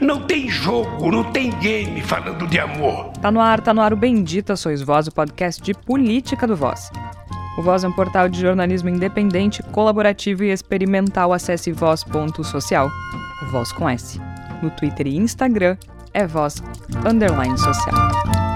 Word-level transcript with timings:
Não 0.00 0.20
tem 0.20 0.48
jogo, 0.48 1.10
não 1.10 1.24
tem 1.24 1.50
game 1.58 2.00
falando 2.02 2.46
de 2.46 2.58
amor. 2.60 3.08
Tá 3.20 3.32
no 3.32 3.40
ar, 3.40 3.60
tá 3.60 3.74
no 3.74 3.80
ar 3.80 3.92
o 3.92 3.96
Bendita 3.96 4.54
Sois 4.54 4.80
Voz, 4.80 5.08
o 5.08 5.12
podcast 5.12 5.60
de 5.60 5.74
política 5.74 6.46
do 6.46 6.54
Voz. 6.54 6.88
O 7.58 7.62
Voz 7.62 7.82
é 7.82 7.88
um 7.88 7.92
portal 7.92 8.28
de 8.28 8.40
jornalismo 8.40 8.88
independente, 8.88 9.60
colaborativo 9.64 10.44
e 10.44 10.50
experimental. 10.50 11.32
Acesse 11.32 11.72
voz.social. 11.72 12.88
Voz 13.50 13.72
com 13.72 13.88
S. 13.88 14.20
No 14.62 14.70
Twitter 14.70 15.08
e 15.08 15.16
Instagram 15.16 15.76
é 16.14 16.24
voz 16.24 16.62
underline 17.04 17.58
social. 17.58 18.47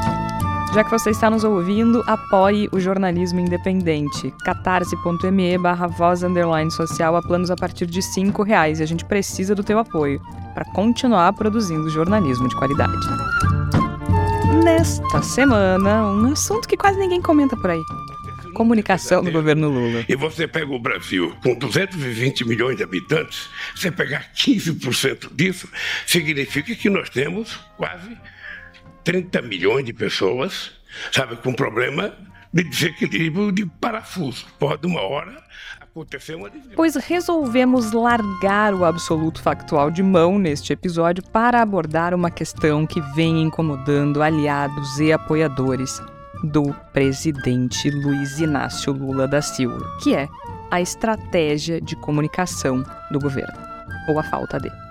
Já 0.74 0.82
que 0.82 0.90
você 0.90 1.10
está 1.10 1.28
nos 1.28 1.44
ouvindo, 1.44 2.02
apoie 2.06 2.66
o 2.72 2.80
jornalismo 2.80 3.38
independente. 3.38 4.32
catarse.me 4.42 5.58
barra 5.58 5.86
voz 5.86 6.22
underline 6.22 6.70
social 6.70 7.14
a 7.14 7.20
planos 7.20 7.50
a 7.50 7.56
partir 7.56 7.84
de 7.84 8.00
R$ 8.00 8.32
reais 8.46 8.80
e 8.80 8.82
a 8.82 8.86
gente 8.86 9.04
precisa 9.04 9.54
do 9.54 9.62
teu 9.62 9.78
apoio 9.78 10.18
para 10.54 10.64
continuar 10.64 11.34
produzindo 11.34 11.90
jornalismo 11.90 12.48
de 12.48 12.56
qualidade. 12.56 12.92
Nesta 14.64 15.20
semana, 15.20 16.06
um 16.06 16.32
assunto 16.32 16.66
que 16.66 16.76
quase 16.76 16.98
ninguém 16.98 17.20
comenta 17.20 17.54
por 17.54 17.68
aí. 17.68 17.82
Comunicação 18.54 19.22
do 19.22 19.30
governo 19.30 19.68
Lula. 19.68 20.06
E 20.08 20.16
você 20.16 20.48
pega 20.48 20.72
o 20.72 20.78
Brasil 20.78 21.36
com 21.42 21.54
220 21.54 22.46
milhões 22.46 22.78
de 22.78 22.82
habitantes, 22.82 23.50
você 23.76 23.90
pegar 23.90 24.30
15% 24.34 25.34
disso, 25.34 25.68
significa 26.06 26.74
que 26.74 26.88
nós 26.88 27.10
temos 27.10 27.60
quase 27.76 28.16
30 29.04 29.42
milhões 29.42 29.84
de 29.84 29.92
pessoas, 29.92 30.72
sabe, 31.10 31.36
com 31.36 31.52
problema 31.52 32.14
de 32.52 32.64
desequilíbrio 32.64 33.50
de 33.50 33.66
parafuso. 33.66 34.46
Pode 34.58 34.86
uma 34.86 35.00
hora 35.00 35.42
acontecer 35.80 36.34
uma 36.34 36.50
Pois 36.74 36.96
resolvemos 36.96 37.92
largar 37.92 38.74
o 38.74 38.84
absoluto 38.84 39.42
factual 39.42 39.90
de 39.90 40.02
mão 40.02 40.38
neste 40.38 40.72
episódio 40.72 41.22
para 41.22 41.60
abordar 41.60 42.14
uma 42.14 42.30
questão 42.30 42.86
que 42.86 43.00
vem 43.14 43.42
incomodando 43.42 44.22
aliados 44.22 44.98
e 44.98 45.12
apoiadores 45.12 46.00
do 46.42 46.74
presidente 46.92 47.90
Luiz 47.90 48.40
Inácio 48.40 48.92
Lula 48.92 49.28
da 49.28 49.40
Silva, 49.40 49.86
que 50.02 50.14
é 50.14 50.28
a 50.70 50.80
estratégia 50.80 51.80
de 51.80 51.94
comunicação 51.96 52.82
do 53.10 53.20
governo, 53.20 53.54
ou 54.08 54.18
a 54.18 54.22
falta 54.22 54.58
dele. 54.58 54.81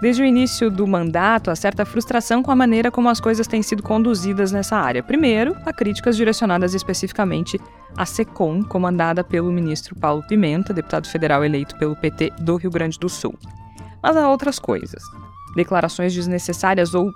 Desde 0.00 0.22
o 0.22 0.26
início 0.26 0.70
do 0.70 0.86
mandato, 0.86 1.50
há 1.50 1.56
certa 1.56 1.86
frustração 1.86 2.42
com 2.42 2.50
a 2.50 2.56
maneira 2.56 2.90
como 2.90 3.08
as 3.08 3.18
coisas 3.18 3.46
têm 3.46 3.62
sido 3.62 3.82
conduzidas 3.82 4.52
nessa 4.52 4.76
área. 4.76 5.02
Primeiro, 5.02 5.56
há 5.64 5.72
críticas 5.72 6.16
direcionadas 6.16 6.74
especificamente 6.74 7.58
à 7.96 8.04
SECOM, 8.04 8.62
comandada 8.62 9.24
pelo 9.24 9.50
ministro 9.50 9.96
Paulo 9.96 10.22
Pimenta, 10.28 10.74
deputado 10.74 11.08
federal 11.08 11.42
eleito 11.42 11.76
pelo 11.78 11.96
PT 11.96 12.32
do 12.40 12.56
Rio 12.56 12.70
Grande 12.70 12.98
do 12.98 13.08
Sul. 13.08 13.38
Mas 14.02 14.16
há 14.18 14.28
outras 14.28 14.58
coisas. 14.58 15.02
Declarações 15.56 16.12
desnecessárias 16.12 16.94
ou 16.94 17.10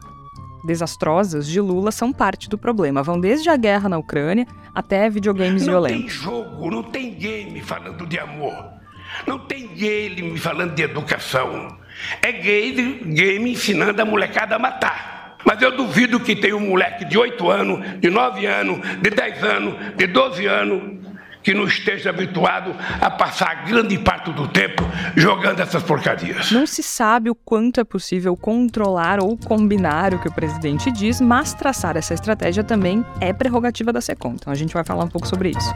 desastrosas 0.65 1.47
de 1.47 1.61
Lula 1.61 1.93
são 1.93 2.13
parte 2.13 2.49
do 2.49 2.57
problema. 2.57 3.03
Vão 3.03 3.21
desde 3.21 3.51
a 3.51 3.57
guerra 3.57 3.91
na 3.91 3.99
Ucrânia 3.99 4.47
até 4.75 5.11
videogames 5.11 5.67
não 5.67 5.75
violentos. 5.75 6.25
Não 6.25 6.33
tem 6.33 6.45
jogo, 6.45 6.71
não 6.71 6.83
tem 6.83 7.15
game 7.15 7.61
falando 7.61 8.07
de 8.07 8.19
amor. 8.19 8.80
Não 9.27 9.39
tem 9.39 9.69
game 9.69 10.39
falando 10.39 10.75
de 10.75 10.83
educação. 10.83 11.79
É 12.23 12.33
game, 12.33 13.01
game 13.15 13.53
ensinando 13.53 14.01
a 14.01 14.05
molecada 14.05 14.57
a 14.57 14.59
matar. 14.59 15.37
Mas 15.45 15.61
eu 15.63 15.77
duvido 15.77 16.21
que 16.21 16.37
tenha 16.37 16.57
um 16.57 16.69
moleque 16.69 17.05
de 17.05 17.17
8 17.17 17.51
anos, 17.51 18.01
de 18.01 18.11
9 18.11 18.47
anos, 18.47 18.81
de 19.01 19.11
10 19.11 19.45
anos, 19.45 19.75
de 19.97 20.07
12 20.07 20.47
anos, 20.47 21.01
que 21.43 21.55
não 21.55 21.65
esteja 21.65 22.11
habituado 22.11 22.75
a 23.01 23.11
passar 23.11 23.65
grande 23.67 23.99
parte 23.99 24.31
do 24.33 24.47
tempo 24.49 24.83
jogando 25.17 25.61
essas 25.61 25.83
porcarias. 25.83 26.51
Não 26.51 26.67
se 26.67 26.83
sabe 26.83 27.31
o 27.31 27.35
quanto 27.35 27.81
é 27.81 27.85
possível 27.85 28.37
controlar 28.37 29.23
ou 29.23 29.37
combinar 29.37 30.13
o 30.13 30.19
que 30.19 30.29
o 30.29 30.33
presidente 30.33 30.91
diz, 30.91 31.21
mas 31.21 31.55
traçar 31.55 31.97
essa 31.97 32.13
estratégia 32.13 32.63
também 32.63 33.05
é 33.21 33.33
prerrogativa 33.33 33.93
da 33.93 34.01
SECOM. 34.01 34.35
Então 34.35 34.53
a 34.53 34.57
gente 34.57 34.75
vai 34.75 34.85
falar 34.85 35.05
um 35.05 35.09
pouco 35.09 35.27
sobre 35.27 35.51
isso. 35.51 35.73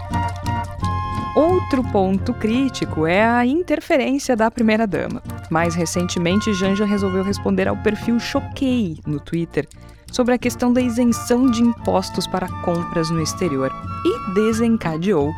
Outro 1.34 1.82
ponto 1.90 2.32
crítico 2.32 3.06
é 3.06 3.24
a 3.24 3.44
interferência 3.44 4.36
da 4.36 4.50
primeira-dama. 4.50 5.20
Mais 5.50 5.74
recentemente, 5.74 6.54
Janja 6.54 6.84
resolveu 6.84 7.24
responder 7.24 7.66
ao 7.66 7.76
perfil 7.78 8.20
Choquei 8.20 8.98
no 9.04 9.18
Twitter 9.18 9.66
sobre 10.12 10.34
a 10.34 10.38
questão 10.38 10.72
da 10.72 10.80
isenção 10.80 11.46
de 11.46 11.60
impostos 11.60 12.24
para 12.28 12.48
compras 12.62 13.10
no 13.10 13.20
exterior 13.20 13.72
e 14.04 14.34
desencadeou 14.34 15.32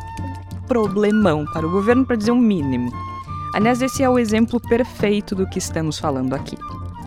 problemão 0.67 1.45
para 1.45 1.65
o 1.65 1.71
governo, 1.71 2.05
para 2.05 2.15
dizer 2.15 2.29
o 2.29 2.35
um 2.35 2.39
mínimo. 2.39 2.91
Aliás, 3.55 3.81
esse 3.81 4.03
é 4.03 4.09
o 4.09 4.19
exemplo 4.19 4.59
perfeito 4.59 5.33
do 5.33 5.47
que 5.47 5.57
estamos 5.57 5.97
falando 5.97 6.35
aqui. 6.35 6.55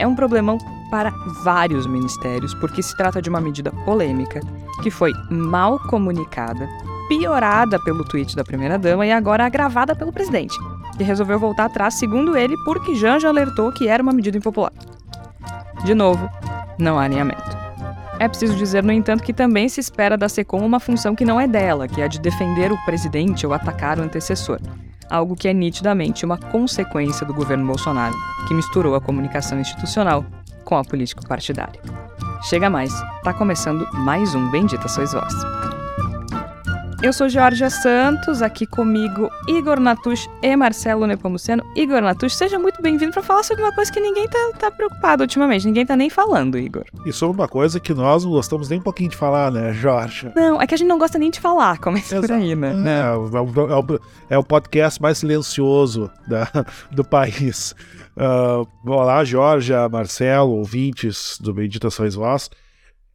É 0.01 0.07
um 0.07 0.17
problemão 0.17 0.59
para 0.91 1.11
vários 1.45 1.87
ministérios, 1.87 2.55
porque 2.55 2.83
se 2.83 2.97
trata 2.97 3.23
de 3.23 3.31
uma 3.31 3.41
medida 3.41 3.71
polêmica 3.85 4.41
que 4.83 4.91
foi 4.91 5.13
mal 5.31 5.79
comunicada, 5.89 6.69
piorada 7.11 7.77
pelo 7.81 8.05
tweet 8.05 8.37
da 8.37 8.45
primeira-dama 8.45 9.05
e 9.05 9.11
agora 9.11 9.45
agravada 9.45 9.97
pelo 9.97 10.13
presidente, 10.13 10.57
que 10.97 11.03
resolveu 11.03 11.41
voltar 11.41 11.65
atrás, 11.65 11.95
segundo 11.95 12.37
ele, 12.37 12.57
porque 12.65 12.95
Janja 12.95 13.27
alertou 13.27 13.73
que 13.73 13.89
era 13.89 14.01
uma 14.01 14.13
medida 14.13 14.39
impopular. 14.39 14.73
De 15.85 15.93
novo, 15.93 16.31
não 16.79 17.01
há 17.01 17.03
alinhamento. 17.03 17.59
É 18.21 18.29
preciso 18.29 18.55
dizer, 18.55 18.85
no 18.85 18.93
entanto, 18.93 19.25
que 19.25 19.33
também 19.33 19.69
se 19.69 19.81
espera 19.81 20.17
da 20.17 20.29
SECOM 20.29 20.65
uma 20.65 20.79
função 20.79 21.17
que 21.17 21.25
não 21.25 21.41
é 21.41 21.49
dela, 21.49 21.89
que 21.89 22.01
é 22.01 22.05
a 22.05 22.09
de 22.09 22.21
defender 22.21 22.71
o 22.71 22.79
presidente 22.85 23.45
ou 23.45 23.53
atacar 23.53 23.99
o 23.99 24.03
antecessor. 24.03 24.61
Algo 25.11 25.35
que 25.35 25.49
é 25.49 25.53
nitidamente 25.53 26.25
uma 26.25 26.39
consequência 26.39 27.27
do 27.27 27.35
governo 27.35 27.67
Bolsonaro, 27.67 28.15
que 28.47 28.55
misturou 28.55 28.95
a 28.95 29.01
comunicação 29.01 29.59
institucional 29.59 30.25
com 30.65 30.77
a 30.77 30.85
política 30.85 31.27
partidária. 31.27 31.81
Chega 32.43 32.71
mais, 32.71 32.93
tá 33.25 33.33
começando 33.33 33.85
mais 33.95 34.33
um 34.33 34.49
Bendita 34.51 34.87
Sois 34.87 35.13
Vós. 35.13 35.80
Eu 37.03 37.15
sou 37.15 37.31
Georgia 37.31 37.71
Santos, 37.71 38.43
aqui 38.43 38.67
comigo 38.67 39.31
Igor 39.49 39.81
Natush 39.81 40.29
e 40.43 40.55
Marcelo 40.55 41.07
Nepomuceno. 41.07 41.65
Igor 41.75 42.03
Natush, 42.03 42.35
seja 42.35 42.59
muito 42.59 42.83
bem-vindo 42.83 43.11
para 43.11 43.23
falar 43.23 43.43
sobre 43.43 43.63
uma 43.63 43.73
coisa 43.73 43.91
que 43.91 43.99
ninguém 43.99 44.29
tá, 44.29 44.53
tá, 44.59 44.71
preocupado 44.71 45.23
ultimamente, 45.23 45.67
ninguém 45.67 45.87
tá 45.87 45.97
nem 45.97 46.11
falando, 46.11 46.59
Igor. 46.59 46.85
E 47.07 47.11
sobre 47.11 47.41
uma 47.41 47.49
coisa 47.49 47.81
que 47.81 47.95
nós 47.95 48.23
não 48.23 48.33
gostamos 48.33 48.69
nem 48.69 48.81
um 48.81 48.83
pouquinho 48.83 49.09
de 49.09 49.17
falar, 49.17 49.51
né, 49.51 49.73
Jorge? 49.73 50.31
Não, 50.37 50.61
é 50.61 50.67
que 50.67 50.75
a 50.75 50.77
gente 50.77 50.89
não 50.89 50.99
gosta 50.99 51.19
nem 51.19 51.31
de 51.31 51.41
falar, 51.41 51.79
começa 51.79 52.17
Exato. 52.17 52.27
por 52.27 52.35
aí, 52.35 52.55
né? 52.55 52.75
É, 52.85 53.15
é, 53.15 53.41
o, 53.41 54.01
é, 54.29 54.39
o, 54.39 54.45
podcast 54.45 55.01
mais 55.01 55.17
silencioso 55.17 56.11
da, 56.29 56.51
do 56.93 57.03
país. 57.03 57.75
Uh, 58.15 58.69
olá, 58.85 59.25
Jorge, 59.25 59.73
Marcelo, 59.91 60.51
ouvintes 60.51 61.39
do 61.41 61.55
Meditações 61.55 62.15
Vós. 62.15 62.51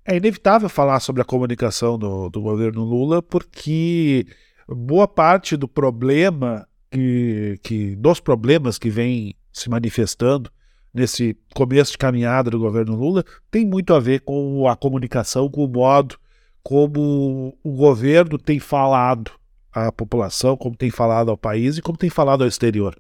É 0.07 0.15
inevitável 0.15 0.69
falar 0.69 0.99
sobre 0.99 1.23
a 1.23 1.25
comunicação 1.25 1.97
do, 1.97 2.29
do 2.29 2.39
governo 2.39 2.83
Lula, 2.83 3.23
porque 3.23 4.27
boa 4.67 5.07
parte 5.07 5.57
do 5.57 5.67
problema 5.67 6.67
que, 6.91 7.59
que 7.63 7.95
dos 7.95 8.19
problemas 8.19 8.77
que 8.77 8.89
vem 8.89 9.35
se 9.51 9.67
manifestando 9.67 10.51
nesse 10.93 11.35
começo 11.55 11.93
de 11.93 11.97
caminhada 11.97 12.51
do 12.51 12.59
governo 12.59 12.95
Lula 12.95 13.23
tem 13.49 13.65
muito 13.65 13.95
a 13.95 13.99
ver 13.99 14.21
com 14.21 14.67
a 14.67 14.75
comunicação, 14.75 15.49
com 15.49 15.65
o 15.65 15.67
modo 15.67 16.19
como 16.61 17.57
o 17.63 17.71
governo 17.71 18.37
tem 18.37 18.59
falado 18.59 19.31
à 19.73 19.91
população, 19.91 20.55
como 20.55 20.75
tem 20.75 20.91
falado 20.91 21.31
ao 21.31 21.37
país 21.37 21.77
e 21.77 21.81
como 21.81 21.97
tem 21.97 22.11
falado 22.11 22.43
ao 22.43 22.47
exterior. 22.47 22.95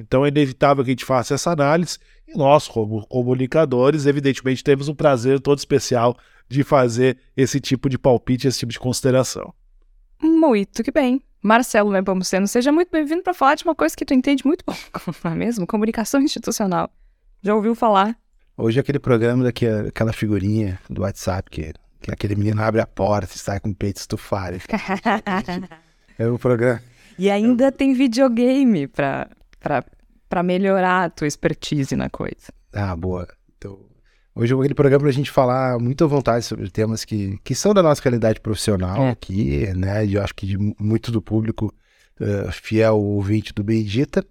Então 0.00 0.24
é 0.24 0.28
inevitável 0.28 0.82
que 0.82 0.90
a 0.90 0.92
gente 0.92 1.04
faça 1.04 1.34
essa 1.34 1.50
análise 1.50 1.98
e 2.26 2.36
nós, 2.36 2.66
como 2.66 3.06
comunicadores, 3.06 4.06
evidentemente 4.06 4.64
temos 4.64 4.88
um 4.88 4.94
prazer 4.94 5.40
todo 5.40 5.58
especial 5.58 6.16
de 6.48 6.64
fazer 6.64 7.18
esse 7.36 7.60
tipo 7.60 7.88
de 7.88 7.98
palpite, 7.98 8.48
esse 8.48 8.60
tipo 8.60 8.72
de 8.72 8.78
consideração. 8.78 9.52
Muito 10.20 10.82
que 10.82 10.90
bem. 10.90 11.22
Marcelo 11.42 11.90
Nepomuceno, 11.90 12.46
seja 12.46 12.70
muito 12.70 12.90
bem-vindo 12.90 13.22
para 13.22 13.32
falar 13.32 13.54
de 13.54 13.64
uma 13.64 13.74
coisa 13.74 13.96
que 13.96 14.04
tu 14.04 14.12
entende 14.12 14.44
muito 14.46 14.62
bom, 14.66 14.74
não 15.24 15.32
é 15.32 15.34
mesmo? 15.34 15.66
Comunicação 15.66 16.20
institucional. 16.20 16.90
Já 17.42 17.54
ouviu 17.54 17.74
falar? 17.74 18.16
Hoje 18.56 18.78
é 18.78 18.80
aquele 18.80 18.98
programa 18.98 19.44
daquela 19.44 20.12
figurinha 20.12 20.78
do 20.88 21.00
WhatsApp 21.02 21.50
que, 21.50 21.72
que 22.02 22.10
aquele 22.10 22.36
menino 22.36 22.60
abre 22.62 22.80
a 22.80 22.86
porta 22.86 23.34
e 23.34 23.38
sai 23.38 23.58
com 23.58 23.70
o 23.70 23.74
peito 23.74 23.96
estufado. 23.96 24.58
é 26.18 26.28
o 26.28 26.38
programa. 26.38 26.82
E 27.18 27.30
ainda 27.30 27.72
tem 27.72 27.94
videogame 27.94 28.86
para 28.86 29.30
melhorar 30.42 31.04
a 31.04 31.10
tua 31.10 31.26
expertise 31.26 31.94
na 31.96 32.08
coisa. 32.08 32.52
Ah, 32.72 32.94
boa. 32.96 33.28
Então, 33.56 33.78
Hoje 34.34 34.54
é 34.54 34.56
aquele 34.56 34.74
programa 34.74 35.00
para 35.00 35.10
a 35.10 35.12
gente 35.12 35.30
falar 35.30 35.78
muito 35.78 36.04
à 36.04 36.06
vontade 36.06 36.44
sobre 36.44 36.70
temas 36.70 37.04
que, 37.04 37.38
que 37.42 37.54
são 37.54 37.74
da 37.74 37.82
nossa 37.82 38.00
realidade 38.00 38.40
profissional 38.40 39.02
é. 39.02 39.10
aqui, 39.10 39.66
né? 39.74 40.06
E 40.06 40.14
eu 40.14 40.22
acho 40.22 40.34
que 40.34 40.46
de 40.46 40.56
muito 40.78 41.10
do 41.10 41.20
público 41.20 41.74
uh, 42.20 42.52
fiel 42.52 42.96
ouvinte 42.96 43.52
do 43.52 43.64
Bendita. 43.64 44.24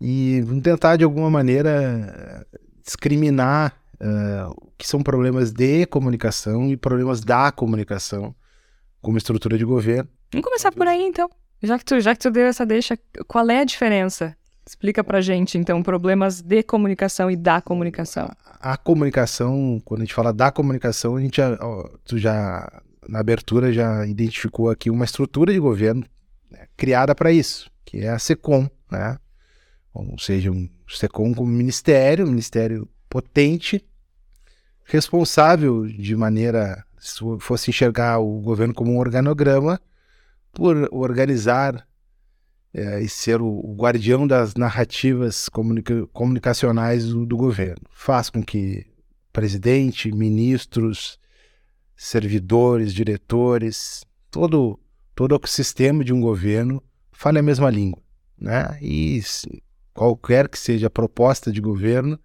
E 0.00 0.42
vamos 0.42 0.62
tentar, 0.62 0.96
de 0.96 1.04
alguma 1.04 1.30
maneira, 1.30 2.44
discriminar 2.84 3.74
uh, 3.94 4.72
que 4.76 4.86
são 4.86 5.00
problemas 5.02 5.52
de 5.52 5.86
comunicação 5.86 6.68
e 6.68 6.76
problemas 6.76 7.22
da 7.22 7.50
comunicação 7.52 8.34
como 9.00 9.16
estrutura 9.16 9.56
de 9.56 9.64
governo. 9.64 10.10
Vamos 10.32 10.44
começar 10.44 10.72
por 10.72 10.86
aí, 10.88 11.02
então. 11.02 11.30
Já 11.62 11.78
que 11.78 11.84
tu, 11.84 12.00
já 12.00 12.14
que 12.14 12.20
tu 12.20 12.30
deu 12.30 12.46
essa 12.46 12.66
deixa, 12.66 12.98
qual 13.26 13.48
é 13.48 13.60
a 13.60 13.64
diferença 13.64 14.36
Explica 14.66 15.04
pra 15.04 15.20
gente, 15.20 15.56
então, 15.56 15.80
problemas 15.80 16.42
de 16.42 16.60
comunicação 16.64 17.30
e 17.30 17.36
da 17.36 17.60
comunicação. 17.60 18.28
A, 18.60 18.72
a 18.72 18.76
comunicação, 18.76 19.80
quando 19.84 20.00
a 20.00 20.04
gente 20.04 20.14
fala 20.14 20.32
da 20.32 20.50
comunicação, 20.50 21.14
a 21.16 21.20
gente 21.20 21.36
já, 21.36 21.56
ó, 21.60 21.88
tu 22.04 22.18
já, 22.18 22.82
na 23.08 23.20
abertura, 23.20 23.72
já 23.72 24.04
identificou 24.04 24.68
aqui 24.68 24.90
uma 24.90 25.04
estrutura 25.04 25.52
de 25.52 25.60
governo 25.60 26.04
né, 26.50 26.66
criada 26.76 27.14
para 27.14 27.30
isso, 27.30 27.70
que 27.84 27.98
é 27.98 28.08
a 28.08 28.18
SECOM, 28.18 28.68
né? 28.90 29.16
Ou 29.94 30.18
seja, 30.18 30.50
um 30.50 30.68
SECOM 30.88 31.32
como 31.32 31.48
ministério, 31.48 32.26
um 32.26 32.30
ministério 32.30 32.88
potente, 33.08 33.86
responsável 34.84 35.86
de 35.86 36.16
maneira, 36.16 36.84
se 36.98 37.20
fosse 37.38 37.70
enxergar 37.70 38.18
o 38.18 38.40
governo 38.40 38.74
como 38.74 38.92
um 38.92 38.98
organograma, 38.98 39.80
por 40.52 40.88
organizar 40.90 41.86
é, 42.76 43.00
e 43.00 43.08
ser 43.08 43.40
o, 43.40 43.46
o, 43.46 43.74
guardião 43.74 44.26
das 44.26 44.54
narrativas 44.54 45.48
comunica 45.48 46.06
comunicacionais 46.08 47.06
do, 47.06 47.24
do, 47.24 47.34
governo. 47.34 47.80
Faz 47.90 48.28
com 48.28 48.42
que 48.42 48.84
presidente, 49.32 50.12
ministros, 50.12 51.18
servidores, 51.96 52.92
diretores, 52.92 54.04
todo, 54.30 54.78
todo 55.14 55.32
o 55.32 55.36
ecossistema 55.36 56.04
de 56.04 56.12
um 56.12 56.20
governo 56.20 56.82
fale 57.12 57.38
a 57.38 57.42
mesma 57.42 57.70
língua. 57.70 58.02
Né? 58.38 58.78
E 58.82 59.22
qualquer 59.94 60.46
que 60.46 60.58
seja 60.58 60.88
a 60.88 60.90
proposta 60.90 61.50
de 61.50 61.62
governo, 61.62 62.20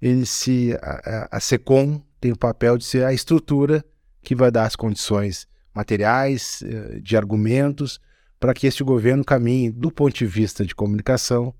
ele 0.00 0.26
se 0.26 0.76
a, 0.82 1.36
a 1.36 1.38
SECOM 1.38 2.02
tem 2.20 2.32
o 2.32 2.36
papel 2.36 2.76
de 2.76 2.84
ser 2.84 3.04
a 3.04 3.12
estrutura 3.12 3.84
que 4.20 4.34
vai 4.34 4.50
dar 4.50 4.64
as 4.64 4.74
condições 4.74 5.46
materiais, 5.72 6.60
eh, 6.66 6.98
de 7.00 7.16
argumentos, 7.16 8.00
para 8.42 8.52
que 8.54 8.66
este 8.66 8.82
governo 8.82 9.24
caminhe, 9.24 9.70
do 9.70 9.88
ponto 9.88 10.12
de 10.12 10.26
vista 10.26 10.66
de 10.66 10.74
comunicação, 10.74 11.54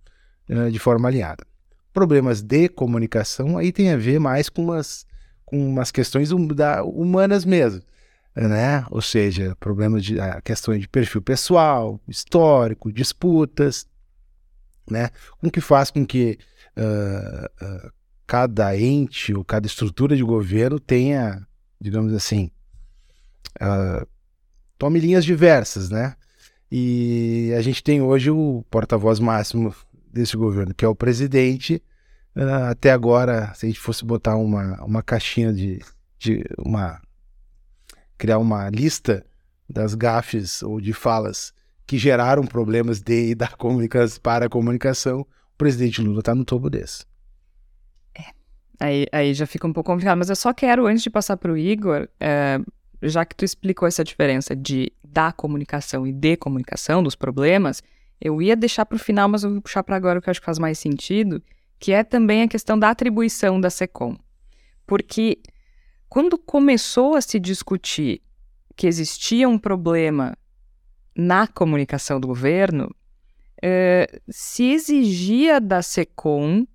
eh, 0.49 0.69
de 0.69 0.81
forma 0.81 1.07
alinhada. 1.07 1.47
Problemas 1.93 2.43
de 2.43 2.69
comunicação 2.69 3.57
aí 3.57 3.71
tem 3.71 3.93
a 3.93 3.97
ver 3.97 4.19
mais 4.19 4.49
com 4.49 4.65
umas, 4.65 5.07
com 5.45 5.65
umas 5.65 5.93
questões 5.93 6.33
humanas 6.33 7.45
mesmo, 7.45 7.81
né? 8.35 8.85
Ou 8.91 9.01
seja, 9.01 9.55
problemas 9.61 10.05
de 10.05 10.17
questões 10.43 10.81
de 10.81 10.89
perfil 10.89 11.23
pessoal, 11.23 12.01
histórico, 12.09 12.93
disputas, 12.93 13.87
né? 14.91 15.11
Com 15.41 15.49
que 15.49 15.61
faz 15.61 15.89
com 15.89 16.05
que 16.05 16.37
uh, 16.77 17.65
uh, 17.65 17.93
cada 18.27 18.77
ente 18.77 19.33
ou 19.33 19.45
cada 19.45 19.69
estrutura 19.69 20.17
de 20.17 20.25
governo 20.25 20.81
tenha, 20.81 21.47
digamos 21.81 22.13
assim, 22.13 22.51
uh, 23.61 24.05
tome 24.77 24.99
linhas 24.99 25.25
diversas, 25.25 25.89
né? 25.89 26.17
E 26.75 27.53
a 27.55 27.61
gente 27.61 27.85
tem 27.85 28.01
hoje 28.01 28.31
o 28.31 28.65
porta-voz 28.71 29.21
máximo 29.21 29.75
desse 30.11 30.39
governo, 30.39 30.73
que 30.73 30.87
é 30.87 30.89
o 30.89 30.95
presidente. 30.95 31.83
Uh, 32.35 32.71
até 32.71 32.91
agora, 32.91 33.53
se 33.53 33.67
a 33.67 33.69
gente 33.69 33.79
fosse 33.79 34.03
botar 34.03 34.37
uma, 34.37 34.83
uma 34.83 35.03
caixinha 35.03 35.53
de, 35.53 35.81
de 36.19 36.43
uma 36.57 36.99
criar 38.17 38.39
uma 38.39 38.71
lista 38.71 39.23
das 39.69 39.95
gafes 39.95 40.63
ou 40.63 40.81
de 40.81 40.95
falas 40.95 41.53
que 41.87 41.99
geraram 41.99 42.47
problemas 42.47 43.03
de 43.03 43.35
da 43.35 43.49
comunicação 43.49 44.19
para 44.23 44.47
a 44.47 44.49
comunicação, 44.49 45.21
o 45.21 45.27
presidente 45.59 46.01
Lula 46.01 46.21
está 46.21 46.35
no 46.35 46.43
topo 46.43 46.71
desse. 46.71 47.05
É. 48.15 48.31
Aí, 48.81 49.07
aí 49.13 49.35
já 49.35 49.47
fica 49.47 49.67
um 49.67 49.75
pouco 49.75 49.93
complicado, 49.93 50.17
mas 50.17 50.31
eu 50.31 50.37
só 50.37 50.55
quero, 50.55 50.87
antes 50.87 51.03
de 51.03 51.11
passar 51.11 51.37
para 51.37 51.53
o 51.53 51.59
Igor, 51.59 52.09
é, 52.19 52.59
já 53.03 53.25
que 53.25 53.35
tu 53.35 53.45
explicou 53.45 53.87
essa 53.87 54.05
diferença 54.05 54.55
de 54.55 54.93
da 55.05 55.31
comunicação 55.31 56.07
e 56.07 56.13
de 56.13 56.37
comunicação, 56.37 57.03
dos 57.03 57.15
problemas, 57.15 57.83
eu 58.21 58.41
ia 58.41 58.57
deixar 58.57 58.87
para 58.87 58.97
o 58.97 58.99
final, 58.99 59.29
mas 59.29 59.43
eu 59.43 59.51
vou 59.51 59.61
puxar 59.61 59.83
para 59.83 59.97
agora 59.97 60.19
o 60.19 60.23
que 60.23 60.29
eu 60.29 60.31
acho 60.31 60.41
que 60.41 60.47
faz 60.47 60.59
mais 60.59 60.79
sentido, 60.79 61.43
que 61.79 61.93
é 61.93 62.03
também 62.03 62.43
a 62.43 62.49
questão 62.49 62.79
da 62.79 62.89
atribuição 62.89 63.61
da 63.61 63.69
SECOM. 63.69 64.17
Porque 64.87 65.39
quando 66.09 66.39
começou 66.39 67.15
a 67.15 67.21
se 67.21 67.39
discutir 67.39 68.23
que 68.77 68.87
existia 68.87 69.49
um 69.49 69.59
problema 69.59 70.37
na 71.15 71.47
comunicação 71.47 72.19
do 72.19 72.29
governo, 72.29 72.95
eh, 73.61 74.21
se 74.31 74.65
exigia 74.71 75.61
da 75.61 75.83
SECOM 75.83 76.67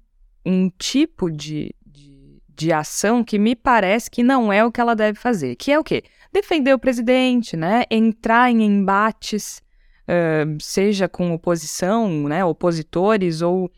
um 0.45 0.69
tipo 0.69 1.31
de, 1.31 1.73
de, 1.85 2.41
de 2.49 2.71
ação 2.71 3.23
que 3.23 3.39
me 3.39 3.55
parece 3.55 4.09
que 4.09 4.23
não 4.23 4.51
é 4.51 4.63
o 4.63 4.71
que 4.71 4.79
ela 4.79 4.95
deve 4.95 5.19
fazer, 5.19 5.55
que 5.55 5.71
é 5.71 5.79
o 5.79 5.83
quê? 5.83 6.03
Defender 6.41 6.73
o 6.73 6.79
presidente, 6.79 7.57
né? 7.57 7.83
Entrar 7.89 8.51
em 8.51 8.63
embates, 8.63 9.61
uh, 10.03 10.61
seja 10.61 11.09
com 11.09 11.33
oposição, 11.33 12.27
né? 12.27 12.45
Opositores 12.45 13.41
ou 13.41 13.65
uh, 13.65 13.69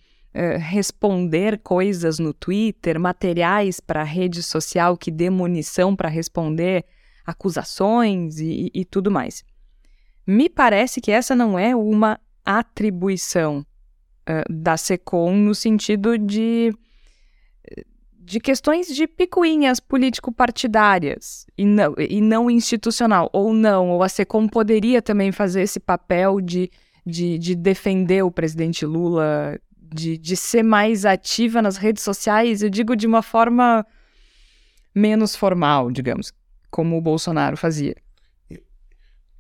responder 0.60 1.60
coisas 1.60 2.20
no 2.20 2.34
Twitter, 2.34 3.00
materiais 3.00 3.80
para 3.80 4.04
rede 4.04 4.44
social 4.44 4.98
que 4.98 5.10
dê 5.10 5.30
munição 5.30 5.96
para 5.96 6.10
responder 6.10 6.84
acusações 7.26 8.40
e, 8.40 8.70
e 8.74 8.84
tudo 8.84 9.10
mais. 9.10 9.44
Me 10.28 10.50
parece 10.50 11.00
que 11.00 11.12
essa 11.12 11.36
não 11.36 11.58
é 11.58 11.76
uma 11.76 12.20
atribuição 12.46 13.66
da 14.48 14.78
SECOM 14.78 15.36
no 15.36 15.56
sentido 15.56 16.16
de 16.16 16.72
de 18.30 18.40
questões 18.40 18.86
de 18.96 19.08
picuinhas 19.08 19.80
político-partidárias 19.80 21.48
e 21.58 21.66
não, 21.66 21.96
e 21.98 22.22
não 22.22 22.48
institucional, 22.48 23.28
ou 23.34 23.52
não, 23.52 23.90
ou 23.90 24.04
a 24.04 24.08
SECOM 24.08 24.48
poderia 24.48 25.02
também 25.02 25.32
fazer 25.32 25.64
esse 25.64 25.80
papel 25.80 26.40
de, 26.40 26.70
de, 27.04 27.40
de 27.40 27.56
defender 27.56 28.24
o 28.24 28.30
presidente 28.30 28.86
Lula, 28.86 29.60
de, 29.76 30.16
de 30.16 30.36
ser 30.38 30.62
mais 30.62 31.06
ativa 31.06 31.60
nas 31.60 31.78
redes 31.78 32.04
sociais, 32.04 32.62
eu 32.62 32.70
digo 32.70 32.96
de 32.96 33.08
uma 33.08 33.24
forma 33.24 33.84
menos 34.94 35.36
formal, 35.36 35.90
digamos, 35.90 36.32
como 36.70 37.00
o 37.00 37.02
Bolsonaro 37.02 37.58
fazia. 37.58 37.96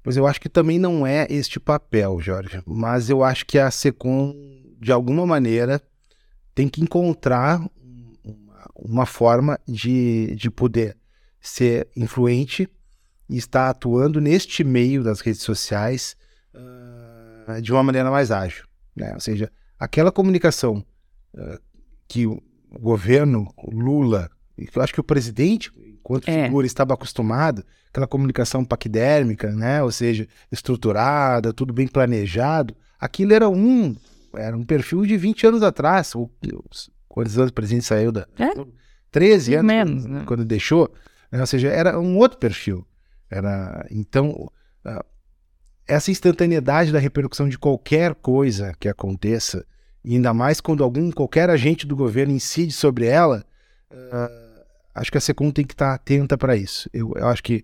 Pois 0.02 0.18
eu 0.18 0.26
acho 0.26 0.42
que 0.42 0.50
também 0.50 0.80
não 0.80 1.06
é 1.06 1.28
este 1.30 1.60
papel, 1.60 2.20
Jorge, 2.20 2.60
mas 2.66 3.08
eu 3.08 3.24
acho 3.24 3.46
que 3.46 3.60
a 3.60 3.70
SECOM, 3.70 4.34
de 4.82 4.92
alguma 4.92 5.28
maneira, 5.28 5.80
tem 6.56 6.68
que 6.68 6.82
encontrar 6.82 7.62
uma 8.82 9.06
forma 9.06 9.60
de, 9.68 10.36
de 10.36 10.50
poder 10.50 10.98
ser 11.42 11.88
influente 11.96 12.70
e 13.30 13.38
estar 13.38 13.70
atuando 13.70 14.20
neste 14.20 14.64
meio 14.64 15.04
das 15.04 15.22
redes 15.22 15.42
sociais 15.42 16.16
uh, 16.54 17.62
de 17.62 17.72
uma 17.72 17.84
maneira 17.84 18.10
mais 18.10 18.32
ágil. 18.32 18.66
Né? 18.96 19.14
Ou 19.14 19.20
seja, 19.20 19.52
aquela 19.78 20.12
comunicação 20.12 20.84
uh, 21.34 21.60
que 22.08 22.26
o 22.26 22.42
governo, 22.80 23.48
o 23.58 23.72
Lula, 23.72 24.30
eu 24.58 24.82
acho 24.82 24.94
que 24.94 25.00
o 25.00 25.04
presidente, 25.04 25.72
enquanto 25.78 26.28
é. 26.28 26.46
figura, 26.46 26.66
estava 26.66 26.94
acostumado, 26.94 27.64
aquela 27.90 28.08
comunicação 28.08 28.66
paquidérmica, 28.66 29.52
né? 29.52 29.82
ou 29.84 29.92
seja, 29.92 30.28
estruturada, 30.52 31.54
tudo 31.54 31.74
bem 31.74 31.88
planejado, 31.88 32.76
aquilo 33.00 33.34
era 33.34 33.48
um, 33.48 33.96
era 34.34 34.58
um 34.58 34.66
perfil 34.66 35.06
de 35.06 35.16
20 35.18 35.48
anos 35.48 35.64
atrás, 35.64 36.16
ou 36.16 36.32
Quantos 37.10 37.38
anos 37.38 37.52
o 37.52 37.54
presidente 37.54 37.86
saiu 37.86 38.12
da. 38.12 38.28
É? 38.38 38.54
13 39.12 39.56
anos. 39.56 39.66
Menos, 39.66 40.06
né? 40.06 40.24
Quando 40.26 40.46
deixou. 40.46 40.94
Né? 41.32 41.42
Ou 41.42 41.48
seja, 41.48 41.68
era 41.68 42.00
um 42.00 42.18
outro 42.18 42.38
perfil. 42.38 42.88
Era, 43.30 43.86
então, 43.92 44.50
essa 45.90 46.12
instantaneidade 46.12 46.92
da 46.92 47.00
repercussão 47.00 47.50
de 47.50 47.58
qualquer 47.58 48.14
coisa 48.14 48.74
que 48.80 48.88
aconteça, 48.88 49.66
ainda 50.06 50.34
mais 50.34 50.62
quando 50.62 50.84
algum, 50.84 51.12
qualquer 51.12 51.50
agente 51.50 51.86
do 51.88 51.96
governo 51.96 52.32
incide 52.32 52.72
sobre 52.72 53.08
ela, 53.08 53.44
uh, 53.92 54.64
acho 54.94 55.12
que 55.12 55.18
a 55.18 55.22
SECOM 55.22 55.52
tem 55.52 55.66
que 55.66 55.74
estar 55.74 55.94
atenta 55.94 56.38
para 56.38 56.56
isso. 56.56 56.88
Eu, 56.94 57.12
eu 57.16 57.28
acho 57.28 57.42
que 57.42 57.64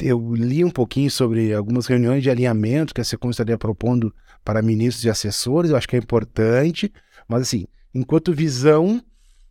eu 0.00 0.34
li 0.34 0.62
um 0.62 0.70
pouquinho 0.70 1.10
sobre 1.10 1.52
algumas 1.52 1.86
reuniões 1.86 2.22
de 2.22 2.30
alinhamento 2.30 2.94
que 2.94 3.00
a 3.00 3.04
SECOM 3.04 3.30
estaria 3.30 3.58
propondo 3.58 4.14
para 4.44 4.60
ministros 4.60 5.04
e 5.04 5.10
assessores, 5.10 5.70
eu 5.70 5.76
acho 5.76 5.88
que 5.88 5.96
é 5.96 5.98
importante, 5.98 6.92
mas 7.26 7.42
assim, 7.42 7.66
Enquanto 7.94 8.32
visão, 8.32 9.02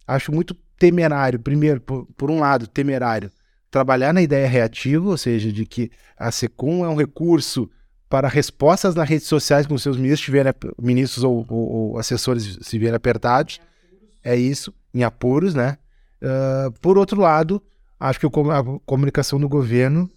acho 0.05 0.31
muito 0.31 0.53
temerário. 0.77 1.39
Primeiro, 1.39 1.79
por, 1.79 2.05
por 2.17 2.29
um 2.29 2.39
lado, 2.39 2.67
temerário 2.67 3.31
trabalhar 3.73 4.13
na 4.13 4.21
ideia 4.21 4.47
reativa, 4.47 5.09
ou 5.09 5.17
seja, 5.17 5.51
de 5.51 5.65
que 5.65 5.89
a 6.15 6.31
SECOM 6.31 6.85
é 6.85 6.89
um 6.89 6.95
recurso 6.95 7.67
para 8.07 8.27
respostas 8.27 8.93
nas 8.93 9.09
redes 9.09 9.25
sociais 9.25 9.65
com 9.65 9.75
seus 9.79 9.97
ministros, 9.97 10.25
tiverem, 10.25 10.53
ministros 10.79 11.23
ou, 11.23 11.43
ou, 11.49 11.71
ou 11.71 11.97
assessores 11.97 12.59
se 12.61 12.77
vierem 12.77 12.95
apertados. 12.95 13.59
É 14.23 14.35
isso, 14.35 14.71
em 14.93 15.03
apuros, 15.03 15.55
né? 15.55 15.79
Uh, 16.21 16.71
por 16.79 16.99
outro 16.99 17.19
lado, 17.19 17.59
acho 17.99 18.19
que 18.19 18.27
a 18.27 18.29
comunicação 18.85 19.39
do 19.39 19.49
governo 19.49 20.07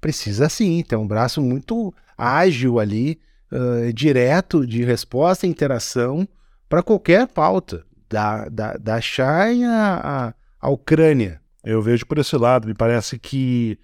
precisa 0.00 0.48
sim 0.48 0.82
ter 0.82 0.96
um 0.96 1.06
braço 1.06 1.40
muito 1.40 1.94
ágil 2.18 2.80
ali, 2.80 3.20
uh, 3.52 3.92
direto 3.92 4.66
de 4.66 4.82
resposta 4.82 5.46
e 5.46 5.50
interação 5.50 6.28
para 6.68 6.82
qualquer 6.82 7.28
pauta, 7.28 7.84
da, 8.08 8.48
da, 8.48 8.76
da 8.76 9.00
China 9.00 10.34
à, 10.60 10.68
Ucrânia. 10.70 11.40
Eu 11.64 11.82
vejo 11.82 12.06
por 12.06 12.18
esse 12.18 12.36
lado, 12.36 12.68
me 12.68 12.74
parece 12.74 13.18
que 13.18 13.78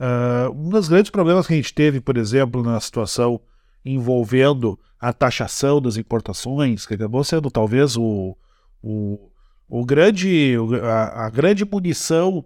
uh, 0.00 0.52
um 0.52 0.68
dos 0.68 0.88
grandes 0.88 1.10
problemas 1.10 1.46
que 1.46 1.52
a 1.52 1.56
gente 1.56 1.72
teve, 1.72 2.00
por 2.00 2.16
exemplo, 2.16 2.62
na 2.62 2.80
situação 2.80 3.40
envolvendo 3.84 4.78
a 5.00 5.12
taxação 5.12 5.80
das 5.80 5.96
importações, 5.96 6.84
que 6.84 6.94
acabou 6.94 7.22
sendo 7.22 7.50
talvez 7.50 7.96
o, 7.96 8.36
o, 8.82 9.30
o 9.68 9.84
grande, 9.84 10.56
a, 10.82 11.26
a 11.26 11.30
grande 11.30 11.64
munição 11.64 12.44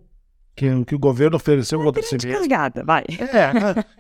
que, 0.54 0.84
que 0.84 0.94
o 0.94 0.98
governo 0.98 1.36
ofereceu 1.36 1.80
é 1.80 1.84
contra 1.84 2.02
si 2.02 2.14
mesmo. 2.14 2.32
Vai. 2.84 3.04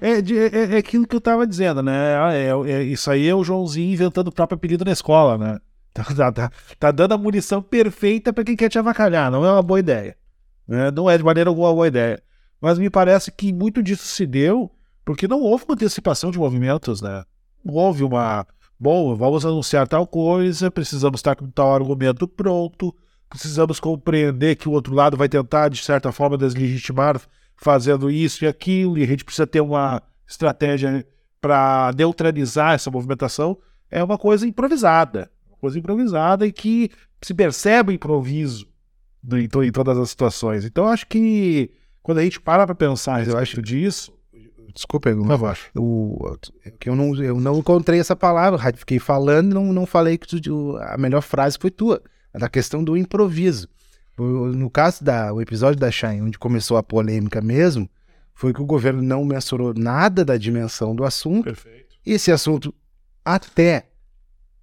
É, 0.02 0.08
é, 0.08 0.18
é, 0.18 0.74
é, 0.74 0.76
aquilo 0.76 1.06
que 1.06 1.16
eu 1.16 1.18
estava 1.18 1.46
dizendo, 1.46 1.82
né? 1.82 2.14
É, 2.34 2.50
é, 2.70 2.82
isso 2.82 3.10
aí 3.10 3.26
é 3.26 3.34
o 3.34 3.42
Joãozinho 3.42 3.90
inventando 3.90 4.28
o 4.28 4.32
próprio 4.32 4.56
apelido 4.56 4.84
na 4.84 4.92
escola, 4.92 5.38
né? 5.38 5.58
Tá, 5.94 6.04
tá, 6.04 6.32
tá, 6.32 6.52
tá 6.78 6.90
dando 6.90 7.12
a 7.12 7.18
munição 7.18 7.60
perfeita 7.60 8.32
para 8.32 8.44
quem 8.44 8.56
quer 8.56 8.70
te 8.70 8.78
avacalhar, 8.78 9.30
não 9.30 9.44
é 9.44 9.52
uma 9.52 9.62
boa 9.62 9.78
ideia. 9.78 10.16
Né? 10.66 10.90
Não 10.90 11.10
é 11.10 11.18
de 11.18 11.24
maneira 11.24 11.50
alguma 11.50 11.68
uma 11.68 11.74
boa 11.74 11.88
ideia. 11.88 12.22
Mas 12.60 12.78
me 12.78 12.88
parece 12.88 13.30
que 13.30 13.52
muito 13.52 13.82
disso 13.82 14.06
se 14.06 14.26
deu 14.26 14.70
porque 15.04 15.26
não 15.28 15.40
houve 15.40 15.64
uma 15.64 15.74
antecipação 15.74 16.30
de 16.30 16.38
movimentos, 16.38 17.02
né? 17.02 17.24
Não 17.64 17.74
houve 17.74 18.04
uma. 18.04 18.46
Bom, 18.78 19.14
vamos 19.16 19.44
anunciar 19.44 19.86
tal 19.86 20.06
coisa, 20.06 20.70
precisamos 20.70 21.18
estar 21.18 21.36
com 21.36 21.50
tal 21.50 21.74
argumento 21.74 22.26
pronto, 22.26 22.94
precisamos 23.28 23.78
compreender 23.78 24.56
que 24.56 24.68
o 24.68 24.72
outro 24.72 24.94
lado 24.94 25.16
vai 25.16 25.28
tentar, 25.28 25.68
de 25.68 25.82
certa 25.82 26.10
forma, 26.12 26.38
deslegitimar 26.38 27.20
fazendo 27.56 28.10
isso 28.10 28.44
e 28.44 28.48
aquilo, 28.48 28.98
e 28.98 29.02
a 29.02 29.06
gente 29.06 29.24
precisa 29.24 29.46
ter 29.46 29.60
uma 29.60 30.02
estratégia 30.26 31.06
para 31.40 31.92
neutralizar 31.96 32.74
essa 32.74 32.90
movimentação. 32.90 33.58
É 33.90 34.02
uma 34.02 34.16
coisa 34.16 34.46
improvisada 34.46 35.30
coisa 35.62 35.78
improvisada 35.78 36.44
e 36.44 36.50
que 36.50 36.90
se 37.22 37.32
percebe 37.32 37.92
o 37.92 37.94
improviso 37.94 38.66
em, 39.32 39.44
em 39.44 39.70
todas 39.70 39.96
as 39.96 40.10
situações. 40.10 40.64
Então, 40.64 40.88
acho 40.88 41.06
que 41.06 41.70
quando 42.02 42.18
a 42.18 42.24
gente 42.24 42.40
para 42.40 42.66
para 42.66 42.74
pensar 42.74 43.26
eu 43.26 43.38
acho 43.38 43.62
disso. 43.62 44.12
Desculpa, 44.74 45.10
eu, 45.10 45.22
eu, 45.74 46.38
eu, 46.86 46.96
não, 46.96 47.14
eu 47.22 47.38
não 47.38 47.58
encontrei 47.58 48.00
essa 48.00 48.16
palavra, 48.16 48.72
fiquei 48.74 48.98
falando 48.98 49.50
e 49.50 49.54
não, 49.54 49.70
não 49.70 49.84
falei 49.84 50.16
que 50.16 50.40
tu, 50.40 50.76
a 50.78 50.96
melhor 50.96 51.20
frase 51.20 51.58
foi 51.60 51.70
tua, 51.70 52.02
da 52.32 52.48
questão 52.48 52.82
do 52.82 52.96
improviso. 52.96 53.68
No 54.18 54.70
caso 54.70 55.04
da 55.04 55.32
o 55.32 55.42
episódio 55.42 55.78
da 55.78 55.90
Shine, 55.90 56.22
onde 56.22 56.38
começou 56.38 56.78
a 56.78 56.82
polêmica 56.82 57.42
mesmo, 57.42 57.88
foi 58.34 58.54
que 58.54 58.62
o 58.62 58.66
governo 58.66 59.02
não 59.02 59.24
mensurou 59.26 59.74
nada 59.74 60.24
da 60.24 60.38
dimensão 60.38 60.96
do 60.96 61.04
assunto. 61.04 61.44
Perfeito. 61.44 61.94
Esse 62.04 62.32
assunto 62.32 62.74
até 63.22 63.91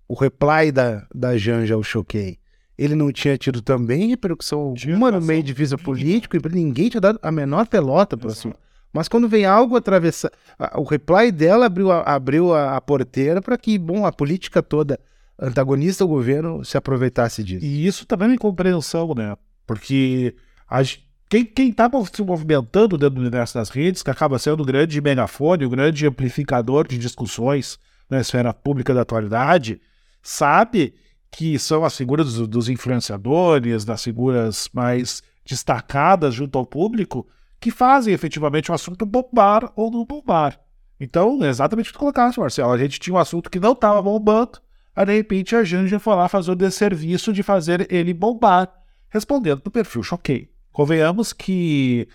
o 0.10 0.16
reply 0.16 0.72
da, 0.72 1.06
da 1.14 1.38
Janja 1.38 1.76
ao 1.76 1.84
Choquei, 1.84 2.40
ele 2.76 2.96
não 2.96 3.12
tinha 3.12 3.38
tido 3.38 3.62
também 3.62 4.10
repercussão 4.10 4.60
alguma 4.60 5.12
no 5.12 5.22
meio 5.22 5.44
de 5.44 5.54
visa 5.54 5.78
político 5.78 6.36
e 6.36 6.40
ninguém 6.52 6.90
tinha 6.90 7.00
dado 7.00 7.20
a 7.22 7.32
menor 7.32 7.68
pelota 7.68 8.18
para 8.18 8.32
cima. 8.32 8.56
Mas 8.92 9.08
quando 9.08 9.30
vem 9.30 9.46
algo 9.46 9.76
atravessar, 9.76 10.32
o 10.76 10.84
reply 10.84 11.32
dela 11.32 11.68
abriu 11.68 11.92
a, 11.92 12.02
abriu 12.02 12.56
a, 12.56 12.76
a 12.76 12.82
porteira 12.82 13.40
para 13.40 13.56
que, 13.56 13.78
bom, 13.78 14.04
a 14.04 14.12
política 14.12 14.64
toda 14.64 15.00
antagonista 15.40 16.04
ao 16.04 16.08
governo 16.08 16.66
se 16.66 16.76
aproveitasse 16.76 17.44
disso. 17.44 17.64
E 17.64 17.86
isso 17.86 18.06
também 18.08 18.26
é 18.26 18.30
uma 18.30 18.36
incompreensão, 18.36 19.14
né? 19.14 19.38
Porque 19.68 20.36
a, 20.68 20.82
quem, 21.30 21.46
quem 21.46 21.72
tá 21.72 21.88
se 22.12 22.24
movimentando 22.24 22.98
dentro 22.98 23.16
do 23.16 23.22
universo 23.22 23.54
das 23.54 23.70
redes, 23.70 24.02
que 24.02 24.10
acaba 24.10 24.40
sendo 24.40 24.64
o 24.64 24.66
grande 24.66 25.00
megafone, 25.00 25.66
o 25.66 25.70
grande 25.70 26.08
amplificador 26.08 26.88
de 26.88 26.98
discussões 26.98 27.78
na 28.10 28.20
esfera 28.20 28.52
pública 28.52 28.94
da 28.94 29.02
atualidade, 29.02 29.80
sabe 30.22 30.94
que 31.32 31.58
são 31.60 31.86
as 31.86 31.96
figuras 31.96 32.34
dos, 32.34 32.48
dos 32.48 32.70
influenciadores, 32.70 33.86
das 33.86 34.04
figuras 34.04 34.70
mais 34.74 35.22
destacadas 35.46 36.34
junto 36.34 36.58
ao 36.58 36.66
público, 36.66 37.28
que 37.60 37.72
fazem 37.72 38.14
efetivamente 38.14 38.72
o 38.72 38.74
assunto 38.74 39.06
bombar 39.06 39.72
ou 39.76 39.92
não 39.92 40.06
bombar. 40.06 40.60
Então, 41.00 41.44
é 41.44 41.50
exatamente 41.50 41.88
o 41.88 41.94
que 41.94 41.98
tu 41.98 42.00
colocaste, 42.00 42.40
Marcelo. 42.40 42.72
A 42.72 42.78
gente 42.78 43.00
tinha 43.00 43.14
um 43.14 43.20
assunto 43.20 43.50
que 43.50 43.60
não 43.60 43.72
estava 43.72 44.02
bombando, 44.02 44.60
aí 44.96 45.06
de 45.06 45.16
repente 45.16 45.56
a 45.56 45.64
Janja 45.64 46.00
foi 46.00 46.16
lá 46.16 46.28
fazer 46.28 46.52
o 46.52 46.56
desserviço 46.56 47.32
de 47.32 47.42
fazer 47.42 47.88
ele 47.92 48.14
bombar, 48.14 48.72
respondendo 49.10 49.62
no 49.64 49.72
perfil 49.72 50.04
choquei. 50.04 50.50
Convenhamos 50.72 51.34
que 51.34 52.08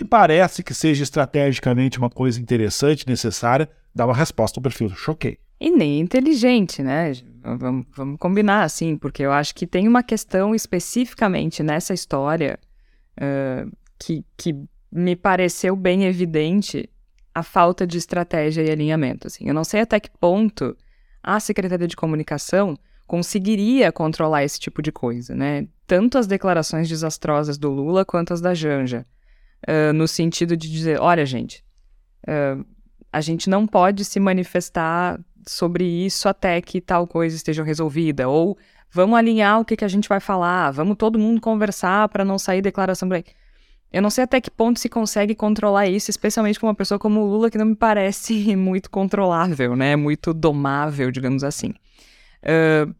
me 0.00 0.06
parece 0.06 0.62
que 0.62 0.72
seja 0.72 1.02
estrategicamente 1.02 1.98
uma 1.98 2.10
coisa 2.10 2.40
interessante, 2.40 3.06
necessária, 3.06 3.68
dar 3.94 4.06
uma 4.06 4.14
resposta 4.14 4.58
no 4.58 4.62
perfil 4.62 4.88
choquei. 4.90 5.38
E 5.60 5.70
nem 5.70 6.00
inteligente, 6.00 6.82
né? 6.82 7.12
Vamos, 7.42 7.86
vamos, 7.94 8.18
combinar 8.18 8.62
assim, 8.64 8.96
porque 8.96 9.22
eu 9.22 9.32
acho 9.32 9.54
que 9.54 9.66
tem 9.66 9.88
uma 9.88 10.02
questão 10.02 10.54
especificamente 10.54 11.62
nessa 11.62 11.94
história 11.94 12.58
uh, 13.16 13.70
que, 13.98 14.24
que 14.36 14.54
me 14.92 15.16
pareceu 15.16 15.74
bem 15.74 16.04
evidente 16.04 16.88
a 17.34 17.42
falta 17.42 17.86
de 17.86 17.96
estratégia 17.96 18.62
e 18.62 18.70
alinhamento. 18.70 19.26
Assim. 19.26 19.46
Eu 19.46 19.54
não 19.54 19.64
sei 19.64 19.80
até 19.80 19.98
que 20.00 20.10
ponto 20.18 20.76
a 21.22 21.38
Secretaria 21.38 21.86
de 21.86 21.96
Comunicação 21.96 22.76
conseguiria 23.06 23.90
controlar 23.90 24.44
esse 24.44 24.58
tipo 24.58 24.80
de 24.80 24.92
coisa, 24.92 25.34
né? 25.34 25.66
Tanto 25.86 26.18
as 26.18 26.26
declarações 26.26 26.88
desastrosas 26.88 27.58
do 27.58 27.70
Lula 27.70 28.04
quanto 28.04 28.32
as 28.32 28.40
da 28.40 28.54
Janja, 28.54 29.06
uh, 29.68 29.92
no 29.92 30.06
sentido 30.06 30.56
de 30.56 30.70
dizer, 30.70 31.00
olha, 31.00 31.26
gente, 31.26 31.64
uh, 32.28 32.64
a 33.12 33.20
gente 33.20 33.50
não 33.50 33.66
pode 33.66 34.04
se 34.04 34.20
manifestar 34.20 35.18
sobre 35.46 35.84
isso 35.84 36.28
até 36.28 36.60
que 36.60 36.80
tal 36.80 37.06
coisa 37.06 37.36
esteja 37.36 37.62
resolvida. 37.62 38.28
Ou 38.28 38.56
vamos 38.90 39.18
alinhar 39.18 39.60
o 39.60 39.64
que, 39.64 39.76
que 39.76 39.84
a 39.84 39.88
gente 39.88 40.08
vai 40.08 40.20
falar, 40.20 40.70
vamos 40.70 40.96
todo 40.96 41.18
mundo 41.18 41.40
conversar 41.40 42.08
para 42.08 42.24
não 42.24 42.38
sair 42.38 42.62
declaração 42.62 43.08
por 43.08 43.16
aí. 43.16 43.24
Eu 43.92 44.00
não 44.00 44.10
sei 44.10 44.24
até 44.24 44.40
que 44.40 44.50
ponto 44.50 44.78
se 44.78 44.88
consegue 44.88 45.34
controlar 45.34 45.86
isso, 45.86 46.10
especialmente 46.10 46.60
com 46.60 46.66
uma 46.66 46.74
pessoa 46.74 46.98
como 46.98 47.20
o 47.20 47.26
Lula, 47.26 47.50
que 47.50 47.58
não 47.58 47.66
me 47.66 47.74
parece 47.74 48.54
muito 48.56 48.88
controlável, 48.90 49.74
né? 49.74 49.96
Muito 49.96 50.32
domável, 50.32 51.10
digamos 51.10 51.42
assim. 51.42 51.70
Uh, 52.42 52.94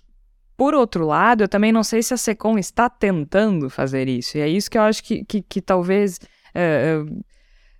por 0.57 0.75
outro 0.75 1.07
lado, 1.07 1.45
eu 1.45 1.49
também 1.49 1.73
não 1.73 1.85
sei 1.85 2.03
se 2.03 2.13
a 2.13 2.17
SECOM 2.17 2.59
está 2.59 2.91
tentando 2.91 3.71
fazer 3.71 4.09
isso. 4.09 4.37
E 4.37 4.41
é 4.41 4.49
isso 4.49 4.71
que 4.71 4.77
eu 4.77 4.83
acho 4.83 5.03
que, 5.03 5.25
que, 5.25 5.43
que 5.43 5.63
talvez 5.63 6.19
uh, 6.55 7.25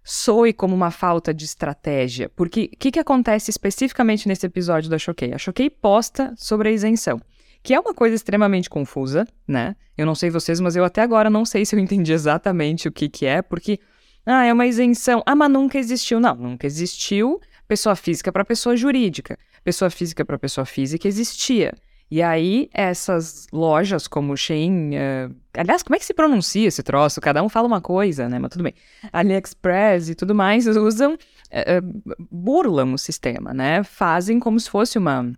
soe 0.03 0.53
como 0.53 0.75
uma 0.75 0.91
falta 0.91 1.33
de 1.33 1.45
estratégia. 1.45 2.29
Porque 2.29 2.71
o 2.73 2.77
que, 2.77 2.91
que 2.91 2.99
acontece 2.99 3.51
especificamente 3.51 4.27
nesse 4.27 4.47
episódio 4.47 4.91
da 4.91 4.99
Choquei? 4.99 5.33
A 5.33 5.39
Choquei 5.39 5.71
posta 5.71 6.35
sobre 6.37 6.69
a 6.69 6.73
isenção, 6.73 7.21
que 7.63 7.75
é 7.75 7.81
uma 7.81 7.95
coisa 7.95 8.15
extremamente 8.15 8.71
confusa, 8.71 9.27
né? 9.47 9.77
Eu 9.97 10.07
não 10.07 10.15
sei 10.15 10.31
vocês, 10.31 10.61
mas 10.61 10.77
eu 10.77 10.85
até 10.85 11.03
agora 11.03 11.29
não 11.29 11.45
sei 11.45 11.65
se 11.67 11.75
eu 11.77 11.79
entendi 11.79 12.13
exatamente 12.13 12.89
o 12.89 12.93
que, 12.93 13.09
que 13.09 13.27
é, 13.27 13.43
porque. 13.43 13.79
Ah, 14.25 14.45
é 14.45 14.53
uma 14.53 14.67
isenção. 14.67 15.23
Ah, 15.27 15.35
mas 15.35 15.51
nunca 15.51 15.79
existiu. 15.79 16.21
Não, 16.21 16.35
nunca 16.35 16.67
existiu 16.67 17.41
pessoa 17.67 17.97
física 17.97 18.31
para 18.31 18.45
pessoa 18.45 18.77
jurídica. 18.77 19.39
Pessoa 19.65 19.91
física 19.91 20.25
para 20.25 20.39
pessoa 20.39 20.65
física 20.65 21.09
existia. 21.09 21.73
E 22.11 22.21
aí, 22.23 22.69
essas 22.75 23.47
lojas 23.53 24.09
como 24.09 24.37
Shein, 24.37 24.91
uh, 24.97 25.35
aliás, 25.55 25.81
como 25.81 25.95
é 25.95 25.99
que 25.99 26.05
se 26.05 26.13
pronuncia 26.13 26.67
esse 26.67 26.83
troço? 26.83 27.21
Cada 27.21 27.41
um 27.41 27.49
fala 27.49 27.69
uma 27.69 27.81
coisa, 27.81 28.29
né? 28.29 28.37
Mas 28.41 28.51
tudo 28.51 28.65
bem. 28.65 28.75
AliExpress 29.13 30.09
e 30.09 30.17
tudo 30.17 30.35
mais 30.35 30.67
usam, 30.77 31.15
uh, 31.15 32.17
burlam 32.29 32.95
o 32.95 32.99
sistema, 32.99 33.55
né? 33.55 33.85
Fazem 33.85 34.41
como 34.41 34.59
se 34.59 34.69
fosse 34.69 34.99
uma, 34.99 35.33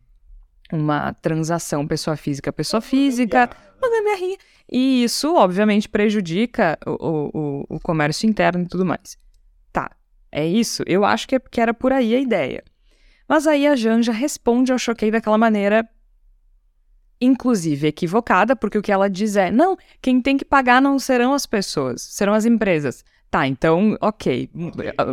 uma 0.72 1.12
transação 1.12 1.86
pessoa 1.86 2.16
física, 2.16 2.50
pessoa 2.50 2.80
física, 2.80 3.50
uma 3.76 3.90
gambiarrinha. 3.90 4.38
E 4.70 5.04
isso, 5.04 5.34
obviamente, 5.34 5.90
prejudica 5.90 6.78
o, 6.86 7.30
o, 7.34 7.76
o 7.76 7.80
comércio 7.80 8.26
interno 8.26 8.64
e 8.64 8.68
tudo 8.68 8.86
mais. 8.86 9.18
Tá, 9.70 9.90
é 10.30 10.46
isso? 10.46 10.82
Eu 10.86 11.04
acho 11.04 11.28
que, 11.28 11.34
é, 11.34 11.38
que 11.38 11.60
era 11.60 11.74
por 11.74 11.92
aí 11.92 12.14
a 12.14 12.18
ideia. 12.20 12.64
Mas 13.28 13.46
aí 13.46 13.66
a 13.66 13.76
Janja 13.76 14.10
responde 14.10 14.72
ao 14.72 14.78
choquei 14.78 15.10
daquela 15.10 15.36
maneira 15.36 15.86
inclusive 17.22 17.86
equivocada, 17.86 18.56
porque 18.56 18.76
o 18.76 18.82
que 18.82 18.92
ela 18.92 19.08
diz 19.08 19.36
é: 19.36 19.50
não, 19.50 19.76
quem 20.02 20.20
tem 20.20 20.36
que 20.36 20.44
pagar 20.44 20.82
não 20.82 20.98
serão 20.98 21.32
as 21.32 21.46
pessoas, 21.46 22.02
serão 22.02 22.34
as 22.34 22.44
empresas. 22.44 23.04
Tá, 23.30 23.46
então, 23.46 23.96
ok. 23.98 24.50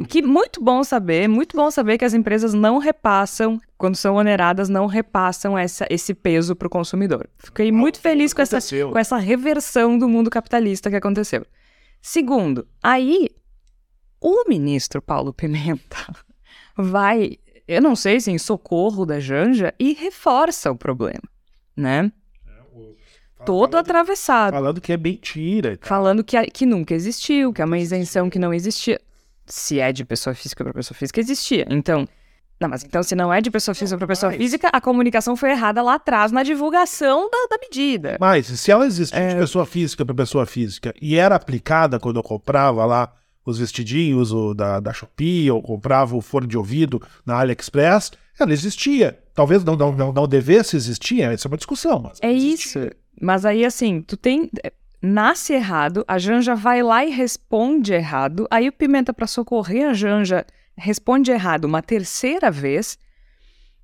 Que 0.09 0.21
muito 0.21 0.61
bom 0.61 0.83
saber, 0.83 1.29
muito 1.29 1.55
bom 1.55 1.71
saber 1.71 1.97
que 1.97 2.03
as 2.03 2.13
empresas 2.13 2.53
não 2.53 2.77
repassam, 2.77 3.57
quando 3.77 3.95
são 3.95 4.15
oneradas, 4.15 4.67
não 4.67 4.87
repassam 4.87 5.57
essa, 5.57 5.87
esse 5.89 6.13
peso 6.13 6.53
para 6.53 6.67
o 6.67 6.69
consumidor. 6.69 7.29
Fiquei 7.37 7.71
muito 7.71 7.97
feliz 7.97 8.33
com 8.33 8.41
essa, 8.41 8.59
com 8.91 8.99
essa 8.99 9.15
reversão 9.15 9.97
do 9.97 10.09
mundo 10.09 10.29
capitalista 10.29 10.89
que 10.89 10.97
aconteceu. 10.97 11.45
Segundo, 12.01 12.67
aí 12.83 13.29
o 14.19 14.49
ministro 14.49 15.01
Paulo 15.01 15.31
Pimenta 15.31 16.13
vai, 16.75 17.37
eu 17.65 17.81
não 17.81 17.95
sei 17.95 18.19
se 18.19 18.29
em 18.29 18.37
socorro 18.37 19.05
da 19.05 19.17
Janja, 19.17 19.73
e 19.79 19.93
reforça 19.93 20.69
o 20.69 20.75
problema 20.75 21.21
né? 21.79 22.11
É, 23.39 23.43
Todo 23.45 23.77
atravessado. 23.77 24.53
Falando 24.53 24.81
que 24.81 24.91
é 24.91 24.97
mentira. 24.97 25.79
Falando 25.81 26.23
que, 26.23 26.39
que 26.47 26.65
nunca 26.65 26.93
existiu, 26.93 27.53
que 27.53 27.61
é 27.61 27.65
uma 27.65 27.77
isenção 27.77 28.29
que 28.29 28.37
não 28.37 28.53
existia. 28.53 28.99
Se 29.45 29.79
é 29.79 29.91
de 29.91 30.03
pessoa 30.05 30.35
física 30.35 30.63
para 30.63 30.73
pessoa 30.73 30.95
física, 30.95 31.19
existia. 31.19 31.65
Então, 31.69 32.07
não, 32.59 32.67
mas 32.67 32.83
então 32.83 33.01
se 33.01 33.15
não 33.15 33.33
é 33.33 33.39
de 33.39 33.49
pessoa 33.49 33.73
física 33.73 33.97
para 33.97 34.07
pessoa 34.07 34.33
física, 34.33 34.69
a 34.71 34.81
comunicação 34.81 35.35
foi 35.35 35.51
errada 35.51 35.81
lá 35.81 35.95
atrás 35.95 36.31
na 36.31 36.43
divulgação 36.43 37.29
da, 37.31 37.47
da 37.49 37.57
medida. 37.57 38.17
Mas 38.19 38.47
se 38.47 38.69
ela 38.69 38.85
existia 38.85 39.19
é... 39.19 39.29
de 39.29 39.35
pessoa 39.35 39.65
física 39.65 40.05
para 40.05 40.13
pessoa 40.13 40.45
física 40.45 40.93
e 41.01 41.15
era 41.15 41.35
aplicada 41.35 41.99
quando 41.99 42.17
eu 42.17 42.23
comprava 42.23 42.85
lá 42.85 43.13
os 43.45 43.57
vestidinhos 43.57 44.31
o 44.31 44.53
da, 44.53 44.79
da 44.79 44.93
Shopee 44.93 45.49
ou 45.49 45.61
comprava 45.61 46.15
o 46.15 46.21
fone 46.21 46.45
de 46.45 46.57
ouvido 46.57 47.01
na 47.25 47.39
AliExpress, 47.39 48.11
ela 48.37 48.51
existia. 48.51 49.17
Talvez 49.39 49.63
não, 49.63 49.77
não, 49.77 49.93
não, 49.93 50.11
não 50.11 50.27
devesse 50.27 50.75
existir, 50.75 51.21
essa 51.21 51.47
é 51.47 51.49
uma 51.49 51.55
discussão. 51.55 52.01
Mas 52.01 52.19
é 52.21 52.29
isso. 52.29 52.77
Mas 53.21 53.45
aí, 53.45 53.63
assim, 53.63 54.01
tu 54.01 54.17
tem. 54.17 54.51
Nasce 55.01 55.53
errado, 55.53 56.03
a 56.05 56.19
Janja 56.19 56.55
vai 56.55 56.83
lá 56.83 57.05
e 57.05 57.09
responde 57.09 57.93
errado. 57.93 58.45
Aí 58.51 58.67
o 58.67 58.73
Pimenta, 58.73 59.13
para 59.13 59.25
socorrer 59.25 59.87
a 59.87 59.93
Janja, 59.93 60.45
responde 60.75 61.31
errado 61.31 61.63
uma 61.63 61.81
terceira 61.81 62.51
vez. 62.51 62.97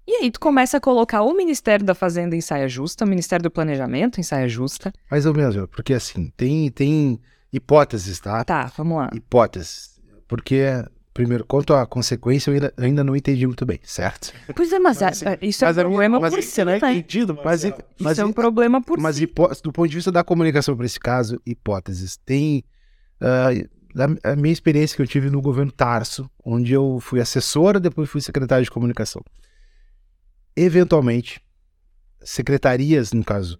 E 0.05 0.15
aí 0.15 0.29
tu 0.29 0.41
começa 0.41 0.75
a 0.75 0.81
colocar 0.81 1.21
o 1.21 1.33
Ministério 1.33 1.85
da 1.85 1.95
Fazenda 1.95 2.35
em 2.35 2.41
saia 2.41 2.67
justa, 2.67 3.05
o 3.05 3.07
Ministério 3.07 3.43
do 3.43 3.49
Planejamento 3.49 4.19
em 4.19 4.23
saia 4.23 4.49
justa. 4.49 4.91
Mais 5.09 5.25
ou 5.25 5.33
menos, 5.33 5.55
porque 5.71 5.93
assim, 5.93 6.33
tem, 6.35 6.69
tem 6.69 7.17
hipóteses, 7.53 8.19
tá? 8.19 8.43
Tá, 8.43 8.69
vamos 8.75 8.97
lá. 8.97 9.09
Hipóteses. 9.13 10.01
Porque 10.27 10.83
Primeiro, 11.15 11.45
quanto 11.45 11.73
à 11.73 11.87
consequência, 11.87 12.49
eu 12.49 12.55
ainda, 12.55 12.73
ainda 12.75 13.01
não 13.01 13.15
entendi 13.15 13.47
muito 13.47 13.65
bem, 13.65 13.79
certo? 13.83 14.33
Pois 14.53 14.69
é, 14.73 14.79
mas, 14.79 14.99
mas 14.99 15.23
é, 15.23 15.37
isso 15.41 15.63
é 15.63 15.69
um 15.69 15.73
problema 15.73 16.19
mas, 16.19 16.33
por 16.33 16.43
si, 16.43 16.65
né? 16.65 16.75
Entendido, 16.75 17.33
mas, 17.35 17.63
mas, 17.63 17.73
mas 17.97 18.11
isso 18.11 18.21
é 18.21 18.25
um 18.25 18.33
problema 18.33 18.81
por 18.81 18.99
mas, 18.99 19.15
si. 19.15 19.31
Mas 19.39 19.61
do 19.61 19.71
ponto 19.71 19.87
de 19.87 19.95
vista 19.95 20.11
da 20.11 20.25
comunicação 20.25 20.75
para 20.75 20.85
esse 20.85 20.99
caso, 20.99 21.41
hipóteses. 21.45 22.17
Tem 22.17 22.65
uh, 23.21 23.69
a 24.25 24.35
minha 24.35 24.51
experiência 24.51 24.93
que 24.93 25.01
eu 25.01 25.07
tive 25.07 25.29
no 25.29 25.41
governo 25.41 25.71
Tarso, 25.71 26.29
onde 26.43 26.73
eu 26.73 26.99
fui 26.99 27.21
assessora, 27.21 27.79
depois 27.79 28.09
fui 28.09 28.19
secretário 28.19 28.65
de 28.65 28.71
comunicação. 28.71 29.23
Eventualmente, 30.53 31.41
secretarias, 32.25 33.13
no 33.13 33.23
caso, 33.23 33.57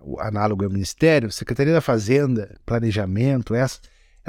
o 0.00 0.18
análogo 0.18 0.64
ao 0.64 0.70
ministério, 0.70 1.30
Secretaria 1.30 1.72
da 1.72 1.80
Fazenda, 1.80 2.58
Planejamento, 2.66 3.54
essa 3.54 3.78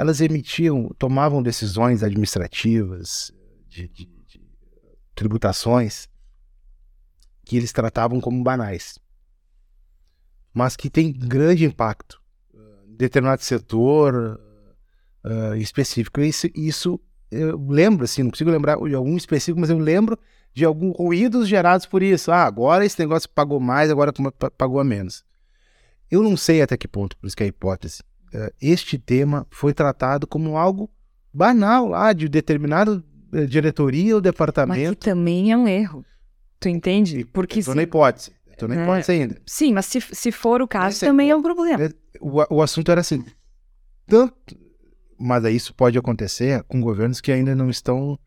elas 0.02 0.20
emitiam, 0.20 0.88
tomavam 0.98 1.40
decisões 1.40 2.02
administrativas, 2.02 3.32
de, 3.68 3.86
de, 3.86 4.04
de 4.26 4.40
tributações, 5.14 6.08
que 7.44 7.56
eles 7.56 7.72
tratavam 7.72 8.20
como 8.20 8.42
banais, 8.42 8.98
mas 10.52 10.74
que 10.74 10.90
tem 10.90 11.12
grande 11.12 11.64
impacto 11.64 12.20
em 12.88 12.96
determinado 12.96 13.42
setor 13.42 14.40
uh, 15.24 15.54
específico. 15.54 16.20
Isso, 16.20 16.48
isso 16.52 17.00
eu 17.30 17.56
lembro, 17.68 18.04
assim, 18.04 18.24
não 18.24 18.30
consigo 18.30 18.50
lembrar 18.50 18.76
de 18.78 18.94
algum 18.96 19.16
específico, 19.16 19.60
mas 19.60 19.70
eu 19.70 19.78
lembro 19.78 20.18
de 20.52 20.64
alguns 20.64 20.96
ruídos 20.96 21.48
gerados 21.48 21.86
por 21.86 22.02
isso. 22.02 22.32
Ah, 22.32 22.42
agora 22.44 22.84
esse 22.84 22.98
negócio 22.98 23.28
pagou 23.30 23.60
mais, 23.60 23.88
agora 23.88 24.12
pagou 24.58 24.80
a 24.80 24.84
menos. 24.84 25.24
Eu 26.10 26.24
não 26.24 26.36
sei 26.36 26.60
até 26.60 26.76
que 26.76 26.88
ponto, 26.88 27.16
por 27.16 27.28
isso 27.28 27.36
que 27.36 27.44
é 27.44 27.46
a 27.46 27.48
hipótese, 27.48 28.02
eh, 28.02 28.11
este 28.60 28.98
tema 28.98 29.46
foi 29.50 29.74
tratado 29.74 30.26
como 30.26 30.56
algo 30.56 30.90
banal 31.32 31.88
lá 31.88 32.12
de 32.12 32.28
determinada 32.28 33.02
eh, 33.32 33.46
diretoria 33.46 34.14
ou 34.14 34.20
departamento. 34.20 34.80
Mas 34.80 34.90
que 34.90 34.96
também 34.96 35.52
é 35.52 35.56
um 35.56 35.66
erro. 35.66 36.04
Tu 36.60 36.68
entende? 36.68 37.24
Porque 37.24 37.60
Estou 37.60 37.72
se... 37.72 37.76
na 37.76 37.82
hipótese. 37.82 38.32
Estou 38.50 38.68
na 38.68 38.76
é. 38.76 38.82
hipótese 38.82 39.12
é... 39.12 39.14
ainda. 39.14 39.42
Sim, 39.46 39.72
mas 39.72 39.86
se, 39.86 40.00
se 40.00 40.30
for 40.30 40.60
o 40.62 40.68
caso, 40.68 40.96
Esse 40.96 41.06
também 41.06 41.28
é, 41.28 41.32
é 41.32 41.36
um 41.36 41.42
problema. 41.42 41.84
É, 41.84 41.90
o, 42.20 42.56
o 42.56 42.62
assunto 42.62 42.90
era 42.90 43.00
assim, 43.00 43.24
tanto... 44.06 44.60
Mas 45.18 45.44
isso 45.44 45.72
pode 45.72 45.96
acontecer 45.96 46.64
com 46.64 46.80
governos 46.80 47.20
que 47.20 47.30
ainda 47.30 47.54
não 47.54 47.70
estão 47.70 48.18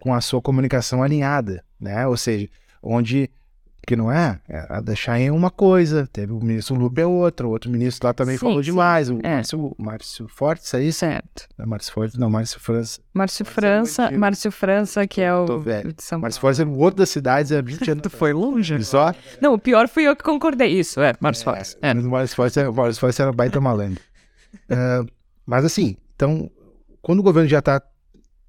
com 0.00 0.14
a 0.14 0.20
sua 0.22 0.40
comunicação 0.40 1.02
alinhada, 1.02 1.62
né? 1.78 2.06
Ou 2.06 2.16
seja, 2.16 2.48
onde 2.82 3.30
que 3.90 3.96
não 3.96 4.12
é? 4.12 4.38
é 4.48 4.58
a 4.60 4.94
Chain 4.94 5.24
é 5.24 5.32
uma 5.32 5.50
coisa, 5.50 6.08
teve 6.12 6.32
o 6.32 6.38
ministro 6.38 6.76
Lupe 6.76 7.00
é 7.00 7.06
outra, 7.06 7.44
o 7.44 7.50
outro 7.50 7.68
ministro 7.68 8.06
lá 8.06 8.14
também 8.14 8.36
sim, 8.36 8.40
falou 8.40 8.62
sim. 8.62 8.70
demais. 8.70 9.10
O 9.10 9.18
é. 9.20 9.34
Márcio, 9.34 9.74
Márcio 9.76 10.28
Fortes, 10.28 10.72
é 10.74 10.84
isso? 10.84 11.00
Certo. 11.00 11.48
Não 11.58 11.64
é 11.64 11.66
Márcio 11.66 11.92
Fortes, 11.92 12.16
não, 12.16 12.30
Márcio 12.30 12.60
França. 12.60 13.00
Márcio 13.12 13.44
França, 13.44 14.04
é 14.04 14.16
Márcio 14.16 14.52
França, 14.52 15.08
que 15.08 15.20
é 15.20 15.34
o. 15.34 15.44
Tô 15.44 15.58
velho. 15.58 15.92
De 15.92 16.04
São 16.04 16.20
Márcio 16.20 16.40
Fortes 16.40 16.60
é 16.60 16.64
o 16.64 16.78
outro 16.78 16.98
das 16.98 17.10
cidades, 17.10 17.50
é 17.50 17.60
20 17.60 17.90
anos. 17.90 18.02
tu 18.06 18.10
foi 18.10 18.32
longe. 18.32 18.80
Só? 18.84 19.12
Não, 19.40 19.54
o 19.54 19.58
pior 19.58 19.88
fui 19.88 20.04
eu 20.04 20.14
que 20.14 20.22
concordei. 20.22 20.68
Isso, 20.68 21.00
é, 21.00 21.12
Márcio 21.18 21.42
é, 21.42 21.44
Fortes. 21.46 21.76
É. 21.82 21.92
Márcio 21.92 22.36
Fortes, 22.36 22.56
o 22.58 22.72
Márcio 22.72 23.00
Fortes 23.00 23.18
era 23.18 23.32
baita 23.32 23.60
malandro. 23.60 24.00
uh, 24.70 25.04
mas 25.44 25.64
assim, 25.64 25.96
então, 26.14 26.48
quando 27.02 27.18
o 27.18 27.24
governo 27.24 27.48
já 27.48 27.58
está 27.58 27.82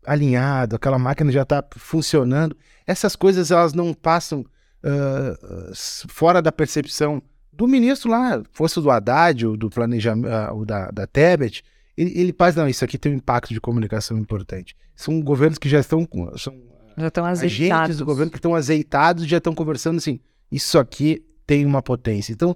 alinhado, 0.05 0.75
aquela 0.75 0.99
máquina 0.99 1.31
já 1.31 1.41
está 1.41 1.63
funcionando, 1.77 2.55
essas 2.85 3.15
coisas 3.15 3.49
elas 3.49 3.73
não 3.73 3.91
passam 3.91 4.45
uh, 4.83 5.73
fora 6.07 6.41
da 6.41 6.51
percepção 6.51 7.21
do 7.51 7.67
ministro 7.67 8.09
lá, 8.09 8.41
fosse 8.51 8.79
do 8.79 8.89
Haddad, 8.89 9.45
ou 9.45 9.57
do 9.57 9.69
planejamento, 9.69 10.27
uh, 10.27 10.55
ou 10.55 10.65
da, 10.65 10.89
da 10.91 11.05
Tebet, 11.05 11.63
ele, 11.97 12.19
ele 12.19 12.35
faz, 12.37 12.55
não, 12.55 12.67
isso 12.67 12.83
aqui 12.83 12.97
tem 12.97 13.11
um 13.11 13.15
impacto 13.15 13.53
de 13.53 13.61
comunicação 13.61 14.17
importante. 14.17 14.75
São 14.95 15.21
governos 15.21 15.57
que 15.57 15.69
já 15.69 15.79
estão 15.79 16.05
com. 16.05 16.37
São 16.37 16.53
já 16.97 17.07
estão 17.07 17.25
azeitados. 17.25 17.71
Agentes 17.71 17.97
do 17.97 18.05
governo 18.05 18.31
que 18.31 18.37
estão 18.37 18.55
azeitados 18.55 19.25
já 19.25 19.37
estão 19.37 19.55
conversando 19.55 19.97
assim, 19.97 20.19
isso 20.51 20.77
aqui 20.77 21.25
tem 21.47 21.65
uma 21.65 21.81
potência. 21.81 22.33
Então, 22.33 22.55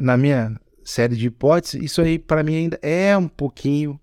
na 0.00 0.16
minha 0.16 0.58
série 0.84 1.16
de 1.16 1.26
hipóteses, 1.26 1.82
isso 1.82 2.00
aí 2.00 2.18
para 2.18 2.42
mim 2.42 2.56
ainda 2.56 2.78
é 2.80 3.16
um 3.16 3.28
pouquinho 3.28 4.00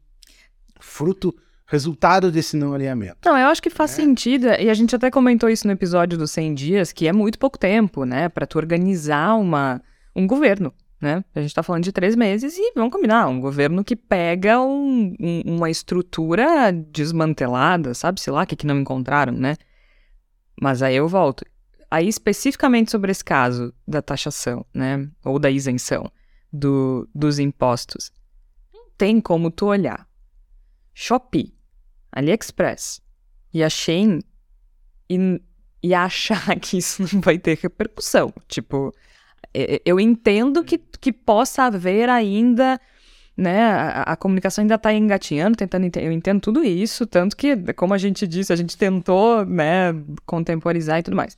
fruto 0.79 1.35
resultado 1.75 2.31
desse 2.31 2.55
não 2.55 2.73
alinhamento. 2.73 3.17
Não, 3.25 3.37
eu 3.37 3.47
acho 3.47 3.61
que 3.61 3.69
faz 3.69 3.91
é. 3.91 3.95
sentido, 3.95 4.47
e 4.47 4.69
a 4.69 4.73
gente 4.73 4.95
até 4.95 5.11
comentou 5.11 5.49
isso 5.49 5.67
no 5.67 5.73
episódio 5.73 6.17
dos 6.17 6.31
100 6.31 6.53
dias, 6.53 6.91
que 6.93 7.07
é 7.07 7.11
muito 7.13 7.37
pouco 7.37 7.59
tempo, 7.59 8.05
né, 8.05 8.29
para 8.29 8.47
tu 8.47 8.57
organizar 8.57 9.35
uma, 9.35 9.81
um 10.15 10.25
governo, 10.25 10.73
né? 11.01 11.23
A 11.35 11.41
gente 11.41 11.53
tá 11.53 11.61
falando 11.61 11.83
de 11.83 11.91
três 11.91 12.15
meses 12.15 12.57
e 12.57 12.71
vamos 12.73 12.93
combinar, 12.93 13.27
um 13.27 13.41
governo 13.41 13.83
que 13.83 13.95
pega 13.95 14.59
um, 14.61 15.13
um, 15.19 15.41
uma 15.45 15.69
estrutura 15.69 16.71
desmantelada, 16.71 17.93
sabe, 17.93 18.21
sei 18.21 18.31
lá, 18.31 18.43
o 18.43 18.47
que, 18.47 18.55
que 18.55 18.65
não 18.65 18.79
encontraram, 18.79 19.33
né? 19.33 19.55
Mas 20.59 20.81
aí 20.81 20.95
eu 20.95 21.07
volto. 21.07 21.45
Aí, 21.91 22.07
especificamente 22.07 22.89
sobre 22.89 23.11
esse 23.11 23.23
caso 23.23 23.73
da 23.85 24.01
taxação, 24.01 24.65
né, 24.73 25.07
ou 25.23 25.37
da 25.37 25.51
isenção 25.51 26.09
do, 26.51 27.07
dos 27.13 27.37
impostos, 27.37 28.11
não 28.73 28.85
tem 28.97 29.19
como 29.19 29.51
tu 29.51 29.67
olhar 29.67 30.07
Shopee, 30.95 31.53
AliExpress 32.15 33.01
e 33.53 33.63
a 33.63 33.69
Shein 33.69 34.21
e, 35.09 35.41
e 35.83 35.93
achar 35.93 36.57
que 36.59 36.77
isso 36.77 37.03
não 37.13 37.21
vai 37.21 37.37
ter 37.37 37.57
repercussão. 37.57 38.33
Tipo, 38.47 38.93
eu 39.85 39.99
entendo 39.99 40.63
que, 40.63 40.77
que 40.77 41.13
possa 41.13 41.63
haver 41.63 42.09
ainda, 42.09 42.79
né, 43.37 43.63
a, 43.63 44.01
a 44.03 44.15
comunicação 44.15 44.63
ainda 44.63 44.75
está 44.75 44.93
engatinhando, 44.93 45.57
tentando, 45.57 45.89
eu 45.97 46.11
entendo 46.11 46.41
tudo 46.41 46.63
isso, 46.63 47.05
tanto 47.05 47.37
que, 47.37 47.55
como 47.73 47.93
a 47.93 47.97
gente 47.97 48.27
disse, 48.27 48.51
a 48.51 48.55
gente 48.55 48.77
tentou, 48.77 49.45
né, 49.45 49.93
contemporizar 50.25 50.99
e 50.99 51.03
tudo 51.03 51.15
mais. 51.15 51.37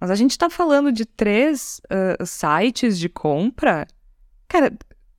Mas 0.00 0.10
a 0.10 0.14
gente 0.14 0.30
está 0.30 0.48
falando 0.48 0.90
de 0.90 1.04
três 1.04 1.80
uh, 1.92 2.24
sites 2.24 2.98
de 2.98 3.08
compra. 3.10 3.86
Cara, 4.48 4.72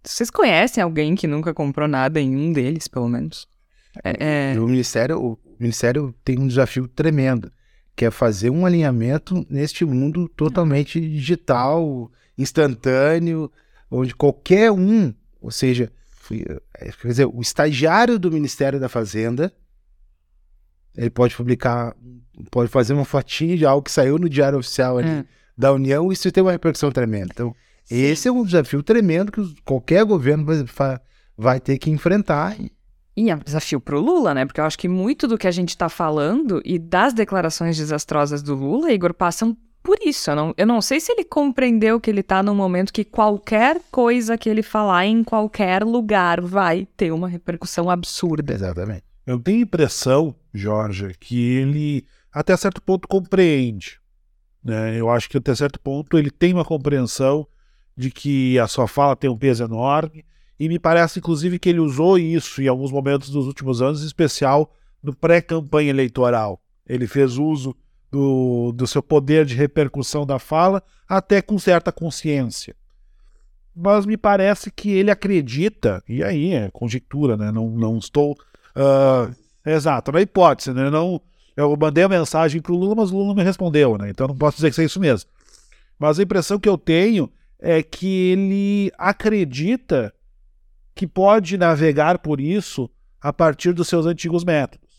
vocês 0.03 0.31
conhecem 0.31 0.83
alguém 0.83 1.13
que 1.13 1.27
nunca 1.27 1.53
comprou 1.53 1.87
nada 1.87 2.19
em 2.19 2.35
um 2.35 2.51
deles, 2.51 2.87
pelo 2.87 3.07
menos? 3.07 3.47
É, 4.03 4.53
é... 4.53 4.59
O, 4.59 4.67
ministério, 4.67 5.19
o 5.19 5.39
Ministério 5.59 6.13
tem 6.23 6.39
um 6.39 6.47
desafio 6.47 6.87
tremendo, 6.87 7.51
que 7.95 8.05
é 8.05 8.11
fazer 8.11 8.49
um 8.49 8.65
alinhamento 8.65 9.45
neste 9.49 9.85
mundo 9.85 10.29
totalmente 10.29 10.99
digital, 10.99 12.11
instantâneo, 12.37 13.51
onde 13.89 14.15
qualquer 14.15 14.71
um, 14.71 15.13
ou 15.41 15.51
seja, 15.51 15.91
é, 16.79 16.91
quer 16.91 17.07
dizer, 17.07 17.25
o 17.25 17.41
estagiário 17.41 18.17
do 18.17 18.31
Ministério 18.31 18.79
da 18.79 18.87
Fazenda, 18.87 19.53
ele 20.95 21.09
pode 21.09 21.35
publicar, 21.35 21.95
pode 22.49 22.69
fazer 22.69 22.93
uma 22.93 23.05
fotinha 23.05 23.57
de 23.57 23.65
algo 23.65 23.83
que 23.83 23.91
saiu 23.91 24.17
no 24.17 24.29
Diário 24.29 24.59
Oficial 24.59 24.97
ali, 24.97 25.09
é. 25.09 25.25
da 25.57 25.73
União, 25.73 26.11
isso 26.11 26.31
tem 26.31 26.43
uma 26.43 26.51
repercussão 26.51 26.91
tremenda. 26.91 27.29
Então, 27.33 27.55
Sim. 27.83 27.95
esse 27.95 28.27
é 28.27 28.31
um 28.31 28.43
desafio 28.43 28.81
tremendo 28.81 29.31
que 29.31 29.41
qualquer 29.63 30.03
governo 30.05 30.45
vai, 30.45 30.99
vai 31.37 31.59
ter 31.59 31.77
que 31.77 31.89
enfrentar. 31.89 32.57
E 33.15 33.29
é 33.29 33.35
um 33.35 33.39
desafio 33.39 33.79
para 33.79 33.97
o 33.97 33.99
Lula, 33.99 34.33
né? 34.33 34.45
Porque 34.45 34.61
eu 34.61 34.65
acho 34.65 34.77
que 34.77 34.87
muito 34.87 35.27
do 35.27 35.37
que 35.37 35.47
a 35.47 35.51
gente 35.51 35.69
está 35.69 35.89
falando 35.89 36.61
e 36.63 36.79
das 36.79 37.13
declarações 37.13 37.75
desastrosas 37.75 38.41
do 38.41 38.55
Lula, 38.55 38.91
Igor, 38.91 39.13
passam 39.13 39.55
por 39.83 39.97
isso. 40.01 40.31
Eu 40.31 40.35
não, 40.35 40.53
eu 40.57 40.65
não 40.65 40.81
sei 40.81 40.99
se 40.99 41.11
ele 41.11 41.25
compreendeu 41.25 41.99
que 41.99 42.09
ele 42.09 42.21
está 42.21 42.41
num 42.41 42.55
momento 42.55 42.93
que 42.93 43.03
qualquer 43.03 43.81
coisa 43.91 44.37
que 44.37 44.49
ele 44.49 44.63
falar 44.63 45.05
em 45.05 45.23
qualquer 45.23 45.83
lugar 45.83 46.39
vai 46.39 46.87
ter 46.95 47.11
uma 47.11 47.27
repercussão 47.27 47.89
absurda. 47.89 48.53
Exatamente. 48.53 49.03
Eu 49.25 49.39
tenho 49.39 49.61
impressão, 49.61 50.35
Jorge, 50.53 51.13
que 51.19 51.57
ele 51.57 52.05
até 52.31 52.55
certo 52.55 52.81
ponto 52.81 53.07
compreende. 53.07 53.99
Né? 54.63 54.97
Eu 54.97 55.09
acho 55.09 55.29
que 55.29 55.37
até 55.37 55.53
certo 55.53 55.79
ponto 55.79 56.17
ele 56.17 56.31
tem 56.31 56.53
uma 56.53 56.65
compreensão 56.65 57.45
de 57.95 58.09
que 58.09 58.57
a 58.57 58.67
sua 58.67 58.87
fala 58.87 59.15
tem 59.15 59.29
um 59.29 59.37
peso 59.37 59.63
enorme 59.63 60.23
e 60.61 60.69
me 60.69 60.77
parece, 60.77 61.17
inclusive, 61.17 61.57
que 61.57 61.69
ele 61.69 61.79
usou 61.79 62.19
isso 62.19 62.61
em 62.61 62.67
alguns 62.67 62.91
momentos 62.91 63.31
dos 63.31 63.47
últimos 63.47 63.81
anos, 63.81 64.03
em 64.03 64.05
especial 64.05 64.71
no 65.01 65.11
pré-campanha 65.11 65.89
eleitoral. 65.89 66.61
Ele 66.87 67.07
fez 67.07 67.39
uso 67.39 67.75
do, 68.11 68.71
do 68.71 68.85
seu 68.85 69.01
poder 69.01 69.43
de 69.43 69.55
repercussão 69.55 70.23
da 70.23 70.37
fala, 70.37 70.83
até 71.09 71.41
com 71.41 71.57
certa 71.57 71.91
consciência. 71.91 72.75
Mas 73.75 74.05
me 74.05 74.15
parece 74.15 74.69
que 74.69 74.91
ele 74.91 75.09
acredita, 75.09 76.03
e 76.07 76.23
aí 76.23 76.53
é 76.53 76.69
conjectura, 76.69 77.35
né? 77.35 77.51
não, 77.51 77.67
não 77.71 77.97
estou. 77.97 78.33
Uh, 78.75 79.33
exato, 79.65 80.11
na 80.11 80.21
hipótese, 80.21 80.73
né? 80.73 80.91
não, 80.91 81.19
Eu 81.57 81.75
mandei 81.75 82.03
a 82.03 82.09
mensagem 82.09 82.61
pro 82.61 82.75
Lula, 82.75 82.93
mas 82.93 83.09
o 83.09 83.17
Lula 83.17 83.33
me 83.33 83.41
respondeu, 83.41 83.97
né? 83.97 84.11
Então 84.11 84.27
não 84.27 84.37
posso 84.37 84.57
dizer 84.57 84.71
que 84.71 84.79
é 84.79 84.85
isso 84.85 84.99
mesmo. 84.99 85.27
Mas 85.97 86.19
a 86.19 86.23
impressão 86.23 86.59
que 86.59 86.69
eu 86.69 86.77
tenho 86.77 87.31
é 87.57 87.81
que 87.81 88.29
ele 88.29 88.91
acredita 88.95 90.13
que 90.93 91.07
pode 91.07 91.57
navegar 91.57 92.19
por 92.19 92.39
isso 92.39 92.89
a 93.21 93.31
partir 93.31 93.73
dos 93.73 93.87
seus 93.87 94.05
antigos 94.05 94.43
métodos. 94.43 94.89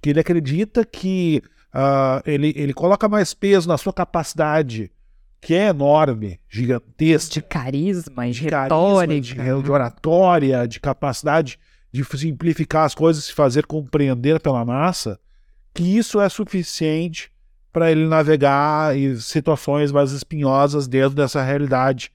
Que 0.00 0.10
ele 0.10 0.20
acredita 0.20 0.84
que 0.84 1.42
uh, 1.74 2.22
ele, 2.24 2.52
ele 2.56 2.72
coloca 2.72 3.08
mais 3.08 3.34
peso 3.34 3.68
na 3.68 3.76
sua 3.76 3.92
capacidade, 3.92 4.90
que 5.40 5.54
é 5.54 5.68
enorme, 5.68 6.40
gigantesca. 6.48 7.34
De 7.34 7.42
carisma, 7.42 8.26
de, 8.26 8.32
de 8.32 8.44
retórica. 8.44 9.20
de, 9.20 9.62
de 9.62 9.70
oratória, 9.70 10.66
de 10.66 10.80
capacidade 10.80 11.58
de 11.92 12.04
simplificar 12.04 12.84
as 12.84 12.94
coisas 12.94 13.28
e 13.28 13.34
fazer 13.34 13.66
compreender 13.66 14.40
pela 14.40 14.64
massa, 14.64 15.18
que 15.74 15.82
isso 15.82 16.20
é 16.20 16.28
suficiente 16.28 17.30
para 17.72 17.90
ele 17.90 18.06
navegar 18.06 18.96
em 18.96 19.16
situações 19.16 19.92
mais 19.92 20.12
espinhosas 20.12 20.88
dentro 20.88 21.14
dessa 21.14 21.42
realidade 21.42 22.12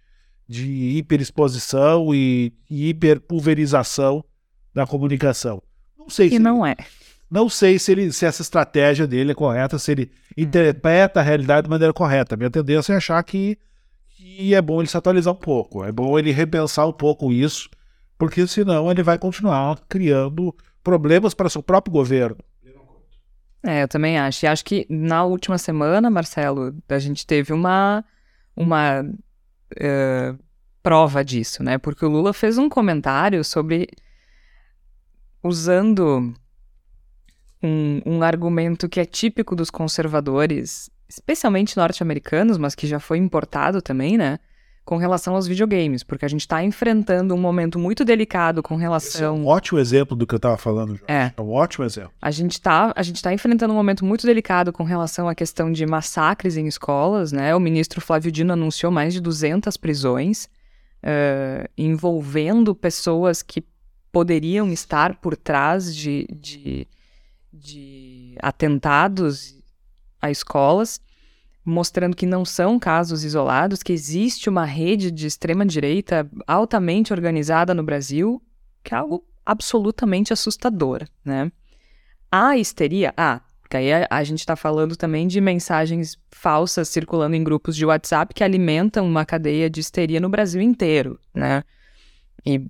de 0.47 0.97
hiperexposição 0.97 2.13
e, 2.13 2.53
e 2.69 2.89
hiperpulverização 2.89 4.23
da 4.73 4.85
comunicação. 4.85 5.61
Não 5.97 6.09
sei 6.09 6.29
se 6.29 6.39
não 6.39 6.65
é. 6.65 6.75
Não 7.29 7.49
sei 7.49 7.79
se, 7.79 7.91
ele, 7.91 8.11
se 8.11 8.25
essa 8.25 8.41
estratégia 8.41 9.07
dele 9.07 9.31
é 9.31 9.35
correta, 9.35 9.79
se 9.79 9.91
ele 9.91 10.11
interpreta 10.37 11.19
a 11.19 11.23
realidade 11.23 11.65
de 11.65 11.69
maneira 11.69 11.91
correta. 11.91 12.37
Minha 12.37 12.51
tendência 12.51 12.93
é 12.93 12.97
achar 12.97 13.21
que, 13.23 13.57
que 14.09 14.53
é 14.53 14.61
bom 14.61 14.79
ele 14.79 14.87
se 14.87 14.95
atualizar 14.95 15.33
um 15.33 15.37
pouco, 15.37 15.83
é 15.83 15.91
bom 15.91 16.17
ele 16.19 16.31
repensar 16.31 16.87
um 16.87 16.93
pouco 16.93 17.31
isso, 17.33 17.69
porque 18.17 18.45
senão 18.45 18.91
ele 18.91 19.01
vai 19.01 19.17
continuar 19.17 19.79
criando 19.89 20.55
problemas 20.83 21.33
para 21.33 21.49
seu 21.49 21.63
próprio 21.63 21.91
governo. 21.91 22.37
É, 23.65 23.81
eu 23.81 23.87
também 23.87 24.19
acho. 24.19 24.45
E 24.45 24.47
acho 24.47 24.63
que 24.63 24.85
na 24.87 25.23
última 25.23 25.57
semana, 25.57 26.07
Marcelo, 26.09 26.75
a 26.87 26.99
gente 26.99 27.25
teve 27.25 27.51
uma, 27.51 28.05
uma 28.55 29.03
uh, 29.73 30.37
prova 30.81 31.23
disso, 31.23 31.63
né? 31.63 31.77
Porque 31.77 32.05
o 32.05 32.09
Lula 32.09 32.33
fez 32.33 32.57
um 32.57 32.69
comentário 32.69 33.43
sobre 33.43 33.87
usando 35.43 36.33
um, 37.61 38.01
um 38.05 38.23
argumento 38.23 38.89
que 38.89 38.99
é 38.99 39.05
típico 39.05 39.55
dos 39.55 39.69
conservadores, 39.69 40.89
especialmente 41.07 41.77
norte-americanos, 41.77 42.57
mas 42.57 42.75
que 42.75 42.87
já 42.87 42.99
foi 42.99 43.17
importado 43.17 43.81
também, 43.81 44.17
né? 44.17 44.39
Com 44.85 44.97
relação 44.97 45.33
aos 45.33 45.47
videogames, 45.47 46.03
porque 46.03 46.23
a 46.25 46.27
gente 46.27 46.41
está 46.41 46.63
enfrentando 46.63 47.33
um 47.33 47.37
momento 47.37 47.79
muito 47.79 48.05
delicado 48.05 48.61
com 48.61 48.75
relação. 48.75 49.09
Esse 49.09 49.23
é 49.23 49.29
um 49.29 49.47
ótimo 49.47 49.79
exemplo 49.79 50.15
do 50.15 50.27
que 50.27 50.35
eu 50.35 50.37
estava 50.37 50.57
falando, 50.57 50.89
Jorge. 50.89 51.05
É. 51.07 51.33
é 51.35 51.41
um 51.41 51.51
ótimo 51.51 51.83
exemplo. 51.83 52.11
A 52.21 52.29
gente 52.29 52.51
está 52.51 52.93
tá 52.93 53.33
enfrentando 53.33 53.73
um 53.73 53.75
momento 53.75 54.05
muito 54.05 54.27
delicado 54.27 54.71
com 54.71 54.83
relação 54.83 55.27
à 55.27 55.33
questão 55.33 55.71
de 55.71 55.83
massacres 55.87 56.55
em 56.55 56.67
escolas, 56.67 57.31
né? 57.31 57.55
O 57.55 57.59
ministro 57.59 57.99
Flávio 57.99 58.31
Dino 58.31 58.53
anunciou 58.53 58.91
mais 58.91 59.11
de 59.11 59.19
200 59.19 59.75
prisões 59.75 60.45
uh, 61.03 61.67
envolvendo 61.75 62.75
pessoas 62.75 63.41
que 63.41 63.65
poderiam 64.11 64.71
estar 64.71 65.15
por 65.15 65.35
trás 65.35 65.95
de, 65.95 66.27
de, 66.31 66.87
de 67.51 68.35
atentados 68.39 69.59
a 70.21 70.29
escolas 70.29 71.01
mostrando 71.65 72.15
que 72.15 72.27
não 72.27 72.45
são 72.45 72.77
casos 72.77 73.23
isolados, 73.23 73.81
que 73.81 73.91
existe 73.91 74.47
uma 74.47 74.65
rede 74.65 75.09
de 75.09 75.25
extrema-direita 75.25 76.29
altamente 76.45 77.11
organizada 77.11 77.73
no 77.73 77.83
Brasil, 77.83 78.41
que 78.83 78.93
é 78.93 78.97
algo 78.97 79.25
absolutamente 79.43 80.31
assustador, 80.31 81.07
né? 81.23 81.51
A 82.31 82.55
histeria, 82.55 83.13
ah, 83.17 83.41
porque 83.61 83.77
aí 83.77 83.91
a, 83.91 84.07
a 84.11 84.23
gente 84.23 84.39
está 84.39 84.55
falando 84.55 84.95
também 84.95 85.27
de 85.27 85.41
mensagens 85.41 86.17
falsas 86.29 86.87
circulando 86.87 87.35
em 87.35 87.43
grupos 87.43 87.75
de 87.75 87.85
WhatsApp 87.85 88.33
que 88.33 88.43
alimentam 88.43 89.07
uma 89.07 89.25
cadeia 89.25 89.67
de 89.67 89.79
histeria 89.79 90.19
no 90.19 90.29
Brasil 90.29 90.61
inteiro, 90.61 91.19
né? 91.33 91.63
E 92.45 92.69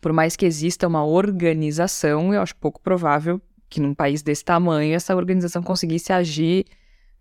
por 0.00 0.12
mais 0.14 0.34
que 0.34 0.46
exista 0.46 0.86
uma 0.86 1.04
organização, 1.04 2.32
eu 2.32 2.40
acho 2.40 2.56
pouco 2.56 2.80
provável 2.80 3.40
que 3.68 3.80
num 3.80 3.94
país 3.94 4.22
desse 4.22 4.44
tamanho 4.44 4.94
essa 4.94 5.14
organização 5.14 5.62
conseguisse 5.62 6.10
agir 6.10 6.64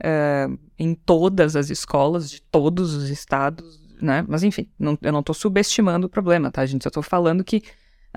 uh, 0.03 0.57
em 0.77 0.93
todas 0.93 1.55
as 1.55 1.69
escolas 1.69 2.29
de 2.29 2.41
todos 2.41 2.93
os 2.93 3.09
estados, 3.09 3.81
né? 4.01 4.25
Mas 4.27 4.43
enfim, 4.43 4.69
não, 4.77 4.97
eu 5.01 5.11
não 5.11 5.21
estou 5.21 5.33
subestimando 5.33 6.07
o 6.07 6.09
problema, 6.09 6.51
tá, 6.51 6.65
gente? 6.65 6.85
Eu 6.85 6.89
estou 6.89 7.03
falando 7.03 7.43
que, 7.43 7.63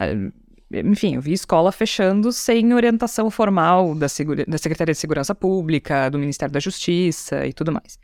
uh, 0.01 0.33
enfim, 0.73 1.17
eu 1.17 1.21
vi 1.21 1.33
escola 1.33 1.73
fechando 1.73 2.33
sem 2.33 2.73
orientação 2.75 3.31
formal 3.31 3.95
da, 3.95 4.07
da 4.47 4.59
Secretaria 4.59 4.93
de 4.93 4.99
Segurança 5.01 5.35
Pública, 5.35 6.11
do 6.11 6.19
Ministério 6.19 6.53
da 6.53 6.61
Justiça 6.61 7.47
e 7.47 7.53
tudo 7.53 7.73
mais. 7.73 7.99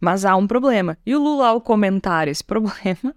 Mas 0.00 0.24
há 0.24 0.36
um 0.36 0.46
problema. 0.46 0.98
E 1.06 1.14
o 1.14 1.22
Lula, 1.22 1.48
ao 1.48 1.60
comentar 1.60 2.28
esse 2.28 2.42
problema, 2.44 3.14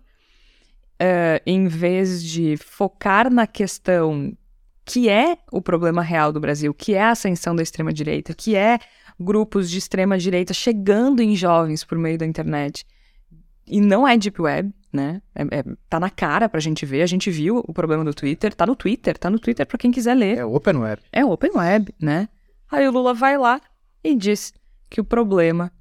uh, 1.01 1.41
em 1.45 1.67
vez 1.67 2.23
de 2.23 2.55
focar 2.57 3.31
na 3.31 3.47
questão 3.47 4.35
que 4.85 5.09
é 5.09 5.37
o 5.51 5.61
problema 5.61 6.01
real 6.01 6.31
do 6.31 6.39
Brasil, 6.39 6.73
que 6.73 6.93
é 6.93 7.03
a 7.03 7.11
ascensão 7.11 7.53
da 7.53 7.61
extrema-direita, 7.61 8.33
que 8.33 8.55
é 8.55 8.79
grupos 9.19 9.69
de 9.69 9.77
extrema 9.77 10.17
direita 10.17 10.53
chegando 10.53 11.21
em 11.21 11.35
jovens 11.35 11.83
por 11.83 11.97
meio 11.97 12.17
da 12.17 12.25
internet. 12.25 12.85
E 13.65 13.81
não 13.81 14.07
é 14.07 14.17
Deep 14.17 14.41
Web, 14.41 14.73
né? 14.93 15.21
É, 15.35 15.41
é, 15.43 15.63
tá 15.89 15.99
na 15.99 16.09
cara 16.09 16.47
pra 16.47 16.59
gente 16.59 16.85
ver. 16.85 17.01
A 17.01 17.07
gente 17.07 17.29
viu 17.29 17.63
o 17.67 17.73
problema 17.73 18.03
do 18.03 18.13
Twitter. 18.13 18.53
Tá 18.53 18.65
no 18.65 18.75
Twitter, 18.75 19.17
tá 19.17 19.29
no 19.29 19.39
Twitter 19.39 19.65
pra 19.65 19.77
quem 19.77 19.91
quiser 19.91 20.15
ler. 20.15 20.37
É 20.37 20.45
Open 20.45 20.77
Web. 20.77 21.01
É 21.11 21.25
Open 21.25 21.51
Web, 21.55 21.93
né? 21.99 22.29
Aí 22.71 22.87
o 22.87 22.91
Lula 22.91 23.13
vai 23.13 23.37
lá 23.37 23.61
e 24.03 24.15
diz 24.15 24.53
que 24.89 25.01
o 25.01 25.03
problema 25.03 25.71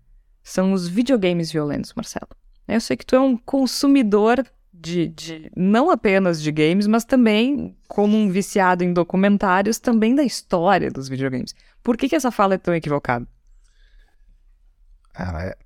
são 0.42 0.72
os 0.72 0.88
videogames 0.88 1.50
violentos, 1.50 1.92
Marcelo. 1.94 2.28
Eu 2.66 2.80
sei 2.80 2.96
que 2.96 3.06
tu 3.06 3.14
é 3.14 3.20
um 3.20 3.36
consumidor 3.36 4.44
de, 4.86 5.08
de, 5.08 5.50
não 5.56 5.90
apenas 5.90 6.40
de 6.40 6.52
games, 6.52 6.86
mas 6.86 7.04
também 7.04 7.76
como 7.88 8.16
um 8.16 8.30
viciado 8.30 8.84
em 8.84 8.92
documentários, 8.92 9.80
também 9.80 10.14
da 10.14 10.22
história 10.22 10.90
dos 10.90 11.08
videogames. 11.08 11.54
Por 11.82 11.96
que, 11.96 12.08
que 12.08 12.14
essa 12.14 12.30
fala 12.30 12.54
é 12.54 12.58
tão 12.58 12.72
equivocada? 12.72 13.26
Ela, 15.18 15.44
é, 15.44 15.56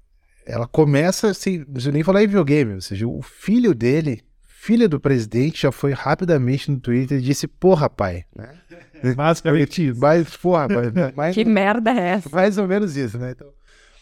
ela 0.47 0.67
começa 0.67 1.29
assim, 1.29 1.65
não 1.69 1.93
nem 1.93 2.03
falar 2.03 2.23
em 2.23 2.29
videogame, 2.29 2.75
ou 2.75 2.81
seja, 2.81 3.07
o 3.07 3.21
filho 3.21 3.75
dele, 3.75 4.23
filho 4.43 4.89
do 4.89 4.99
presidente, 4.99 5.63
já 5.63 5.73
foi 5.73 5.93
rapidamente 5.93 6.71
no 6.71 6.81
Twitter 6.81 7.19
e 7.19 7.23
disse, 7.23 7.47
porra, 7.47 7.91
pai, 7.91 8.25
né? 8.35 8.59
Basicamente 9.15 9.89
isso. 9.89 10.01
Mas, 10.01 10.35
porra, 10.37 10.67
pai, 10.67 10.93
mais, 11.15 11.35
que 11.35 11.45
merda 11.45 11.91
é 11.91 12.09
essa? 12.09 12.31
Mais 12.31 12.57
ou 12.57 12.67
menos 12.67 12.97
isso, 12.97 13.19
né? 13.19 13.33
Então, 13.33 13.53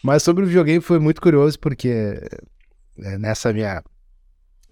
mas 0.01 0.23
sobre 0.23 0.45
o 0.45 0.47
videogame 0.47 0.79
foi 0.79 0.97
muito 0.97 1.21
curioso, 1.21 1.59
porque 1.59 1.89
é, 2.99 3.17
nessa 3.17 3.51
minha 3.51 3.83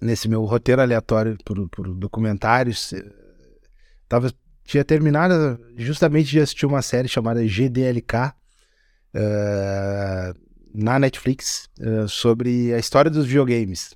nesse 0.02 0.28
meu 0.28 0.44
roteiro 0.46 0.82
aleatório 0.82 1.38
por, 1.44 1.68
por 1.70 1.94
documentários, 1.94 2.94
eh, 2.94 3.04
tava 4.08 4.32
tinha 4.68 4.84
terminado 4.84 5.60
justamente 5.78 6.30
de 6.30 6.42
assistir 6.42 6.66
uma 6.66 6.82
série 6.82 7.08
chamada 7.08 7.42
GDLK 7.42 8.16
uh, 8.18 8.32
eh, 9.14 10.34
na 10.74 11.00
Netflix 11.00 11.70
uh, 11.80 12.08
sobre 12.08 12.74
a 12.74 12.78
história 12.78 13.10
dos 13.10 13.26
videogames. 13.26 13.96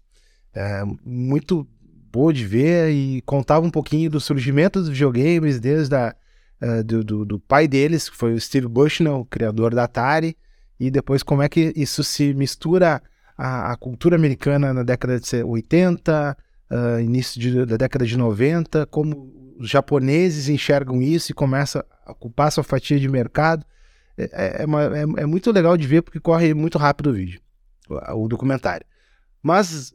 Uh, 0.56 0.98
muito 1.04 1.68
boa 2.10 2.32
de 2.32 2.46
ver 2.46 2.90
e 2.90 3.22
contava 3.24 3.66
um 3.66 3.70
pouquinho 3.70 4.10
do 4.10 4.22
surgimento 4.22 4.80
dos 4.80 4.88
videogames 4.88 5.60
desde 5.60 5.94
a, 5.94 6.16
do, 6.86 7.04
do, 7.04 7.26
do, 7.26 7.40
pai 7.40 7.68
deles, 7.68 8.10
que 8.10 8.16
foi 8.16 8.34
o 8.34 8.40
Steve 8.40 8.68
Bushnell, 8.68 9.20
o 9.20 9.26
criador 9.26 9.76
da 9.76 9.86
Atari, 9.86 10.38
e 10.80 10.90
depois 10.90 11.22
como 11.22 11.42
é 11.42 11.50
que 11.50 11.74
isso 11.76 12.04
se 12.04 12.34
mistura 12.34 13.02
à, 13.41 13.71
à 13.71 13.75
cultura 13.75 14.15
americana 14.15 14.71
na 14.71 14.84
década 14.84 15.19
de 15.19 15.43
80, 15.43 16.38
início 17.04 17.41
de, 17.41 17.65
da 17.65 17.75
década 17.75 18.06
de 18.06 18.15
90, 18.15 18.86
como 18.86 19.56
os 19.60 19.67
japoneses 19.67 20.47
enxergam 20.47 21.01
isso 21.01 21.32
e 21.32 21.36
começam 21.36 21.84
a 22.06 22.12
ocupar 22.12 22.51
sua 22.51 22.63
fatia 22.63 22.99
de 22.99 23.10
mercado. 23.10 23.65
É, 24.15 24.23
é, 24.32 24.62
é 24.62 24.65
uma, 24.65 24.84
é, 24.84 25.01
é, 25.01 25.25
muito 25.25 25.51
legal 25.51 25.75
de 25.75 25.88
ver 25.88 26.04
porque 26.04 26.19
corre 26.19 26.54
muito 26.54 26.77
rápido 26.77 27.10
o 27.10 27.13
vídeo, 27.13 27.41
o, 27.89 28.25
o 28.25 28.27
documentário. 28.27 28.86
Mas 29.41 29.91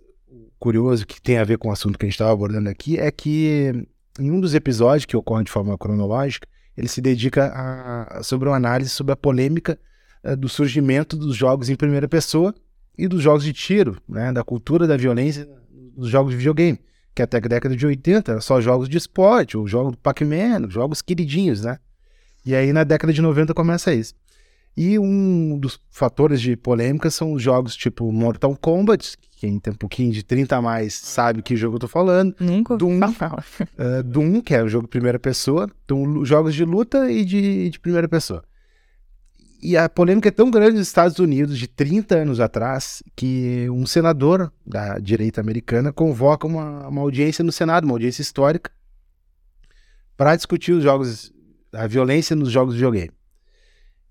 curioso 0.59 1.07
que 1.07 1.23
tem 1.23 1.39
a 1.39 1.45
ver 1.45 1.57
com 1.57 1.69
o 1.69 1.73
assunto 1.73 1.97
que 1.97 2.05
a 2.05 2.09
gente 2.09 2.15
estava 2.15 2.33
abordando 2.33 2.69
aqui 2.69 2.99
é 2.99 3.11
que 3.13 3.87
em 4.19 4.31
um 4.31 4.41
dos 4.41 4.55
episódios 4.55 5.05
que 5.05 5.17
ocorre 5.17 5.45
de 5.45 5.53
forma 5.53 5.79
cronológica, 5.79 6.49
ele 6.77 6.89
se 6.89 7.01
dedica 7.01 7.53
a, 7.55 8.23
sobre 8.25 8.49
uma 8.49 8.57
análise 8.57 8.91
sobre 8.91 9.13
a 9.13 9.17
polêmica 9.17 9.79
uh, 10.25 10.37
do 10.37 10.49
surgimento 10.49 11.17
dos 11.17 11.37
jogos 11.37 11.69
em 11.69 11.77
primeira 11.77 12.09
pessoa 12.09 12.53
e 12.97 13.07
dos 13.09 13.23
jogos 13.23 13.45
de 13.45 13.53
tiro, 13.53 14.01
né, 14.09 14.33
da 14.33 14.43
cultura 14.43 14.87
da 14.87 14.97
violência 14.97 15.49
dos 15.97 16.09
jogos 16.09 16.33
de 16.33 16.37
videogame 16.37 16.79
que 17.17 17.23
até 17.23 17.39
a 17.39 17.41
década 17.41 17.75
de 17.75 17.87
80 17.87 18.33
era 18.33 18.41
só 18.43 18.61
jogos 18.61 18.91
de 18.91 18.99
esporte, 18.99 19.57
o 19.57 19.67
jogo 19.67 19.93
do 19.93 19.97
Pac-Man, 19.97 20.69
jogos 20.69 21.01
queridinhos, 21.01 21.63
né? 21.63 21.79
E 22.45 22.55
aí 22.55 22.75
na 22.75 22.85
década 22.85 23.11
de 23.11 23.23
90 23.23 23.55
começa 23.55 23.93
isso. 23.95 24.13
E 24.77 24.99
um 24.99 25.59
dos 25.59 25.81
fatores 25.91 26.43
de 26.43 26.55
polêmica 26.55 27.11
são 27.11 27.33
os 27.33 27.43
jogos 27.43 27.75
tipo 27.75 28.13
Mortal 28.13 28.55
Kombat, 28.55 29.17
quem 29.39 29.59
tem 29.59 29.73
um 29.73 29.77
pouquinho 29.77 30.13
de 30.13 30.23
30 30.23 30.57
a 30.57 30.63
mais 30.63 30.93
sabe 30.93 31.41
que 31.41 31.57
jogo 31.57 31.77
eu 31.77 31.81
tô 31.81 31.89
falando. 31.89 32.37
Nunca 32.39 32.77
Doom, 32.77 33.01
uh, 33.01 34.03
Doom, 34.05 34.43
que 34.43 34.55
é 34.55 34.63
o 34.63 34.69
jogo 34.69 34.87
primeira 34.87 35.19
pessoa. 35.19 35.71
Então, 35.87 36.23
jogos 36.23 36.55
de 36.55 36.67
luta 36.67 37.11
e 37.11 37.25
de, 37.25 37.71
de 37.71 37.81
primeira 37.81 38.07
pessoa. 38.07 38.45
E 39.61 39.77
a 39.77 39.89
polêmica 39.89 40.29
é 40.29 40.33
tão 40.33 40.51
grande 40.51 40.79
nos 40.79 40.87
Estados 40.87 41.19
Unidos, 41.19 41.59
de 41.59 41.67
30 41.67 42.17
anos 42.17 42.41
atrás, 42.41 43.03
que 43.15 43.69
um 43.71 43.87
senador 43.87 44.53
da 44.67 44.99
direita 44.99 45.41
americana 45.41 45.93
convoca 45.93 46.47
uma, 46.47 46.87
uma 46.89 47.01
audiência 47.01 47.43
no 47.43 47.51
Senado, 47.51 47.85
uma 47.85 47.95
audiência 47.95 48.23
histórica, 48.23 48.71
para 50.17 50.37
discutir 50.37 50.73
os 50.73 50.83
jogos, 50.83 51.33
a 51.73 51.87
violência 51.87 52.37
nos 52.37 52.51
jogos 52.51 52.75
de 52.75 52.79
videogame. 52.79 53.13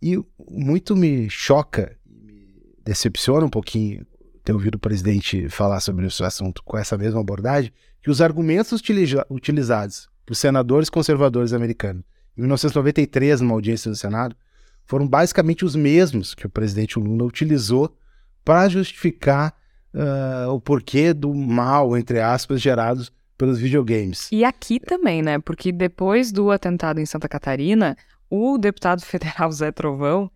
E 0.02 0.20
muito 0.50 0.96
me 0.96 1.30
choca, 1.30 1.96
me 2.06 2.62
decepciona 2.84 3.46
um 3.46 3.50
pouquinho 3.50 4.06
ter 4.44 4.54
ouvido 4.54 4.76
o 4.76 4.80
presidente 4.80 5.50
falar 5.50 5.80
sobre 5.80 6.06
esse 6.06 6.24
assunto 6.24 6.62
com 6.64 6.78
essa 6.78 6.98
mesma 6.98 7.22
abordagem, 7.22 7.72
que 8.02 8.10
os 8.10 8.22
argumentos 8.22 8.72
utiliza 8.72 9.26
utilizados 9.30 10.08
por 10.26 10.36
senadores 10.36 10.90
conservadores 10.90 11.54
americanos 11.54 12.04
em 12.38 12.42
1993, 12.42 13.42
numa 13.42 13.54
audiência 13.54 13.90
do 13.90 13.96
Senado, 13.96 14.36
foram 14.86 15.08
basicamente 15.08 15.66
os 15.66 15.76
mesmos 15.76 16.36
que 16.36 16.46
o 16.46 16.50
presidente 16.50 17.00
Lula 17.00 17.26
utilizou 17.26 17.96
para 18.44 18.70
justificar 18.70 19.54
uh, 19.94 20.52
o 20.52 20.62
porquê 20.62 21.14
do 21.14 21.34
mal, 21.34 21.98
entre 21.98 22.20
aspas, 22.20 22.62
gerados 22.62 23.12
pelos 23.38 23.60
videogames. 23.60 24.30
E 24.32 24.46
aqui 24.46 24.80
também, 24.80 25.22
né? 25.22 25.40
Porque 25.40 25.72
depois 25.72 26.32
do 26.32 26.52
atentado 26.52 27.00
em 27.00 27.06
Santa 27.06 27.28
Catarina, 27.28 27.98
o 28.30 28.58
deputado 28.58 29.02
federal 29.04 29.52
Zé 29.52 29.72
Trovão, 29.72 30.30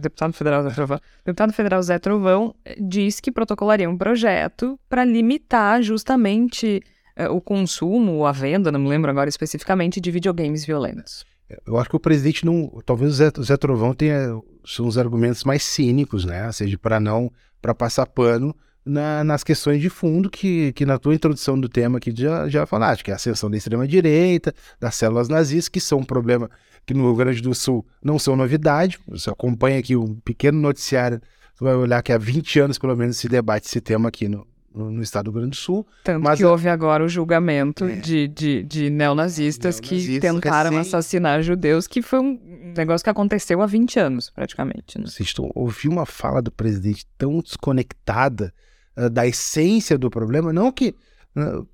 deputado 0.00 0.32
federal 0.32 0.62
Zé 0.62 0.70
Trovão, 0.70 1.00
deputado 1.24 1.52
federal 1.52 1.82
Zé 1.82 1.98
Trovão 1.98 2.54
eh, 2.64 2.76
diz 2.80 3.18
que 3.18 3.32
protocolaria 3.32 3.90
um 3.90 3.98
projeto 3.98 4.78
para 4.88 5.04
limitar 5.04 5.82
justamente 5.82 6.80
uh, 7.18 7.34
o 7.34 7.40
consumo 7.40 8.24
a 8.24 8.30
venda, 8.30 8.70
não 8.70 8.78
me 8.78 8.88
lembro 8.88 9.10
agora 9.10 9.28
especificamente, 9.28 10.00
de 10.00 10.10
videogames 10.10 10.64
violentos. 10.64 11.24
Eu 11.66 11.78
acho 11.78 11.90
que 11.90 11.96
o 11.96 12.00
presidente 12.00 12.44
não. 12.44 12.80
Talvez 12.84 13.12
o 13.12 13.14
Zé, 13.14 13.32
o 13.38 13.42
Zé 13.42 13.56
Trovão 13.56 13.94
tenha 13.94 14.40
os 14.80 14.98
argumentos 14.98 15.44
mais 15.44 15.62
cínicos, 15.62 16.24
né? 16.24 16.46
Ou 16.46 16.52
seja, 16.52 16.78
para 16.78 17.00
não. 17.00 17.30
para 17.60 17.74
passar 17.74 18.06
pano 18.06 18.54
na, 18.84 19.22
nas 19.22 19.44
questões 19.44 19.80
de 19.80 19.88
fundo 19.88 20.28
que, 20.28 20.72
que 20.72 20.84
na 20.84 20.98
tua 20.98 21.14
introdução 21.14 21.58
do 21.58 21.68
tema 21.68 21.98
aqui 21.98 22.12
já, 22.14 22.48
já 22.48 22.66
falaste, 22.66 23.04
que 23.04 23.10
é 23.10 23.14
a 23.14 23.16
ascensão 23.16 23.50
da 23.50 23.56
extrema-direita, 23.56 24.52
das 24.80 24.94
células 24.96 25.28
nazistas, 25.28 25.68
que 25.68 25.80
são 25.80 25.98
um 25.98 26.04
problema 26.04 26.50
que 26.84 26.92
no 26.92 27.04
Rio 27.04 27.14
Grande 27.14 27.40
do 27.40 27.54
Sul 27.54 27.86
não 28.02 28.18
são 28.18 28.36
novidade. 28.36 28.98
Você 29.08 29.30
acompanha 29.30 29.78
aqui 29.78 29.96
um 29.96 30.14
pequeno 30.16 30.60
noticiário, 30.60 31.20
você 31.54 31.64
vai 31.64 31.74
olhar 31.74 32.02
que 32.02 32.12
há 32.12 32.18
20 32.18 32.60
anos, 32.60 32.78
pelo 32.78 32.96
menos, 32.96 33.16
se 33.16 33.28
debate 33.28 33.66
esse 33.66 33.80
tema 33.80 34.08
aqui 34.08 34.28
no, 34.28 34.46
no, 34.74 35.02
estado 35.02 35.26
do 35.26 35.30
Rio 35.30 35.40
Grande 35.40 35.56
do 35.56 35.60
Sul. 35.60 35.86
Tanto 36.04 36.22
mas 36.22 36.38
que 36.38 36.44
houve 36.44 36.68
agora 36.68 37.04
o 37.04 37.08
julgamento 37.08 37.84
é, 37.84 37.96
de, 37.96 38.28
de, 38.28 38.62
de 38.62 38.90
neonazistas, 38.90 39.78
que 39.78 40.18
tentaram 40.20 40.76
assassinar 40.78 41.42
judeus, 41.42 41.86
que 41.86 42.02
foi 42.02 42.20
um 42.20 42.72
negócio 42.76 43.04
que 43.04 43.10
aconteceu 43.10 43.60
há 43.60 43.66
20 43.66 43.98
anos, 43.98 44.30
praticamente. 44.30 44.98
Né? 44.98 45.06
Vocês 45.06 45.32
ouvi 45.54 45.88
uma 45.88 46.06
fala 46.06 46.40
do 46.40 46.50
presidente 46.50 47.06
tão 47.18 47.40
desconectada 47.40 48.52
uh, 48.96 49.10
da 49.10 49.26
essência 49.26 49.98
do 49.98 50.10
problema, 50.10 50.52
não 50.52 50.72
que 50.72 50.94
uh, 51.36 51.66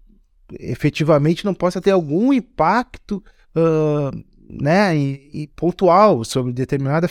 efetivamente 0.59 1.45
não 1.45 1.55
possa 1.55 1.81
ter 1.81 1.91
algum 1.91 2.33
impacto 2.33 3.23
uh, 3.55 4.25
né, 4.49 4.97
e, 4.97 5.43
e 5.43 5.47
pontual 5.49 6.25
sobre 6.25 6.53
determinada 6.53 7.09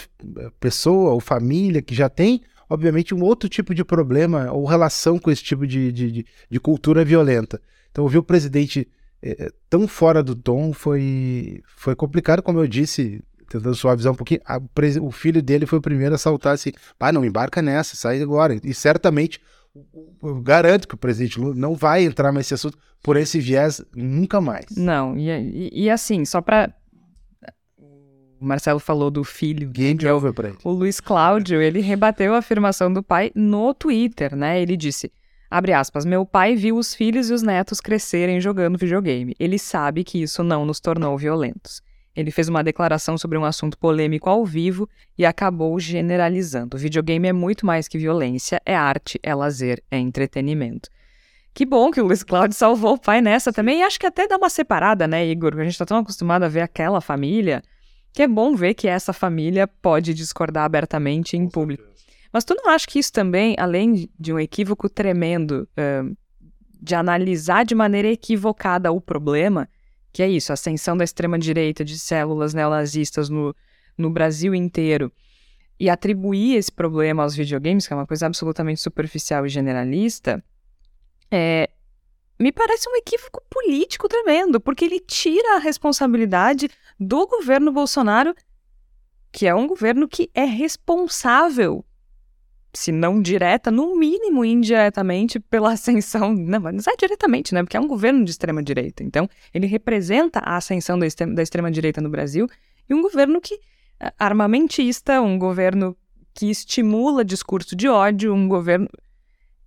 pessoa 0.60 1.12
ou 1.12 1.19
família 1.19 1.82
que 1.82 1.93
já 1.93 2.10
tem 2.10 2.41
obviamente, 2.70 3.14
um 3.14 3.24
outro 3.24 3.50
tipo 3.50 3.74
de 3.74 3.84
problema 3.84 4.52
ou 4.52 4.66
relação 4.66 5.18
com 5.20 5.32
esse 5.32 5.44
tipo 5.44 5.66
de, 5.66 5.92
de, 5.92 6.26
de 6.50 6.60
cultura 6.60 7.04
violenta. 7.06 7.62
Então, 7.92 8.04
ouvir 8.04 8.18
o 8.18 8.24
presidente 8.24 8.88
é, 9.22 9.52
tão 9.70 9.88
fora 9.88 10.22
do 10.22 10.36
tom 10.36 10.74
foi, 10.74 11.62
foi 11.76 11.96
complicado, 11.96 12.42
como 12.42 12.60
eu 12.60 12.68
disse, 12.68 13.24
tentando 13.50 13.76
suavizar 13.76 14.14
um 14.14 14.16
pouquinho. 14.16 14.42
A, 14.46 14.60
o 15.02 15.12
filho 15.12 15.42
dele 15.42 15.66
foi 15.66 15.80
o 15.80 15.82
primeiro 15.82 16.16
a 16.16 16.18
saltar 16.18 16.54
assim: 16.54 16.72
ah, 17.00 17.12
não 17.12 17.26
embarca 17.26 17.62
nessa, 17.62 17.96
sai 17.96 18.22
agora. 18.22 18.60
E 18.64 18.74
certamente, 18.74 19.42
eu 20.24 20.42
garanto 20.42 20.88
que 20.88 20.96
o 20.96 20.98
presidente 20.98 21.40
Lula 21.40 21.56
não 21.56 21.76
vai 21.76 22.04
entrar 22.04 22.32
nesse 22.32 22.54
assunto 22.54 22.78
por 23.02 23.18
esse 23.18 23.40
viés 23.40 23.82
nunca 23.96 24.42
mais. 24.42 24.66
Não, 24.76 25.18
e, 25.18 25.30
e, 25.30 25.84
e 25.84 25.90
assim, 25.90 26.26
só 26.26 26.42
para 26.42 26.74
o 28.39 28.45
Marcelo 28.45 28.80
falou 28.80 29.10
do 29.10 29.23
filho. 29.23 29.67
Game 29.69 30.04
é 30.06 30.13
over 30.13 30.34
pra 30.34 30.50
ele. 30.50 30.58
O 30.63 30.71
Luiz 30.71 31.00
Cláudio, 31.00 31.62
ele 31.62 31.80
rebateu 31.82 32.34
a 32.34 32.39
afirmação 32.39 32.91
do 32.91 33.04
pai 33.04 33.32
no 33.36 33.73
Twitter, 33.73 34.36
né? 34.36 34.62
Ele 34.62 34.78
disse: 34.78 35.12
abre 35.50 35.73
aspas, 35.73 36.06
meu 36.06 36.26
pai 36.26 36.56
viu 36.56 36.78
os 36.78 36.93
filhos 36.93 37.30
e 37.30 37.34
os 37.34 37.41
netos 37.41 37.80
crescerem 37.82 38.39
jogando 38.39 38.78
videogame. 38.78 39.36
Ele 39.39 39.58
sabe 39.58 40.04
que 40.04 40.21
isso 40.21 40.43
não 40.43 40.65
nos 40.65 40.80
tornou 40.80 41.17
violentos. 41.17 41.82
Ele 42.15 42.32
fez 42.32 42.50
uma 42.50 42.63
declaração 42.63 43.15
sobre 43.15 43.38
um 43.38 43.45
assunto 43.45 43.78
polêmico 43.78 44.28
ao 44.28 44.43
vivo 44.43 44.89
e 45.15 45.23
acabou 45.23 45.80
generalizando. 45.80 46.76
O 46.76 46.80
videogame 46.80 47.28
é 47.28 47.34
muito 47.34 47.63
mais 47.63 47.88
que 47.88 47.97
violência, 47.97 48.60
é 48.65 48.76
arte, 48.76 49.19
é 49.21 49.36
lazer, 49.36 49.84
é 49.91 50.00
entretenimento. 50.00 50.89
Que 51.54 51.63
bom 51.65 51.91
que 51.91 52.02
o 52.02 52.06
Luiz 52.06 52.23
Cláudio 52.23 52.58
salvou 52.58 52.93
o 52.93 53.00
pai 53.00 53.21
nessa 53.21 53.54
também. 53.54 53.80
E 53.80 53.84
acho 53.84 54.00
que 54.00 54.06
até 54.06 54.28
dá 54.28 54.38
uma 54.38 54.50
separada, 54.50 55.08
né, 55.08 55.28
Igor? 55.28 55.60
A 55.60 55.63
gente 55.63 55.78
tá 55.78 55.86
tão 55.86 55.97
acostumado 55.97 56.43
a 56.43 56.47
ver 56.47 56.62
aquela 56.62 57.02
família 57.02 57.63
que 58.18 58.24
é 58.24 58.28
bom 58.28 58.56
ver 58.56 58.74
que 58.74 58.88
essa 58.88 59.14
família 59.14 59.68
pode 59.68 60.12
discordar 60.12 60.64
abertamente 60.64 61.38
em 61.38 61.48
público. 61.48 61.84
Mas 62.34 62.44
tu 62.44 62.56
não 62.56 62.72
acha 62.72 62.88
que 62.88 62.98
isso 62.98 63.14
também, 63.14 63.56
além 63.60 64.10
de 64.20 64.34
um 64.34 64.40
equívoco 64.40 64.90
tremendo 64.90 65.70
uh, 65.78 66.18
de 66.82 66.96
analisar 66.96 67.64
de 67.64 67.76
maneira 67.76 68.08
equivocada 68.08 68.92
o 68.92 69.00
problema, 69.00 69.70
que 70.12 70.24
é 70.24 70.28
isso, 70.28 70.52
a 70.52 70.56
ascensão 70.56 70.98
da 70.98 71.04
extrema-direita 71.04 71.86
de 71.86 72.00
células 72.00 72.56
neonazistas 72.56 73.30
no, 73.30 73.56
no 73.96 74.10
Brasil 74.10 74.56
inteiro, 74.56 75.14
e 75.80 75.88
atribuir 75.88 76.56
esse 76.56 76.72
problema 76.72 77.22
aos 77.22 77.36
videogames, 77.36 77.86
que 77.86 77.94
é 77.94 77.96
uma 77.96 78.08
coisa 78.08 78.26
absolutamente 78.26 78.82
superficial 78.82 79.46
e 79.46 79.50
generalista, 79.50 80.44
é, 81.30 81.70
me 82.40 82.52
parece 82.52 82.90
um 82.90 82.96
equívoco 82.96 83.44
político 83.48 84.08
tremendo, 84.08 84.60
porque 84.60 84.86
ele 84.86 85.00
tira 85.00 85.56
a 85.56 85.60
responsabilidade 85.60 86.68
do 87.00 87.28
governo 87.28 87.72
Bolsonaro, 87.72 88.34
que 89.32 89.46
é 89.46 89.54
um 89.54 89.68
governo 89.68 90.08
que 90.08 90.30
é 90.34 90.46
responsável, 90.46 91.86
se 92.74 92.92
não 92.92 93.22
direta, 93.22 93.70
no 93.72 93.96
mínimo 93.96 94.44
indiretamente, 94.44 95.40
pela 95.40 95.74
ascensão. 95.74 96.34
Não, 96.34 96.60
mas 96.60 96.86
não 96.86 96.94
é 96.94 96.96
diretamente, 96.96 97.54
né? 97.54 97.64
Porque 97.64 97.78
é 97.78 97.80
um 97.80 97.88
governo 97.88 98.24
de 98.24 98.32
extrema-direita. 98.32 99.04
Então, 99.04 99.30
ele 99.54 99.68
representa 99.68 100.40
a 100.40 100.58
ascensão 100.58 100.98
da 100.98 101.42
extrema-direita 101.42 102.02
no 102.02 102.10
Brasil 102.10 102.48
e 102.90 102.94
um 102.94 103.02
governo 103.02 103.42
que 103.42 103.60
armamentista, 104.20 105.22
um 105.22 105.40
governo 105.40 105.98
que 106.34 106.52
estimula 106.52 107.26
discurso 107.26 107.76
de 107.76 107.88
ódio, 107.88 108.34
um 108.34 108.48
governo 108.48 108.88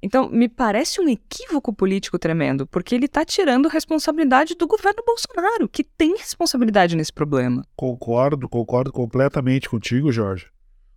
então, 0.03 0.31
me 0.31 0.49
parece 0.49 1.01
um 1.01 1.09
equívoco 1.09 1.73
político 1.73 2.19
tremendo, 2.19 2.67
porque 2.67 2.95
ele 2.95 3.05
está 3.05 3.25
tirando 3.25 3.69
responsabilidade 3.69 4.55
do 4.55 4.67
governo 4.67 5.03
Bolsonaro, 5.05 5.69
que 5.69 5.85
tem 5.85 6.17
responsabilidade 6.17 6.97
nesse 6.97 7.13
problema. 7.13 7.63
Concordo, 7.77 8.49
concordo 8.49 8.91
completamente 8.91 9.69
contigo, 9.69 10.11
Jorge. 10.11 10.47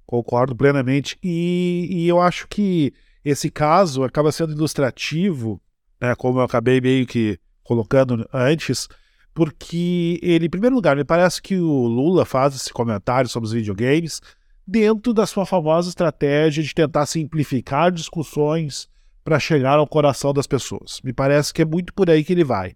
Concordo 0.05 0.55
plenamente. 0.55 1.17
E, 1.21 1.87
e 1.89 2.07
eu 2.07 2.21
acho 2.21 2.47
que 2.47 2.93
esse 3.25 3.49
caso 3.51 4.03
acaba 4.03 4.31
sendo 4.31 4.53
ilustrativo, 4.53 5.61
né, 5.99 6.15
como 6.15 6.39
eu 6.39 6.43
acabei 6.43 6.79
meio 6.79 7.05
que 7.05 7.37
colocando 7.61 8.27
antes, 8.33 8.87
porque 9.33 10.17
ele, 10.21 10.45
em 10.45 10.49
primeiro 10.49 10.75
lugar, 10.75 10.95
me 10.95 11.03
parece 11.03 11.41
que 11.41 11.57
o 11.57 11.87
Lula 11.87 12.23
faz 12.23 12.55
esse 12.55 12.71
comentário 12.71 13.29
sobre 13.29 13.47
os 13.47 13.53
videogames 13.53 14.21
dentro 14.65 15.13
da 15.13 15.25
sua 15.25 15.45
famosa 15.45 15.89
estratégia 15.89 16.63
de 16.63 16.73
tentar 16.73 17.05
simplificar 17.05 17.91
discussões 17.91 18.87
para 19.23 19.39
chegar 19.39 19.79
ao 19.79 19.87
coração 19.87 20.33
das 20.33 20.47
pessoas. 20.47 20.99
Me 21.03 21.13
parece 21.13 21.53
que 21.53 21.61
é 21.61 21.65
muito 21.65 21.93
por 21.93 22.09
aí 22.09 22.23
que 22.23 22.33
ele 22.33 22.43
vai, 22.43 22.75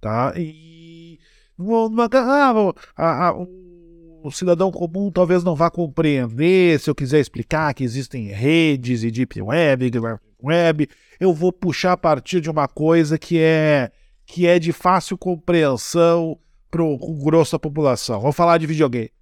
tá? 0.00 0.32
E 0.36 1.18
ah, 2.14 2.72
a, 2.96 3.28
a, 3.28 3.32
o 4.22 4.30
cidadão 4.30 4.70
comum 4.70 5.10
talvez 5.10 5.42
não 5.42 5.54
vá 5.54 5.70
compreender 5.70 6.78
se 6.78 6.90
eu 6.90 6.94
quiser 6.94 7.20
explicar 7.20 7.72
que 7.72 7.82
existem 7.84 8.26
redes 8.26 9.02
e 9.02 9.10
deep 9.10 9.40
web, 9.40 9.90
web, 10.42 10.88
eu 11.18 11.32
vou 11.32 11.52
puxar 11.52 11.92
a 11.92 11.96
partir 11.96 12.40
de 12.40 12.50
uma 12.50 12.68
coisa 12.68 13.18
que 13.18 13.38
é 13.38 13.90
que 14.26 14.46
é 14.46 14.58
de 14.58 14.72
fácil 14.72 15.16
compreensão 15.16 16.36
para 16.70 16.82
o 16.82 16.98
grosso 17.24 17.52
da 17.52 17.58
população. 17.60 18.20
Vou 18.20 18.32
falar 18.32 18.58
de 18.58 18.66
videogame, 18.66 19.12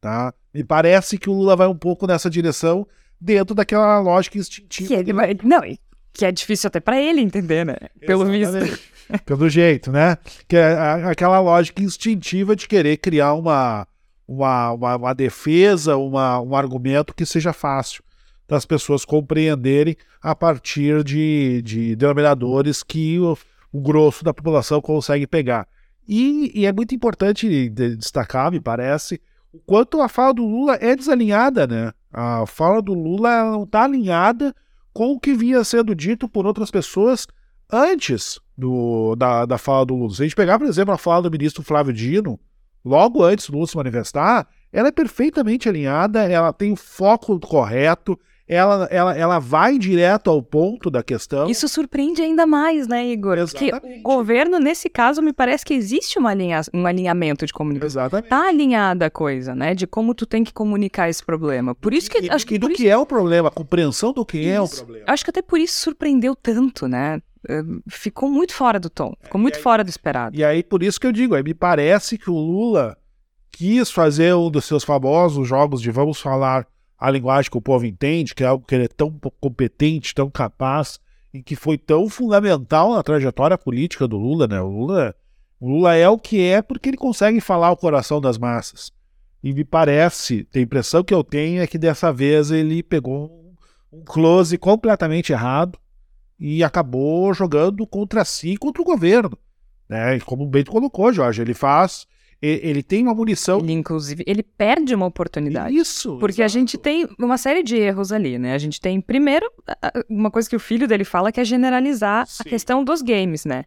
tá? 0.00 0.32
Me 0.52 0.64
parece 0.64 1.18
que 1.18 1.28
o 1.28 1.34
Lula 1.34 1.54
vai 1.54 1.68
um 1.68 1.76
pouco 1.76 2.06
nessa 2.06 2.30
direção 2.30 2.86
dentro 3.20 3.54
daquela 3.54 4.00
lógica 4.00 4.38
instintiva. 4.38 4.88
Que 4.88 4.94
ele 4.94 5.12
vai, 5.12 5.36
não, 5.44 5.60
que 6.16 6.24
é 6.24 6.32
difícil 6.32 6.68
até 6.68 6.80
para 6.80 7.00
ele 7.00 7.20
entender, 7.20 7.64
né? 7.64 7.76
Pelo 8.00 8.28
Exatamente. 8.32 8.70
visto. 8.70 8.96
Pelo 9.24 9.48
jeito, 9.48 9.92
né? 9.92 10.16
Que 10.48 10.56
é 10.56 10.72
aquela 11.04 11.38
lógica 11.38 11.82
instintiva 11.82 12.56
de 12.56 12.66
querer 12.66 12.96
criar 12.96 13.34
uma, 13.34 13.86
uma, 14.26 14.72
uma, 14.72 14.96
uma 14.96 15.14
defesa, 15.14 15.96
uma, 15.96 16.40
um 16.40 16.56
argumento 16.56 17.14
que 17.14 17.24
seja 17.24 17.52
fácil 17.52 18.02
das 18.48 18.64
pessoas 18.64 19.04
compreenderem 19.04 19.96
a 20.22 20.34
partir 20.34 21.04
de, 21.04 21.62
de 21.62 21.94
denominadores 21.96 22.82
que 22.82 23.18
o, 23.20 23.36
o 23.72 23.80
grosso 23.80 24.24
da 24.24 24.34
população 24.34 24.80
consegue 24.80 25.26
pegar. 25.26 25.68
E, 26.08 26.52
e, 26.54 26.66
é 26.66 26.72
muito 26.72 26.94
importante 26.94 27.68
destacar, 27.68 28.50
me 28.50 28.60
parece, 28.60 29.20
o 29.52 29.58
quanto 29.58 30.00
a 30.00 30.08
fala 30.08 30.34
do 30.34 30.44
Lula 30.44 30.76
é 30.80 30.94
desalinhada, 30.94 31.66
né? 31.66 31.92
A 32.12 32.46
fala 32.46 32.80
do 32.80 32.94
Lula 32.94 33.50
não 33.50 33.64
está 33.64 33.84
alinhada 33.84 34.54
com 34.96 35.12
o 35.12 35.20
que 35.20 35.34
vinha 35.34 35.62
sendo 35.62 35.94
dito 35.94 36.26
por 36.26 36.46
outras 36.46 36.70
pessoas 36.70 37.26
antes 37.70 38.40
do, 38.56 39.14
da, 39.14 39.44
da 39.44 39.58
fala 39.58 39.84
do 39.84 39.94
Lula. 39.94 40.14
Se 40.14 40.22
a 40.22 40.24
gente 40.24 40.34
pegar, 40.34 40.58
por 40.58 40.66
exemplo, 40.66 40.94
a 40.94 40.96
fala 40.96 41.24
do 41.24 41.30
ministro 41.30 41.62
Flávio 41.62 41.92
Dino, 41.92 42.40
logo 42.82 43.22
antes 43.22 43.50
do 43.50 43.56
Lula 43.56 43.66
se 43.66 43.76
manifestar, 43.76 44.48
ela 44.72 44.88
é 44.88 44.90
perfeitamente 44.90 45.68
alinhada, 45.68 46.24
ela 46.24 46.50
tem 46.50 46.72
o 46.72 46.76
foco 46.76 47.38
correto, 47.38 48.18
ela, 48.48 48.86
ela, 48.90 49.16
ela 49.16 49.38
vai 49.40 49.76
direto 49.76 50.30
ao 50.30 50.40
ponto 50.40 50.88
da 50.88 51.02
questão. 51.02 51.50
Isso 51.50 51.66
surpreende 51.68 52.22
ainda 52.22 52.46
mais, 52.46 52.86
né, 52.86 53.04
Igor? 53.06 53.38
Exatamente. 53.38 53.80
Porque 53.80 53.98
o 53.98 54.02
governo, 54.02 54.58
nesse 54.60 54.88
caso, 54.88 55.20
me 55.20 55.32
parece 55.32 55.64
que 55.64 55.74
existe 55.74 56.18
uma 56.18 56.30
alinha, 56.30 56.60
um 56.72 56.86
alinhamento 56.86 57.44
de 57.44 57.52
comunicação. 57.52 58.02
Exatamente. 58.02 58.28
Tá 58.28 58.48
alinhada 58.48 59.06
a 59.06 59.10
coisa, 59.10 59.54
né? 59.54 59.74
De 59.74 59.86
como 59.86 60.14
tu 60.14 60.24
tem 60.24 60.44
que 60.44 60.52
comunicar 60.52 61.08
esse 61.08 61.24
problema. 61.24 61.74
Por 61.74 61.92
isso 61.92 62.08
que. 62.08 62.20
E, 62.20 62.30
acho 62.30 62.46
que 62.46 62.56
do 62.56 62.68
que 62.68 62.88
é 62.88 62.96
o 62.96 63.04
problema, 63.04 63.48
a 63.48 63.52
compreensão 63.52 64.12
do 64.12 64.24
que 64.24 64.38
isso. 64.38 64.50
é 64.50 64.60
o 64.60 64.68
problema. 64.68 65.04
Acho 65.08 65.24
que 65.24 65.30
até 65.30 65.42
por 65.42 65.58
isso 65.58 65.80
surpreendeu 65.80 66.36
tanto, 66.36 66.86
né? 66.86 67.20
Ficou 67.88 68.28
muito 68.28 68.52
fora 68.54 68.78
do 68.78 68.90
tom, 68.90 69.14
ficou 69.22 69.40
muito 69.40 69.56
aí, 69.56 69.62
fora 69.62 69.84
do 69.84 69.90
esperado. 69.90 70.36
E 70.36 70.44
aí, 70.44 70.64
por 70.64 70.82
isso 70.82 71.00
que 71.00 71.06
eu 71.06 71.12
digo, 71.12 71.34
aí 71.34 71.44
me 71.44 71.54
parece 71.54 72.18
que 72.18 72.28
o 72.28 72.34
Lula 72.34 72.96
quis 73.52 73.90
fazer 73.90 74.34
um 74.34 74.50
dos 74.50 74.64
seus 74.64 74.82
famosos 74.82 75.46
jogos 75.46 75.80
de 75.80 75.90
vamos 75.90 76.20
falar 76.20 76.66
a 76.98 77.10
linguagem 77.10 77.50
que 77.50 77.58
o 77.58 77.62
povo 77.62 77.84
entende, 77.84 78.34
que 78.34 78.42
é 78.42 78.46
algo 78.46 78.64
que 78.66 78.74
ele 78.74 78.84
é 78.84 78.88
tão 78.88 79.10
competente, 79.40 80.14
tão 80.14 80.30
capaz 80.30 80.98
e 81.32 81.42
que 81.42 81.54
foi 81.54 81.76
tão 81.76 82.08
fundamental 82.08 82.94
na 82.94 83.02
trajetória 83.02 83.58
política 83.58 84.08
do 84.08 84.16
Lula, 84.16 84.46
né? 84.46 84.60
O 84.60 84.68
Lula, 84.68 85.14
o 85.60 85.68
Lula 85.68 85.94
é 85.94 86.08
o 86.08 86.18
que 86.18 86.42
é 86.42 86.62
porque 86.62 86.88
ele 86.88 86.96
consegue 86.96 87.40
falar 87.40 87.70
o 87.70 87.76
coração 87.76 88.20
das 88.20 88.38
massas. 88.38 88.90
E 89.42 89.52
me 89.52 89.64
parece, 89.64 90.48
a 90.54 90.58
impressão 90.58 91.04
que 91.04 91.14
eu 91.14 91.22
tenho 91.22 91.62
é 91.62 91.66
que 91.66 91.78
dessa 91.78 92.12
vez 92.12 92.50
ele 92.50 92.82
pegou 92.82 93.54
um 93.92 94.02
close 94.02 94.56
completamente 94.58 95.32
errado 95.32 95.78
e 96.38 96.64
acabou 96.64 97.32
jogando 97.32 97.86
contra 97.86 98.24
si 98.24 98.56
contra 98.56 98.82
o 98.82 98.84
governo. 98.84 99.38
Né? 99.88 100.18
Como 100.20 100.44
o 100.44 100.48
Bento 100.48 100.70
colocou, 100.70 101.12
Jorge, 101.12 101.42
ele 101.42 101.54
faz 101.54 102.06
ele 102.40 102.82
tem 102.82 103.02
uma 103.02 103.14
munição. 103.14 103.58
Ele, 103.60 103.72
inclusive, 103.72 104.22
ele 104.26 104.42
perde 104.42 104.94
uma 104.94 105.06
oportunidade. 105.06 105.74
Isso. 105.74 106.18
Porque 106.18 106.42
exato. 106.42 106.56
a 106.56 106.60
gente 106.60 106.78
tem 106.78 107.08
uma 107.18 107.38
série 107.38 107.62
de 107.62 107.76
erros 107.76 108.12
ali, 108.12 108.38
né? 108.38 108.54
A 108.54 108.58
gente 108.58 108.80
tem, 108.80 109.00
primeiro, 109.00 109.50
uma 110.08 110.30
coisa 110.30 110.48
que 110.48 110.56
o 110.56 110.60
filho 110.60 110.86
dele 110.86 111.04
fala 111.04 111.32
que 111.32 111.40
é 111.40 111.44
generalizar 111.44 112.26
Sim. 112.26 112.42
a 112.46 112.48
questão 112.50 112.84
dos 112.84 113.02
games, 113.02 113.44
né? 113.44 113.64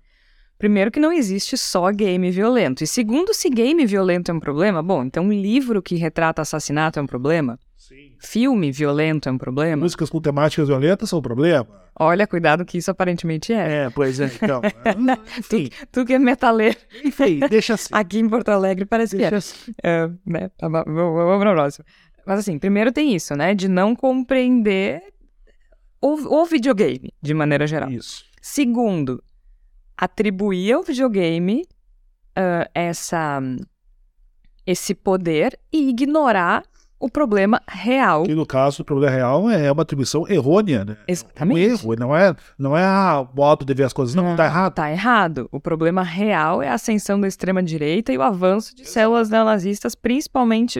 Primeiro, 0.57 0.91
que 0.91 0.99
não 0.99 1.13
existe 1.13 1.57
só 1.57 1.89
game 1.89 2.29
violento. 2.29 2.83
E 2.83 2.87
segundo, 2.87 3.33
se 3.33 3.49
game 3.49 3.85
violento 3.85 4.29
é 4.29 4.33
um 4.33 4.41
problema, 4.41 4.83
bom, 4.83 5.05
então 5.05 5.23
um 5.23 5.31
livro 5.31 5.81
que 5.81 5.95
retrata 5.95 6.41
assassinato 6.41 6.99
é 6.99 7.01
um 7.01 7.07
problema. 7.07 7.57
Sim. 7.89 8.13
Filme 8.19 8.71
violento 8.71 9.27
é 9.27 9.31
um 9.31 9.37
problema. 9.39 9.81
Músicas 9.81 10.11
com 10.11 10.21
temáticas 10.21 10.67
violentas 10.67 11.09
são 11.09 11.17
um 11.17 11.21
problema. 11.23 11.67
Olha, 11.99 12.27
cuidado 12.27 12.63
que 12.63 12.77
isso 12.77 12.91
aparentemente 12.91 13.51
é. 13.51 13.85
É, 13.85 13.89
pois 13.89 14.19
é, 14.19 14.25
então. 14.25 14.61
tu, 15.49 15.57
tu, 15.91 16.05
que 16.05 16.13
é 16.13 16.19
metaleiro. 16.19 16.77
Enfim, 17.03 17.39
deixa 17.49 17.73
assim. 17.73 17.89
Aqui 17.91 18.19
em 18.19 18.29
Porto 18.29 18.49
Alegre 18.49 18.85
parece 18.85 19.17
deixa 19.17 19.29
que 19.29 19.33
é. 19.33 19.37
Assim. 19.37 19.73
é 19.83 20.07
né? 20.23 20.51
Tá 20.55 20.67
vamos 20.69 21.39
para 21.39 21.51
o 21.51 21.55
próximo. 21.55 21.83
Mas 22.27 22.41
assim, 22.41 22.59
primeiro 22.59 22.91
tem 22.91 23.15
isso, 23.15 23.35
né? 23.35 23.55
De 23.55 23.67
não 23.67 23.95
compreender 23.95 25.01
o, 25.99 26.41
o 26.41 26.45
videogame, 26.45 27.11
de 27.19 27.33
maneira 27.33 27.65
geral. 27.65 27.89
Isso. 27.89 28.23
Segundo, 28.39 29.23
atribuir 29.97 30.73
ao 30.73 30.83
videogame 30.83 31.63
uh, 32.37 32.69
essa, 32.75 33.41
esse 34.63 34.93
poder 34.93 35.59
e 35.73 35.89
ignorar 35.89 36.68
o 36.99 37.09
problema 37.09 37.61
real. 37.67 38.23
Que 38.23 38.35
no 38.35 38.45
caso, 38.45 38.81
o 38.81 38.85
problema 38.85 39.15
real 39.15 39.49
é 39.49 39.71
uma 39.71 39.83
atribuição 39.83 40.27
errônea, 40.27 40.83
né? 40.83 40.97
Exatamente. 41.07 41.57
Um 41.57 41.71
erro, 41.71 41.95
não 41.95 42.15
é, 42.15 42.35
não 42.57 42.77
é 42.77 42.83
a 42.83 43.25
modo 43.33 43.63
de 43.63 43.73
ver 43.73 43.83
as 43.83 43.93
coisas, 43.93 44.13
não, 44.13 44.23
não 44.23 44.35
tá 44.35 44.45
errado. 44.45 44.73
Tá 44.73 44.91
errado. 44.91 45.47
O 45.51 45.59
problema 45.59 46.03
real 46.03 46.61
é 46.61 46.67
a 46.67 46.73
ascensão 46.73 47.19
da 47.19 47.27
extrema-direita 47.27 48.11
e 48.11 48.17
o 48.17 48.21
avanço 48.21 48.75
de 48.75 48.87
células 48.87 49.29
neonazistas, 49.29 49.95
principalmente 49.95 50.79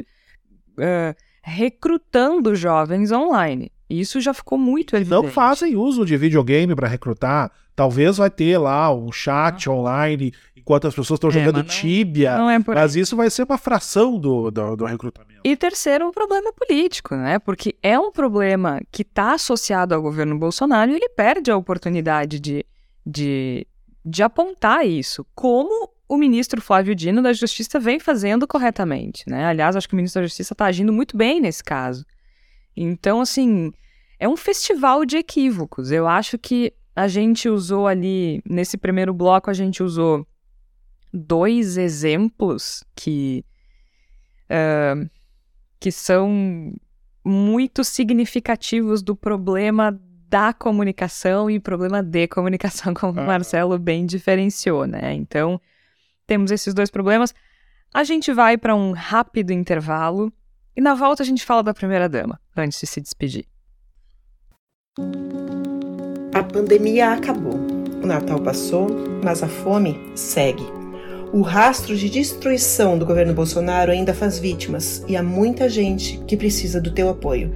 uh, 0.77 1.15
recrutando 1.41 2.53
jovens 2.53 3.11
online. 3.11 3.71
Isso 3.89 4.21
já 4.21 4.33
ficou 4.33 4.57
muito 4.57 4.95
evidente. 4.95 5.23
Não 5.23 5.31
fazem 5.31 5.75
uso 5.75 6.05
de 6.05 6.15
videogame 6.15 6.75
para 6.75 6.87
recrutar. 6.87 7.51
Talvez 7.75 8.17
vai 8.17 8.29
ter 8.29 8.57
lá 8.57 8.93
um 8.93 9.11
chat 9.11 9.67
ah. 9.67 9.71
online 9.71 10.31
enquanto 10.55 10.87
as 10.87 10.93
pessoas 10.93 11.17
estão 11.17 11.29
é, 11.29 11.33
jogando 11.33 11.57
não, 11.57 11.63
Tibia. 11.63 12.37
Não 12.37 12.49
é 12.49 12.59
mas 12.59 12.95
isso 12.95 13.15
vai 13.15 13.29
ser 13.31 13.43
uma 13.43 13.57
fração 13.57 14.19
do, 14.19 14.51
do, 14.51 14.75
do, 14.75 14.85
recrutamento. 14.85 15.41
E 15.43 15.55
terceiro, 15.55 16.07
um 16.07 16.11
problema 16.11 16.53
político, 16.53 17.15
né? 17.15 17.39
Porque 17.39 17.75
é 17.81 17.97
um 17.97 18.11
problema 18.11 18.79
que 18.91 19.01
está 19.01 19.33
associado 19.33 19.95
ao 19.95 20.01
governo 20.01 20.37
Bolsonaro 20.37 20.91
e 20.91 20.95
ele 20.95 21.09
perde 21.09 21.49
a 21.49 21.57
oportunidade 21.57 22.39
de, 22.39 22.63
de, 23.03 23.65
de 24.05 24.21
apontar 24.21 24.85
isso. 24.85 25.25
Como 25.33 25.89
o 26.07 26.17
ministro 26.17 26.61
Flávio 26.61 26.93
Dino 26.93 27.23
da 27.23 27.33
Justiça 27.33 27.79
vem 27.79 27.99
fazendo 27.99 28.47
corretamente, 28.47 29.23
né? 29.27 29.45
Aliás, 29.45 29.75
acho 29.75 29.87
que 29.87 29.95
o 29.95 29.97
ministro 29.97 30.21
da 30.21 30.27
Justiça 30.27 30.53
está 30.53 30.65
agindo 30.65 30.93
muito 30.93 31.17
bem 31.17 31.41
nesse 31.41 31.63
caso. 31.63 32.05
Então, 32.81 33.19
assim, 33.19 33.73
é 34.17 34.27
um 34.27 34.37
festival 34.37 35.03
de 35.03 35.17
equívocos. 35.17 35.91
Eu 35.91 36.07
acho 36.07 36.37
que 36.37 36.73
a 36.95 37.09
gente 37.09 37.49
usou 37.49 37.87
ali, 37.87 38.41
nesse 38.49 38.77
primeiro 38.77 39.13
bloco, 39.13 39.49
a 39.49 39.53
gente 39.53 39.83
usou 39.83 40.25
dois 41.13 41.75
exemplos 41.75 42.81
que, 42.95 43.43
uh, 44.45 45.09
que 45.77 45.91
são 45.91 46.73
muito 47.21 47.83
significativos 47.83 49.03
do 49.03 49.13
problema 49.13 49.99
da 50.29 50.53
comunicação 50.53 51.49
e 51.49 51.59
problema 51.59 52.01
de 52.01 52.27
comunicação, 52.29 52.93
como 52.95 53.19
o 53.19 53.25
Marcelo 53.25 53.77
bem 53.77 54.05
diferenciou, 54.05 54.85
né? 54.85 55.13
Então, 55.13 55.59
temos 56.25 56.49
esses 56.49 56.73
dois 56.73 56.89
problemas. 56.89 57.35
A 57.93 58.05
gente 58.05 58.31
vai 58.31 58.57
para 58.57 58.73
um 58.73 58.93
rápido 58.93 59.51
intervalo 59.51 60.31
e 60.79 60.81
na 60.81 60.95
volta 60.95 61.23
a 61.23 61.25
gente 61.25 61.45
fala 61.45 61.61
da 61.61 61.73
primeira 61.73 62.07
dama, 62.07 62.39
antes 62.55 62.79
de 62.79 62.87
se 62.87 63.01
despedir. 63.01 63.45
A 66.33 66.41
pandemia 66.41 67.11
acabou. 67.11 67.59
O 68.01 68.07
Natal 68.07 68.39
passou, 68.39 68.87
mas 69.21 69.43
a 69.43 69.49
fome 69.49 69.99
segue. 70.15 70.63
O 71.33 71.41
rastro 71.41 71.97
de 71.97 72.09
destruição 72.09 72.97
do 72.97 73.05
governo 73.05 73.33
Bolsonaro 73.33 73.91
ainda 73.91 74.13
faz 74.13 74.39
vítimas 74.39 75.03
e 75.05 75.17
há 75.17 75.21
muita 75.21 75.67
gente 75.67 76.17
que 76.19 76.37
precisa 76.37 76.79
do 76.79 76.91
teu 76.91 77.09
apoio. 77.09 77.53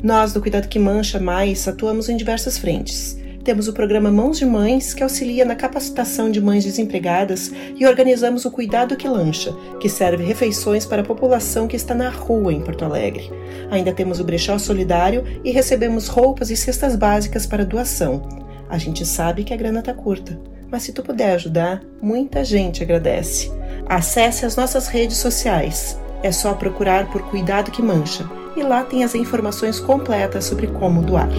Nós, 0.00 0.32
do 0.32 0.40
Cuidado 0.40 0.68
que 0.68 0.78
Mancha 0.78 1.18
Mais, 1.18 1.66
atuamos 1.66 2.08
em 2.08 2.16
diversas 2.16 2.56
frentes. 2.56 3.18
Temos 3.44 3.68
o 3.68 3.72
programa 3.72 4.10
Mãos 4.10 4.38
de 4.38 4.44
Mães, 4.44 4.92
que 4.92 5.02
auxilia 5.02 5.44
na 5.44 5.54
capacitação 5.54 6.30
de 6.30 6.40
mães 6.40 6.64
desempregadas, 6.64 7.50
e 7.76 7.86
organizamos 7.86 8.44
o 8.44 8.50
Cuidado 8.50 8.96
que 8.96 9.08
Lancha, 9.08 9.52
que 9.80 9.88
serve 9.88 10.24
refeições 10.24 10.84
para 10.84 11.02
a 11.02 11.04
população 11.04 11.66
que 11.66 11.76
está 11.76 11.94
na 11.94 12.10
rua 12.10 12.52
em 12.52 12.60
Porto 12.60 12.84
Alegre. 12.84 13.30
Ainda 13.70 13.92
temos 13.92 14.20
o 14.20 14.24
Brechó 14.24 14.58
Solidário 14.58 15.24
e 15.42 15.50
recebemos 15.50 16.08
roupas 16.08 16.50
e 16.50 16.56
cestas 16.56 16.96
básicas 16.96 17.46
para 17.46 17.64
doação. 17.64 18.22
A 18.68 18.78
gente 18.78 19.04
sabe 19.06 19.42
que 19.42 19.54
a 19.54 19.56
grana 19.56 19.80
está 19.80 19.94
curta 19.94 20.38
mas 20.70 20.84
se 20.84 20.92
tu 20.92 21.02
puder 21.02 21.34
ajudar, 21.34 21.82
muita 22.00 22.44
gente 22.44 22.82
agradece. 22.82 23.50
Acesse 23.86 24.46
as 24.46 24.56
nossas 24.56 24.86
redes 24.86 25.16
sociais. 25.16 25.98
É 26.22 26.30
só 26.30 26.54
procurar 26.54 27.10
por 27.10 27.22
Cuidado 27.22 27.70
que 27.70 27.82
Mancha 27.82 28.28
e 28.56 28.62
lá 28.62 28.84
tem 28.84 29.02
as 29.02 29.14
informações 29.14 29.80
completas 29.80 30.44
sobre 30.44 30.68
como 30.68 31.02
doar. 31.02 31.30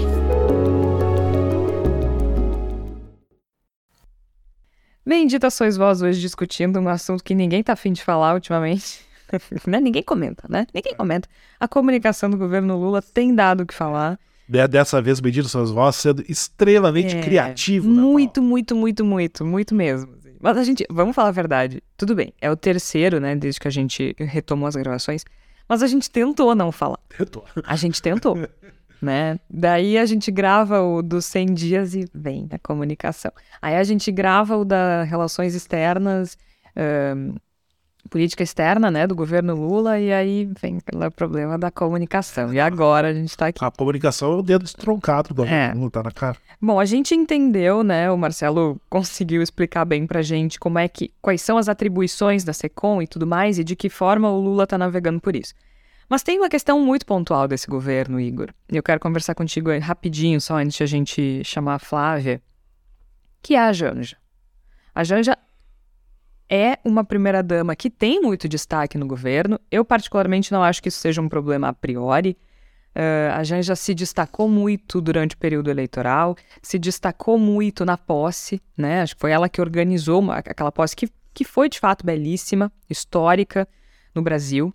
Bendita 5.06 5.50
sois 5.50 5.78
vós 5.78 6.02
hoje 6.02 6.20
discutindo 6.22 6.80
um 6.80 6.88
assunto 6.88 7.24
que 7.24 7.34
ninguém 7.34 7.64
tá 7.64 7.74
afim 7.74 7.92
de 7.92 8.04
falar 8.04 8.34
ultimamente. 8.34 9.02
né? 9.66 9.80
Ninguém 9.80 10.04
comenta, 10.04 10.46
né? 10.50 10.68
Ninguém 10.74 10.96
comenta. 10.96 11.28
A 11.60 11.68
comunicação 11.68 12.30
do 12.30 12.38
governo 12.38 12.78
Lula 12.78 13.02
tem 13.02 13.34
dado 13.34 13.62
o 13.62 13.66
que 13.66 13.74
falar 13.74 14.20
dessa 14.68 15.02
vez 15.02 15.22
medindo 15.22 15.48
suas 15.48 15.72
vozes, 15.72 16.02
sendo 16.02 16.24
extremamente 16.28 17.16
é, 17.16 17.22
criativo. 17.22 17.88
Muito, 17.88 18.42
muito, 18.42 18.76
muito, 18.76 19.06
muito, 19.06 19.46
muito 19.46 19.74
mesmo. 19.74 20.14
Assim. 20.18 20.36
Mas 20.40 20.58
a 20.58 20.64
gente, 20.64 20.86
vamos 20.90 21.16
falar 21.16 21.30
a 21.30 21.32
verdade, 21.32 21.82
tudo 21.96 22.14
bem, 22.14 22.34
é 22.42 22.52
o 22.52 22.56
terceiro, 22.56 23.20
né, 23.20 23.36
desde 23.36 23.60
que 23.60 23.68
a 23.68 23.72
gente 23.72 24.14
retomou 24.20 24.68
as 24.68 24.76
gravações, 24.76 25.24
mas 25.70 25.82
a 25.82 25.88
gente 25.88 26.10
tentou 26.12 26.54
não 26.54 26.72
falar. 26.72 27.00
Tentou. 27.18 27.46
A 27.64 27.76
gente 27.76 28.02
tentou, 28.02 28.38
né? 29.02 29.40
Daí 29.50 29.98
a 29.98 30.06
gente 30.06 30.32
grava 30.32 30.82
o 30.82 31.02
dos 31.02 31.26
100 31.26 31.54
dias 31.54 31.96
e 31.96 32.08
vem 32.14 32.48
a 32.52 32.60
comunicação. 32.60 33.32
Aí 33.62 33.76
a 33.76 33.84
gente 33.84 34.12
grava 34.12 34.56
o 34.58 34.64
da 34.64 35.04
relações 35.04 35.56
externas 35.56 36.38
um, 37.16 37.34
política 38.10 38.44
externa, 38.44 38.90
né, 38.90 39.06
do 39.06 39.16
governo 39.16 39.56
Lula, 39.56 40.00
e 40.00 40.12
aí 40.12 40.50
vem 40.60 40.78
o 40.78 41.12
problema 41.12 41.58
da 41.58 41.70
comunicação. 41.70 42.54
E 42.54 42.60
agora 42.60 43.10
a 43.10 43.14
gente 43.14 43.30
está 43.30 43.48
aqui. 43.48 43.64
A 43.64 43.72
comunicação 43.72 44.34
é 44.34 44.36
o 44.36 44.42
dedo 44.42 44.66
estroncado 44.66 45.34
do 45.34 45.46
É. 45.46 45.74
Lula, 45.74 45.92
tá 45.92 46.04
na 46.04 46.12
cara. 46.12 46.38
Bom, 46.62 46.80
a 46.80 46.86
gente 46.86 47.16
entendeu, 47.16 47.84
né? 47.84 48.12
O 48.12 48.18
Marcelo 48.18 48.80
conseguiu 48.90 49.42
explicar 49.42 49.86
bem 49.86 50.06
pra 50.06 50.22
gente 50.22 50.60
como 50.60 50.78
é 50.78 50.88
que 50.88 51.12
quais 51.22 51.42
são 51.42 51.58
as 51.58 51.70
atribuições 51.70 52.44
da 52.44 52.54
SECOM 52.54 53.02
e 53.02 53.08
tudo 53.08 53.26
mais 53.26 53.58
e 53.58 53.64
de 53.64 53.76
que 53.76 53.90
forma 53.90 54.30
o 54.30 54.40
Lula 54.40 54.68
tá 54.68 54.78
navegando 54.78 55.20
por 55.20 55.36
isso. 55.36 55.54
Mas 56.12 56.24
tem 56.24 56.38
uma 56.38 56.50
questão 56.50 56.78
muito 56.78 57.06
pontual 57.06 57.48
desse 57.48 57.68
governo, 57.68 58.20
Igor. 58.20 58.50
Eu 58.68 58.84
quero 58.84 59.00
conversar 59.00 59.34
contigo 59.34 59.70
rapidinho, 59.80 60.42
só 60.42 60.56
antes 60.58 60.76
de 60.76 60.84
a 60.84 60.86
gente 60.86 61.42
chamar 61.46 61.76
a 61.76 61.80
Flávia, 61.80 62.42
que 63.42 63.56
é 63.56 63.60
a 63.60 63.72
Janja. 63.72 64.18
A 64.94 65.06
Janja 65.06 65.38
é 66.50 66.78
uma 66.84 67.06
primeira-dama 67.06 67.78
que 67.78 67.90
tem 67.90 68.22
muito 68.22 68.50
destaque 68.50 68.98
no 68.98 69.08
governo. 69.08 69.58
Eu, 69.72 69.86
particularmente, 69.86 70.52
não 70.52 70.62
acho 70.62 70.84
que 70.84 70.90
isso 70.90 71.00
seja 71.00 71.22
um 71.22 71.30
problema 71.30 71.70
a 71.70 71.74
priori. 71.74 72.38
Uh, 72.94 73.32
a 73.34 73.42
Janja 73.46 73.74
se 73.74 73.96
destacou 73.96 74.50
muito 74.50 75.00
durante 75.00 75.36
o 75.36 75.38
período 75.38 75.72
eleitoral, 75.72 76.36
se 76.62 76.78
destacou 76.78 77.38
muito 77.40 77.86
na 77.86 77.98
posse, 77.98 78.62
né? 78.78 79.02
Acho 79.02 79.16
que 79.16 79.22
foi 79.22 79.32
ela 79.32 79.48
que 79.48 79.62
organizou 79.62 80.20
uma, 80.20 80.40
aquela 80.40 80.74
posse 80.74 80.94
que, 80.94 81.08
que 81.34 81.46
foi 81.46 81.70
de 81.70 81.80
fato 81.80 82.06
belíssima, 82.06 82.70
histórica 82.90 83.66
no 84.14 84.22
Brasil. 84.22 84.74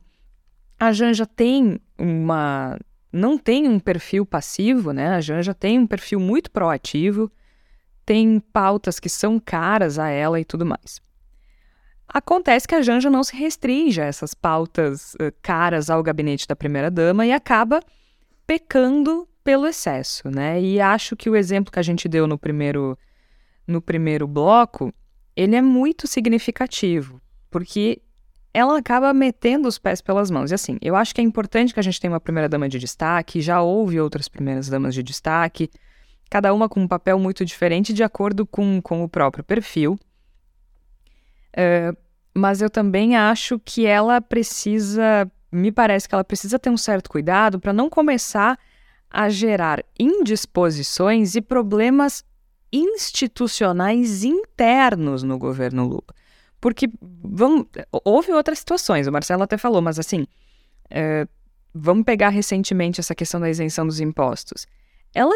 A 0.79 0.93
Janja 0.93 1.27
tem 1.27 1.81
uma. 1.99 2.79
não 3.12 3.39
tem 3.39 3.66
um 3.66 3.79
perfil 3.79 4.27
passivo, 4.27 4.93
né? 4.93 5.09
A 5.09 5.20
Janja 5.20 5.55
tem 5.55 5.79
um 5.79 5.87
perfil 5.87 6.20
muito 6.20 6.51
proativo, 6.51 7.31
tem 8.05 8.39
pautas 8.53 9.01
que 9.01 9.09
são 9.09 9.41
caras 9.41 9.99
a 9.99 10.09
ela 10.09 10.39
e 10.39 10.45
tudo 10.45 10.66
mais. 10.66 11.01
Acontece 12.09 12.68
que 12.68 12.74
a 12.74 12.83
Janja 12.83 13.11
não 13.11 13.24
se 13.24 13.35
restringe 13.35 14.01
a 14.01 14.05
essas 14.05 14.33
pautas 14.33 15.14
uh, 15.14 15.33
caras 15.43 15.91
ao 15.91 16.03
gabinete 16.03 16.47
da 16.47 16.55
primeira-dama 16.55 17.27
e 17.27 17.33
acaba 17.33 17.81
pecando 18.47 19.29
pelo 19.43 19.66
excesso, 19.66 20.31
né? 20.31 20.61
E 20.61 20.81
acho 20.81 21.16
que 21.16 21.29
o 21.29 21.37
exemplo 21.37 21.72
que 21.72 21.79
a 21.79 21.83
gente 21.83 22.09
deu 22.09 22.27
no 22.27 22.39
primeiro, 22.39 22.99
no 23.66 23.81
primeiro 23.81 24.27
bloco, 24.27 24.93
ele 25.35 25.57
é 25.57 25.62
muito 25.62 26.07
significativo, 26.07 27.20
porque 27.51 28.01
ela 28.57 28.78
acaba 28.78 29.12
metendo 29.12 29.68
os 29.68 29.78
pés 29.78 30.00
pelas 30.00 30.30
mãos. 30.30 30.50
E 30.50 30.54
assim, 30.54 30.78
eu 30.80 30.96
acho 30.96 31.14
que 31.14 31.20
é 31.20 31.24
importante 31.24 31.74
que 31.74 31.80
a 31.80 31.82
gente 31.82 32.00
tenha 32.00 32.11
uma 32.11 32.18
primeira-dama 32.18 32.66
de 32.70 32.78
destaque, 32.78 33.42
já 33.42 33.61
houve 33.61 34.00
outras 34.00 34.28
primeiras-damas 34.28 34.94
de 34.94 35.02
destaque, 35.02 35.70
cada 36.30 36.54
uma 36.54 36.66
com 36.66 36.80
um 36.80 36.88
papel 36.88 37.18
muito 37.18 37.44
diferente 37.44 37.92
de 37.92 38.02
acordo 38.02 38.46
com, 38.46 38.80
com 38.80 39.04
o 39.04 39.09
próprio 39.11 39.44
perfil. 39.44 39.98
Uh, 41.52 41.94
mas 42.34 42.62
eu 42.62 42.70
também 42.70 43.14
acho 43.14 43.59
que 43.59 43.84
ela 43.84 44.22
precisa, 44.22 45.30
me 45.52 45.70
parece 45.70 46.09
que 46.09 46.14
ela 46.14 46.24
precisa 46.24 46.59
ter 46.59 46.70
um 46.70 46.78
certo 46.78 47.11
cuidado 47.11 47.61
para 47.61 47.74
não 47.74 47.90
começar 47.90 48.59
a 49.11 49.28
gerar 49.28 49.84
indisposições 50.00 51.34
e 51.34 51.42
problemas 51.42 52.24
institucionais 52.72 54.24
internos 54.24 55.22
no 55.22 55.38
governo 55.38 55.84
Lula. 55.84 56.26
Porque 56.61 56.88
vamos, 57.00 57.66
houve 58.04 58.32
outras 58.32 58.59
situações, 58.59 59.07
o 59.07 59.12
Marcelo 59.12 59.42
até 59.42 59.57
falou, 59.57 59.82
mas 59.82 59.98
assim, 59.98 60.26
é, 60.90 61.26
vamos 61.74 62.04
pegar 62.04 62.30
recentemente 62.30 63.00
essa 63.00 63.14
questão 63.14 63.40
da 63.40 63.50
isenção 63.50 63.86
dos 63.86 64.00
impostos. 64.00 64.66
Ela, 65.14 65.34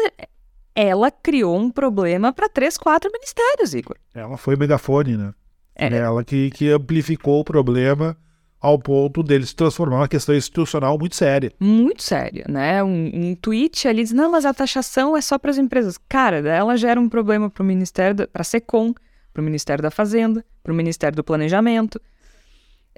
ela 0.75 1.11
criou 1.11 1.57
um 1.57 1.69
problema 1.69 2.33
para 2.33 2.49
três, 2.49 2.77
quatro 2.77 3.11
ministérios, 3.11 3.73
Igor. 3.73 3.97
Ela 4.13 4.37
foi 4.37 4.55
megafone, 4.55 5.17
né? 5.17 5.33
É. 5.75 5.87
Ela 5.87 6.23
que, 6.23 6.49
que 6.51 6.69
amplificou 6.69 7.39
o 7.39 7.43
problema 7.43 8.17
ao 8.59 8.77
ponto 8.77 9.23
dele 9.23 9.45
se 9.45 9.55
transformar 9.55 9.97
uma 9.97 10.07
questão 10.07 10.35
institucional 10.35 10.97
muito 10.97 11.15
séria. 11.15 11.51
Muito 11.59 12.03
séria, 12.03 12.45
né? 12.47 12.83
Um, 12.83 13.11
um 13.13 13.35
tweet 13.35 13.87
ali 13.87 14.03
diz, 14.03 14.11
não, 14.11 14.29
mas 14.29 14.45
a 14.45 14.53
taxação 14.53 15.17
é 15.17 15.21
só 15.21 15.39
para 15.39 15.49
as 15.49 15.57
empresas. 15.57 15.97
Cara, 16.07 16.37
ela 16.47 16.77
gera 16.77 16.99
um 16.99 17.09
problema 17.09 17.49
para 17.49 17.63
o 17.63 17.65
Ministério, 17.65 18.27
para 18.27 18.41
a 18.41 18.43
SECOM, 18.43 18.93
para 19.33 19.41
o 19.41 19.45
Ministério 19.45 19.81
da 19.81 19.91
Fazenda, 19.91 20.45
para 20.63 20.71
o 20.71 20.75
Ministério 20.75 21.15
do 21.15 21.23
Planejamento. 21.23 22.01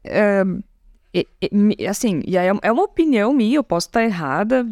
É, 0.03 0.43
e, 1.13 1.87
assim, 1.87 2.21
e 2.25 2.37
aí 2.37 2.47
é 2.61 2.71
uma 2.71 2.83
opinião 2.83 3.33
minha, 3.33 3.57
eu 3.57 3.63
posso 3.63 3.87
estar 3.87 4.03
errada, 4.03 4.67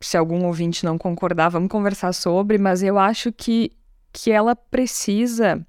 se 0.00 0.16
algum 0.16 0.46
ouvinte 0.46 0.84
não 0.84 0.96
concordar, 0.96 1.50
vamos 1.50 1.68
conversar 1.68 2.12
sobre, 2.12 2.56
mas 2.56 2.82
eu 2.82 2.98
acho 2.98 3.30
que, 3.30 3.72
que 4.12 4.30
ela 4.30 4.56
precisa 4.56 5.64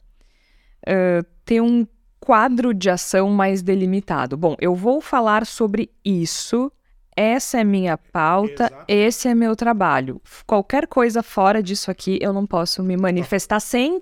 uh, 0.87 1.25
ter 1.43 1.61
um 1.61 1.85
quadro 2.19 2.73
de 2.73 2.89
ação 2.89 3.29
mais 3.29 3.61
delimitado. 3.61 4.37
Bom, 4.37 4.55
eu 4.59 4.73
vou 4.73 5.01
falar 5.01 5.45
sobre 5.45 5.89
isso, 6.05 6.71
essa 7.15 7.59
é 7.59 7.63
minha 7.63 7.97
pauta, 7.97 8.67
Exato. 8.67 8.85
esse 8.87 9.27
é 9.27 9.35
meu 9.35 9.55
trabalho. 9.55 10.21
Qualquer 10.47 10.87
coisa 10.87 11.21
fora 11.21 11.61
disso 11.61 11.91
aqui 11.91 12.17
eu 12.21 12.31
não 12.31 12.47
posso 12.47 12.81
me 12.81 12.95
manifestar 12.95 13.59
sem. 13.59 14.01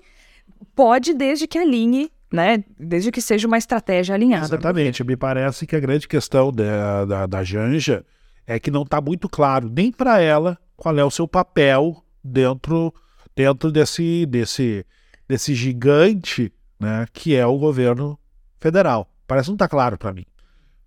Pode, 0.74 1.14
desde 1.14 1.46
que 1.46 1.58
alinhe, 1.58 2.10
né? 2.32 2.64
Desde 2.78 3.10
que 3.10 3.20
seja 3.20 3.46
uma 3.46 3.58
estratégia 3.58 4.14
alinhada. 4.14 4.46
Exatamente. 4.46 5.04
Me 5.04 5.16
parece 5.16 5.66
que 5.66 5.76
a 5.76 5.80
grande 5.80 6.06
questão 6.06 6.52
da, 6.52 7.04
da, 7.04 7.26
da 7.26 7.44
Janja 7.44 8.04
é 8.46 8.58
que 8.58 8.70
não 8.70 8.82
está 8.82 9.00
muito 9.00 9.28
claro 9.28 9.70
nem 9.72 9.92
para 9.92 10.20
ela 10.20 10.58
qual 10.76 10.96
é 10.98 11.04
o 11.04 11.10
seu 11.10 11.28
papel 11.28 12.02
dentro, 12.22 12.94
dentro 13.36 13.70
desse, 13.70 14.24
desse, 14.26 14.86
desse 15.28 15.54
gigante 15.54 16.52
né, 16.80 17.06
que 17.12 17.36
é 17.36 17.46
o 17.46 17.58
governo 17.58 18.18
federal. 18.58 19.08
Parece 19.26 19.46
que 19.46 19.50
não 19.50 19.56
está 19.56 19.68
claro 19.68 19.98
para 19.98 20.12
mim. 20.12 20.24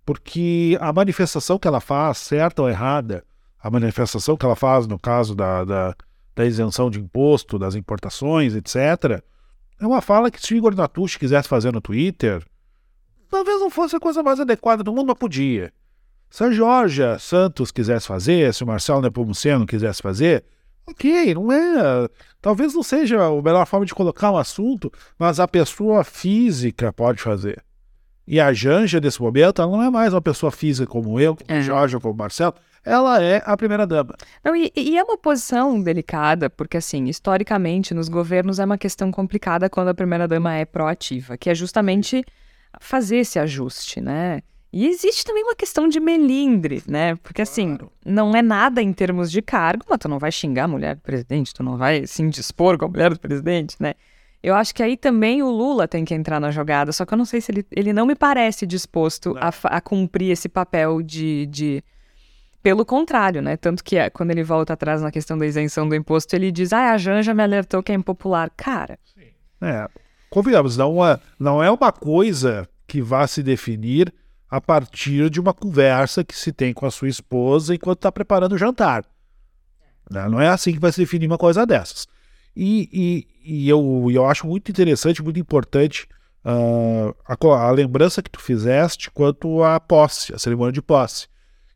Porque 0.04 0.76
a 0.80 0.92
manifestação 0.92 1.58
que 1.58 1.66
ela 1.66 1.80
faz, 1.80 2.18
certa 2.18 2.60
ou 2.60 2.68
errada, 2.68 3.24
a 3.58 3.70
manifestação 3.70 4.36
que 4.36 4.44
ela 4.44 4.56
faz 4.56 4.86
no 4.86 4.98
caso 4.98 5.34
da, 5.34 5.64
da, 5.64 5.94
da 6.34 6.44
isenção 6.44 6.90
de 6.90 7.00
imposto, 7.00 7.58
das 7.58 7.74
importações, 7.74 8.54
etc., 8.54 9.22
é 9.84 9.88
uma 9.88 10.00
fala 10.00 10.30
que 10.30 10.40
se 10.40 10.54
o 10.54 10.56
Igor 10.56 10.74
Natucci 10.74 11.18
quisesse 11.18 11.48
fazer 11.48 11.72
no 11.72 11.80
Twitter, 11.80 12.44
talvez 13.30 13.60
não 13.60 13.70
fosse 13.70 13.96
a 13.96 14.00
coisa 14.00 14.22
mais 14.22 14.40
adequada 14.40 14.82
do 14.82 14.92
mundo, 14.92 15.08
mas 15.08 15.18
podia. 15.18 15.72
Se 16.30 16.42
a 16.42 16.50
Georgia 16.50 17.18
Santos 17.18 17.70
quisesse 17.70 18.06
fazer, 18.06 18.52
se 18.52 18.64
o 18.64 18.66
Marcelo 18.66 19.02
Nepomuceno 19.02 19.66
quisesse 19.66 20.02
fazer, 20.02 20.44
ok, 20.86 21.34
não 21.34 21.52
é. 21.52 22.08
Talvez 22.40 22.74
não 22.74 22.82
seja 22.82 23.24
a 23.24 23.42
melhor 23.42 23.66
forma 23.66 23.86
de 23.86 23.94
colocar 23.94 24.32
um 24.32 24.36
assunto, 24.36 24.92
mas 25.18 25.38
a 25.38 25.46
pessoa 25.46 26.02
física 26.02 26.92
pode 26.92 27.22
fazer. 27.22 27.62
E 28.26 28.40
a 28.40 28.52
Janja, 28.52 29.00
nesse 29.00 29.20
momento, 29.20 29.60
ela 29.60 29.70
não 29.70 29.82
é 29.82 29.90
mais 29.90 30.14
uma 30.14 30.22
pessoa 30.22 30.50
física 30.50 30.86
como 30.86 31.20
eu, 31.20 31.36
como 31.36 31.50
É. 31.50 31.60
Jorge 31.62 31.94
ou 31.94 32.00
como 32.00 32.14
o 32.14 32.16
Marcelo. 32.16 32.54
Ela 32.84 33.22
é 33.22 33.42
a 33.46 33.56
primeira 33.56 33.86
dama. 33.86 34.14
Não, 34.44 34.54
e, 34.54 34.70
e 34.76 34.98
é 34.98 35.02
uma 35.02 35.16
posição 35.16 35.80
delicada, 35.80 36.50
porque, 36.50 36.76
assim, 36.76 37.04
historicamente, 37.06 37.94
nos 37.94 38.08
governos 38.08 38.58
é 38.58 38.64
uma 38.64 38.76
questão 38.76 39.10
complicada 39.10 39.70
quando 39.70 39.88
a 39.88 39.94
primeira-dama 39.94 40.54
é 40.54 40.64
proativa, 40.64 41.38
que 41.38 41.48
é 41.48 41.54
justamente 41.54 42.22
fazer 42.80 43.18
esse 43.18 43.38
ajuste, 43.38 44.00
né? 44.00 44.42
E 44.70 44.86
existe 44.88 45.24
também 45.24 45.44
uma 45.44 45.54
questão 45.54 45.86
de 45.88 46.00
melindre, 46.00 46.82
né? 46.86 47.14
Porque, 47.22 47.40
assim, 47.40 47.78
não 48.04 48.34
é 48.34 48.42
nada 48.42 48.82
em 48.82 48.92
termos 48.92 49.30
de 49.30 49.40
cargo, 49.40 49.84
mas 49.88 49.98
tu 50.00 50.08
não 50.08 50.18
vai 50.18 50.32
xingar 50.32 50.64
a 50.64 50.68
mulher 50.68 50.96
do 50.96 51.00
presidente, 51.00 51.54
tu 51.54 51.62
não 51.62 51.76
vai 51.76 52.06
se 52.06 52.22
indispor 52.22 52.76
com 52.76 52.84
a 52.84 52.88
mulher 52.88 53.10
do 53.10 53.20
presidente, 53.20 53.76
né? 53.78 53.94
Eu 54.42 54.54
acho 54.54 54.74
que 54.74 54.82
aí 54.82 54.94
também 54.94 55.42
o 55.42 55.48
Lula 55.48 55.88
tem 55.88 56.04
que 56.04 56.12
entrar 56.12 56.38
na 56.38 56.50
jogada, 56.50 56.92
só 56.92 57.06
que 57.06 57.14
eu 57.14 57.16
não 57.16 57.24
sei 57.24 57.40
se 57.40 57.50
ele, 57.50 57.64
ele 57.70 57.92
não 57.94 58.04
me 58.04 58.14
parece 58.14 58.66
disposto 58.66 59.34
a, 59.38 59.50
a 59.76 59.80
cumprir 59.80 60.32
esse 60.32 60.50
papel 60.50 61.00
de, 61.00 61.46
de 61.46 61.82
pelo 62.64 62.82
contrário, 62.82 63.42
né? 63.42 63.58
Tanto 63.58 63.84
que 63.84 63.94
é, 63.94 64.08
quando 64.08 64.30
ele 64.30 64.42
volta 64.42 64.72
atrás 64.72 65.02
na 65.02 65.10
questão 65.10 65.36
da 65.36 65.46
isenção 65.46 65.86
do 65.86 65.94
imposto, 65.94 66.34
ele 66.34 66.50
diz: 66.50 66.72
ah, 66.72 66.92
a 66.92 66.96
Janja 66.96 67.34
me 67.34 67.42
alertou 67.42 67.82
que 67.82 67.92
é 67.92 67.94
impopular. 67.94 68.50
Cara, 68.56 68.98
É, 69.60 69.86
convenhamos, 70.30 70.74
não 70.74 71.06
é, 71.06 71.20
não 71.38 71.62
é 71.62 71.70
uma 71.70 71.92
coisa 71.92 72.66
que 72.86 73.02
vá 73.02 73.26
se 73.26 73.42
definir 73.42 74.12
a 74.48 74.62
partir 74.62 75.28
de 75.28 75.38
uma 75.38 75.52
conversa 75.52 76.24
que 76.24 76.34
se 76.34 76.52
tem 76.52 76.72
com 76.72 76.86
a 76.86 76.90
sua 76.90 77.08
esposa 77.08 77.74
enquanto 77.74 77.98
está 77.98 78.10
preparando 78.10 78.54
o 78.54 78.58
jantar. 78.58 79.04
Né? 80.10 80.26
Não 80.30 80.40
é 80.40 80.48
assim 80.48 80.72
que 80.72 80.78
vai 80.78 80.90
se 80.90 81.00
definir 81.00 81.26
uma 81.26 81.38
coisa 81.38 81.66
dessas. 81.66 82.06
E, 82.56 82.88
e, 83.44 83.64
e 83.64 83.68
eu, 83.68 84.08
eu 84.10 84.24
acho 84.24 84.46
muito 84.46 84.70
interessante, 84.70 85.22
muito 85.22 85.38
importante 85.38 86.08
ah, 86.42 87.14
a, 87.26 87.68
a 87.68 87.70
lembrança 87.72 88.22
que 88.22 88.30
tu 88.30 88.40
fizeste 88.40 89.10
quanto 89.10 89.62
à 89.62 89.78
posse, 89.78 90.34
a 90.34 90.38
cerimônia 90.38 90.72
de 90.72 90.80
posse, 90.80 91.26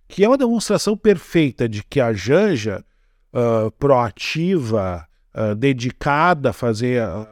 que 0.09 0.25
é 0.25 0.29
uma 0.29 0.39
demonstração 0.39 0.97
perfeita 0.97 1.69
de 1.69 1.85
que 1.85 2.01
a 2.01 2.13
Janja, 2.13 2.85
ah, 3.33 3.71
proativa, 3.79 5.07
ah, 5.35 5.55
dedicada 5.55 6.51
a 6.51 6.53
fazer 6.53 7.03
ah, 7.03 7.27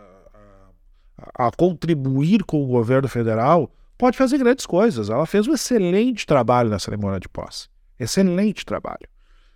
a 1.35 1.51
contribuir 1.51 2.45
com 2.45 2.63
o 2.63 2.67
governo 2.67 3.09
federal, 3.09 3.73
pode 3.97 4.19
fazer 4.19 4.37
grandes 4.39 4.67
coisas. 4.67 5.09
Ela 5.09 5.25
fez 5.27 5.49
um 5.49 5.55
excelente 5.55 6.27
trabalho 6.27 6.69
na 6.69 6.79
cerimônia 6.79 7.19
de 7.19 7.29
posse. 7.29 7.69
Excelente 7.99 8.67
trabalho. 8.67 9.09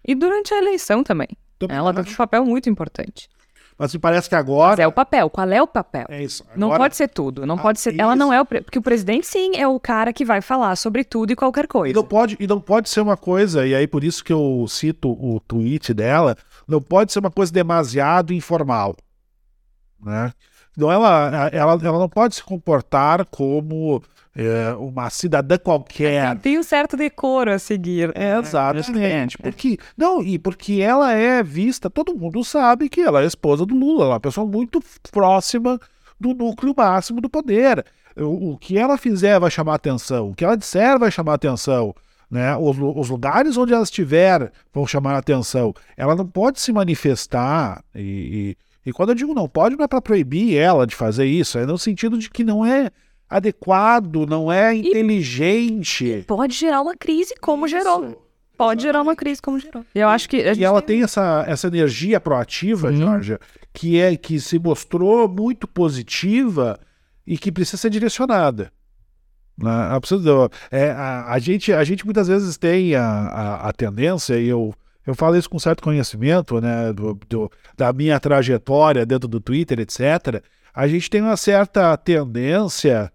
e 0.03 0.15
durante 0.15 0.55
a 0.55 0.59
eleição 0.59 1.05
também. 1.05 1.29
Também 1.59 1.77
Ela 1.77 1.93
teve 1.93 2.11
um 2.11 2.17
papel 2.17 2.47
muito 2.47 2.71
importante. 2.71 3.29
Mas 3.81 3.95
me 3.95 3.99
parece 3.99 4.29
que 4.29 4.35
agora. 4.35 4.73
Mas 4.73 4.79
é 4.81 4.87
o 4.87 4.93
papel. 4.93 5.31
Qual 5.31 5.49
é 5.49 5.63
o 5.63 5.67
papel? 5.67 6.05
É 6.11 6.23
isso. 6.23 6.43
Agora... 6.43 6.61
Não 6.61 6.77
pode 6.77 6.97
ser 6.97 7.09
tudo. 7.09 7.47
Não 7.47 7.55
ah, 7.55 7.63
pode 7.63 7.81
ser. 7.81 7.95
Isso. 7.95 8.03
Ela 8.03 8.15
não 8.15 8.31
é 8.31 8.39
o. 8.39 8.45
Porque 8.45 8.79
o 8.79 8.83
presidente, 8.83 9.27
sim, 9.27 9.57
é 9.57 9.67
o 9.67 9.81
cara 9.81 10.13
que 10.13 10.23
vai 10.23 10.43
falar 10.43 10.77
sobre 10.77 11.03
tudo 11.03 11.33
e 11.33 11.35
qualquer 11.35 11.67
coisa. 11.67 11.91
E 11.91 11.95
não 11.95 12.05
pode, 12.05 12.37
e 12.39 12.47
não 12.47 12.61
pode 12.61 12.91
ser 12.91 13.01
uma 13.01 13.17
coisa, 13.17 13.67
e 13.67 13.75
aí 13.75 13.87
por 13.87 14.05
isso 14.05 14.23
que 14.23 14.35
eu 14.35 14.67
cito 14.69 15.11
o 15.11 15.41
tweet 15.41 15.95
dela, 15.95 16.37
não 16.69 16.83
pode 16.83 17.11
ser 17.11 17.21
uma 17.21 17.31
coisa 17.31 17.51
demasiado 17.51 18.35
informal. 18.35 18.95
Né? 19.99 20.31
Não, 20.77 20.93
ela, 20.93 21.49
ela, 21.51 21.73
ela 21.83 21.99
não 21.99 22.09
pode 22.09 22.35
se 22.35 22.45
comportar 22.45 23.25
como 23.31 24.03
é, 24.43 24.73
uma 24.75 25.11
cidadã 25.11 25.59
qualquer. 25.59 26.39
Tem 26.39 26.59
um 26.59 26.63
certo 26.63 26.97
decoro 26.97 27.53
a 27.53 27.59
seguir. 27.59 28.11
É, 28.15 28.39
exatamente. 28.39 29.37
Porque, 29.37 29.77
não, 29.97 30.23
e 30.23 30.39
porque 30.39 30.81
ela 30.81 31.13
é 31.13 31.43
vista, 31.43 31.91
todo 31.91 32.17
mundo 32.17 32.43
sabe 32.43 32.89
que 32.89 33.03
ela 33.03 33.23
é 33.23 33.27
esposa 33.27 33.67
do 33.67 33.75
Lula, 33.75 34.05
ela 34.05 34.13
é 34.13 34.15
uma 34.15 34.21
pessoa 34.21 34.47
muito 34.47 34.81
próxima 35.13 35.79
do 36.19 36.33
núcleo 36.33 36.75
máximo 36.75 37.21
do 37.21 37.29
poder. 37.29 37.85
O, 38.17 38.53
o 38.53 38.59
que 38.59 38.79
ela 38.79 38.97
fizer 38.97 39.39
vai 39.39 39.51
chamar 39.51 39.75
atenção, 39.75 40.31
o 40.31 40.35
que 40.35 40.45
ela 40.45 40.57
disser 40.57 40.99
vai 40.99 41.11
chamar 41.11 41.35
atenção. 41.35 41.95
Né? 42.31 42.57
Os, 42.57 42.79
os, 42.79 43.11
lugares 43.11 43.57
onde 43.57 43.75
ela 43.75 43.83
estiver 43.83 44.51
vão 44.73 44.87
chamar 44.87 45.17
atenção. 45.19 45.75
Ela 45.97 46.15
não 46.15 46.27
pode 46.27 46.61
se 46.61 46.73
manifestar 46.73 47.83
e, 47.95 48.57
e, 48.85 48.89
e 48.91 48.93
quando 48.93 49.11
eu 49.11 49.15
digo 49.17 49.35
não 49.35 49.49
pode, 49.49 49.77
não 49.77 49.85
é 49.85 49.89
para 49.89 50.01
proibir 50.01 50.57
ela 50.57 50.87
de 50.87 50.95
fazer 50.95 51.27
isso, 51.27 51.59
é 51.59 51.67
no 51.67 51.77
sentido 51.77 52.17
de 52.17 52.31
que 52.31 52.45
não 52.45 52.65
é 52.65 52.91
adequado, 53.31 54.27
não 54.27 54.51
é 54.51 54.75
inteligente. 54.75 56.25
pode 56.27 56.55
gerar 56.55 56.83
uma 56.83 56.97
crise, 56.97 57.33
como 57.41 57.67
Isso. 57.67 57.77
gerou. 57.77 58.27
Pode 58.59 58.83
gerar 58.83 59.01
uma 59.01 59.17
crise, 59.17 59.41
como 59.41 59.59
gerou. 59.59 59.85
Eu 59.95 60.09
acho 60.09 60.29
que. 60.29 60.37
E 60.37 60.65
ela 60.65 60.83
tem, 60.83 60.97
tem 60.97 61.05
essa, 61.05 61.45
essa 61.47 61.69
energia 61.69 62.21
proativa. 62.21 62.93
Jorge, 62.93 63.39
que, 63.73 63.99
é, 63.99 64.17
que 64.17 64.39
se 64.41 64.59
mostrou 64.59 65.29
muito 65.29 65.67
positiva 65.67 66.79
e 67.27 67.39
que 67.39 67.53
precisa 67.53 67.79
ser 67.79 67.91
direcionada. 67.91 68.73
Né? 69.57 69.71
É, 70.71 70.91
a, 70.91 71.33
a, 71.33 71.39
gente, 71.39 71.73
a 71.73 71.85
gente 71.85 72.05
muitas 72.05 72.29
vezes 72.29 72.59
tem 72.59 72.95
a, 72.95 73.03
a, 73.03 73.69
a, 73.69 73.73
tendência, 73.73 74.39
e 74.39 74.49
eu, 74.49 74.75
eu 75.07 75.15
falo 75.15 75.37
isso 75.37 75.49
com 75.49 75.59
certo 75.59 75.83
conhecimento 75.83 76.61
né, 76.61 76.93
do, 76.93 77.19
do, 77.29 77.51
da 77.77 77.93
minha 77.93 78.19
trajetória 78.19 79.07
dentro 79.07 79.29
do 79.29 79.41
Twitter, 79.41 79.81
etc. 79.81 80.43
A 80.75 80.89
gente 80.89 81.09
tem 81.09 81.21
uma 81.23 81.37
certa 81.37 81.97
tendência 81.97 83.13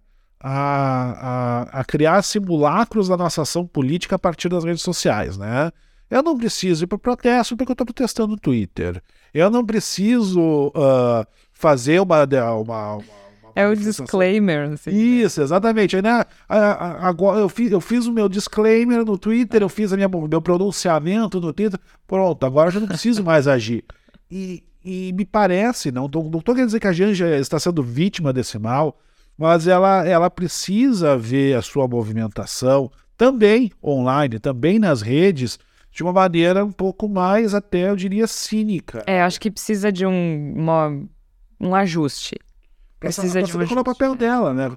a, 0.48 1.64
a, 1.72 1.80
a, 1.80 1.84
criar 1.84 2.22
simulacros 2.22 3.08
da 3.08 3.18
nossa 3.18 3.42
ação 3.42 3.66
política 3.66 4.16
a 4.16 4.20
partir 4.20 4.48
das 4.48 4.64
redes 4.64 4.84
sociais, 4.84 5.40
né? 5.40 5.72
Eu 6.08 6.22
não 6.22 6.38
preciso 6.38 6.84
ir 6.84 6.88
para 6.88 7.00
protesto 7.00 7.58
porque 7.58 7.72
eu 7.72 7.74
estou 7.74 7.86
protestando 7.86 8.34
no 8.34 8.38
Twitter. 8.38 9.02
Eu 9.34 9.50
não 9.50 9.66
preciso 9.66 10.68
uh, 10.68 11.26
fazer 11.52 12.00
uma, 12.00 12.24
uma, 12.26 12.96
uma 12.98 13.04
é 13.56 13.68
o 13.68 13.76
disclaimer. 13.76 14.74
Assim. 14.74 14.92
Isso, 14.92 15.42
exatamente. 15.42 15.96
Aí, 15.96 16.04
né, 16.04 16.24
agora 16.48 17.40
eu 17.40 17.50
fiz, 17.50 17.72
eu 17.72 17.82
fiz 17.82 18.06
o 18.06 18.12
meu 18.12 18.30
disclaimer 18.30 19.04
no 19.04 19.18
Twitter, 19.18 19.64
eu 19.64 19.70
fiz 19.70 19.92
minha, 19.94 20.08
meu 20.08 20.42
pronunciamento 20.44 21.42
no 21.42 21.52
Twitter. 21.52 21.80
Pronto, 22.06 22.46
agora 22.46 22.68
eu 22.68 22.74
já 22.74 22.80
não 22.80 22.88
preciso 22.88 23.24
mais 23.24 23.48
agir. 23.48 23.84
E, 24.30 24.64
e 24.84 25.12
me 25.14 25.26
parece, 25.26 25.92
não 25.92 26.06
estou 26.06 26.30
não 26.30 26.40
querendo 26.40 26.68
dizer 26.68 26.80
que 26.80 26.88
a 26.88 26.94
Janja 26.94 27.36
está 27.40 27.60
sendo 27.60 27.82
vítima 27.82 28.32
desse 28.32 28.60
mal, 28.60 29.00
mas 29.38 29.68
ela, 29.68 30.08
ela 30.08 30.30
precisa 30.30 31.18
ver 31.18 31.56
a 31.56 31.62
sua 31.62 31.88
movimentação 31.88 32.92
também 33.18 33.72
online, 33.84 34.40
também 34.40 34.80
nas 34.80 35.02
redes, 35.02 35.58
de 35.92 36.04
uma 36.04 36.12
maneira 36.12 36.64
um 36.64 36.72
pouco 36.72 37.08
mais, 37.08 37.54
até 37.54 37.90
eu 37.90 37.96
diria, 37.96 38.28
cínica. 38.28 39.04
É, 39.08 39.22
acho 39.22 39.40
que 39.40 39.50
precisa 39.50 39.92
de 39.92 40.06
um, 40.06 40.54
uma, 40.56 41.02
um 41.60 41.74
ajuste. 41.74 42.36
Precisa 43.00 43.44
de 43.44 43.56
um 43.56 43.62
ajuste. 43.62 43.78
o 43.78 43.84
papel 43.84 44.16
dela, 44.16 44.54
né? 44.54 44.76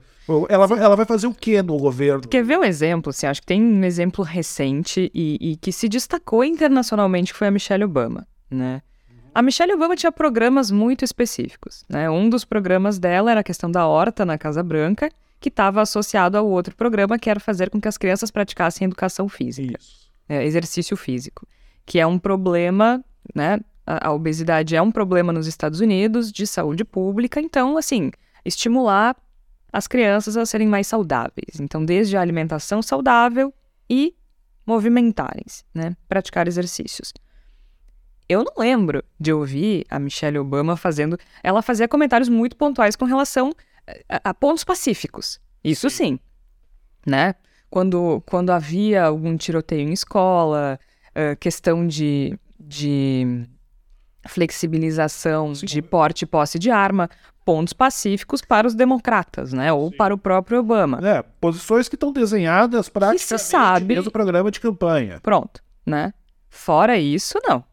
Ela 0.48 0.66
vai, 0.66 0.78
ela 0.78 0.94
vai 0.94 1.06
fazer 1.06 1.26
o 1.26 1.34
que 1.34 1.60
no 1.62 1.78
governo? 1.78 2.28
Quer 2.28 2.44
ver 2.44 2.58
um 2.58 2.64
exemplo? 2.64 3.10
Assim, 3.10 3.26
acho 3.26 3.40
que 3.40 3.46
tem 3.46 3.62
um 3.62 3.82
exemplo 3.82 4.22
recente 4.22 5.10
e, 5.14 5.38
e 5.40 5.56
que 5.56 5.72
se 5.72 5.88
destacou 5.88 6.44
internacionalmente, 6.44 7.32
que 7.32 7.38
foi 7.38 7.48
a 7.48 7.50
Michelle 7.50 7.84
Obama, 7.84 8.26
né? 8.50 8.82
A 9.34 9.42
Michelle 9.42 9.72
Obama 9.72 9.94
tinha 9.94 10.10
programas 10.10 10.70
muito 10.70 11.04
específicos. 11.04 11.84
Né? 11.88 12.08
Um 12.10 12.28
dos 12.28 12.44
programas 12.44 12.98
dela 12.98 13.30
era 13.30 13.40
a 13.40 13.44
questão 13.44 13.70
da 13.70 13.86
horta 13.86 14.24
na 14.24 14.36
Casa 14.36 14.62
Branca, 14.62 15.10
que 15.40 15.48
estava 15.48 15.80
associado 15.80 16.36
ao 16.36 16.46
outro 16.48 16.74
programa, 16.74 17.18
que 17.18 17.30
era 17.30 17.38
fazer 17.38 17.70
com 17.70 17.80
que 17.80 17.88
as 17.88 17.96
crianças 17.96 18.30
praticassem 18.30 18.86
educação 18.86 19.28
física, 19.28 19.78
é, 20.28 20.44
exercício 20.44 20.96
físico, 20.96 21.46
que 21.86 21.98
é 21.98 22.06
um 22.06 22.18
problema, 22.18 23.04
né? 23.34 23.60
A, 23.86 24.08
a 24.08 24.12
obesidade 24.12 24.74
é 24.74 24.82
um 24.82 24.90
problema 24.90 25.32
nos 25.32 25.46
Estados 25.46 25.80
Unidos 25.80 26.32
de 26.32 26.46
saúde 26.46 26.84
pública, 26.84 27.40
então, 27.40 27.76
assim, 27.76 28.10
estimular 28.44 29.16
as 29.72 29.86
crianças 29.86 30.36
a 30.36 30.44
serem 30.44 30.66
mais 30.66 30.86
saudáveis. 30.86 31.60
Então, 31.60 31.84
desde 31.84 32.16
a 32.16 32.20
alimentação 32.20 32.82
saudável 32.82 33.54
e 33.88 34.14
movimentarem-se, 34.66 35.64
né? 35.72 35.96
Praticar 36.08 36.48
exercícios. 36.48 37.12
Eu 38.28 38.44
não 38.44 38.52
lembro 38.58 39.02
de 39.18 39.32
ouvir 39.32 39.86
a 39.88 39.98
Michelle 39.98 40.38
Obama 40.38 40.76
fazendo. 40.76 41.18
Ela 41.42 41.62
fazia 41.62 41.88
comentários 41.88 42.28
muito 42.28 42.56
pontuais 42.56 42.94
com 42.94 43.06
relação 43.06 43.52
a, 44.08 44.30
a 44.30 44.34
pontos 44.34 44.64
pacíficos. 44.64 45.40
Isso 45.64 45.88
sim. 45.88 46.18
Né? 47.06 47.34
Quando, 47.70 48.22
quando 48.26 48.50
havia 48.50 49.04
algum 49.04 49.36
tiroteio 49.36 49.88
em 49.88 49.92
escola, 49.92 50.78
uh, 51.10 51.36
questão 51.36 51.86
de, 51.86 52.38
de 52.58 53.46
flexibilização 54.26 55.54
sim. 55.54 55.66
de 55.66 55.80
porte 55.80 56.22
e 56.22 56.26
posse 56.26 56.58
de 56.58 56.70
arma, 56.70 57.08
pontos 57.44 57.72
pacíficos 57.72 58.42
para 58.42 58.66
os 58.66 58.74
democratas, 58.74 59.54
né? 59.54 59.72
Ou 59.72 59.90
sim. 59.90 59.96
para 59.96 60.14
o 60.14 60.18
próprio 60.18 60.60
Obama. 60.60 61.00
É, 61.02 61.22
posições 61.40 61.88
que 61.88 61.96
estão 61.96 62.12
desenhadas 62.12 62.90
para 62.90 63.12
que 63.12 63.18
se 63.18 63.38
sabe 63.38 63.94
desde 63.94 64.08
o 64.08 64.12
programa 64.12 64.50
de 64.50 64.60
campanha. 64.60 65.18
Pronto, 65.22 65.62
né? 65.84 66.12
Fora 66.50 66.98
isso, 66.98 67.38
não. 67.42 67.64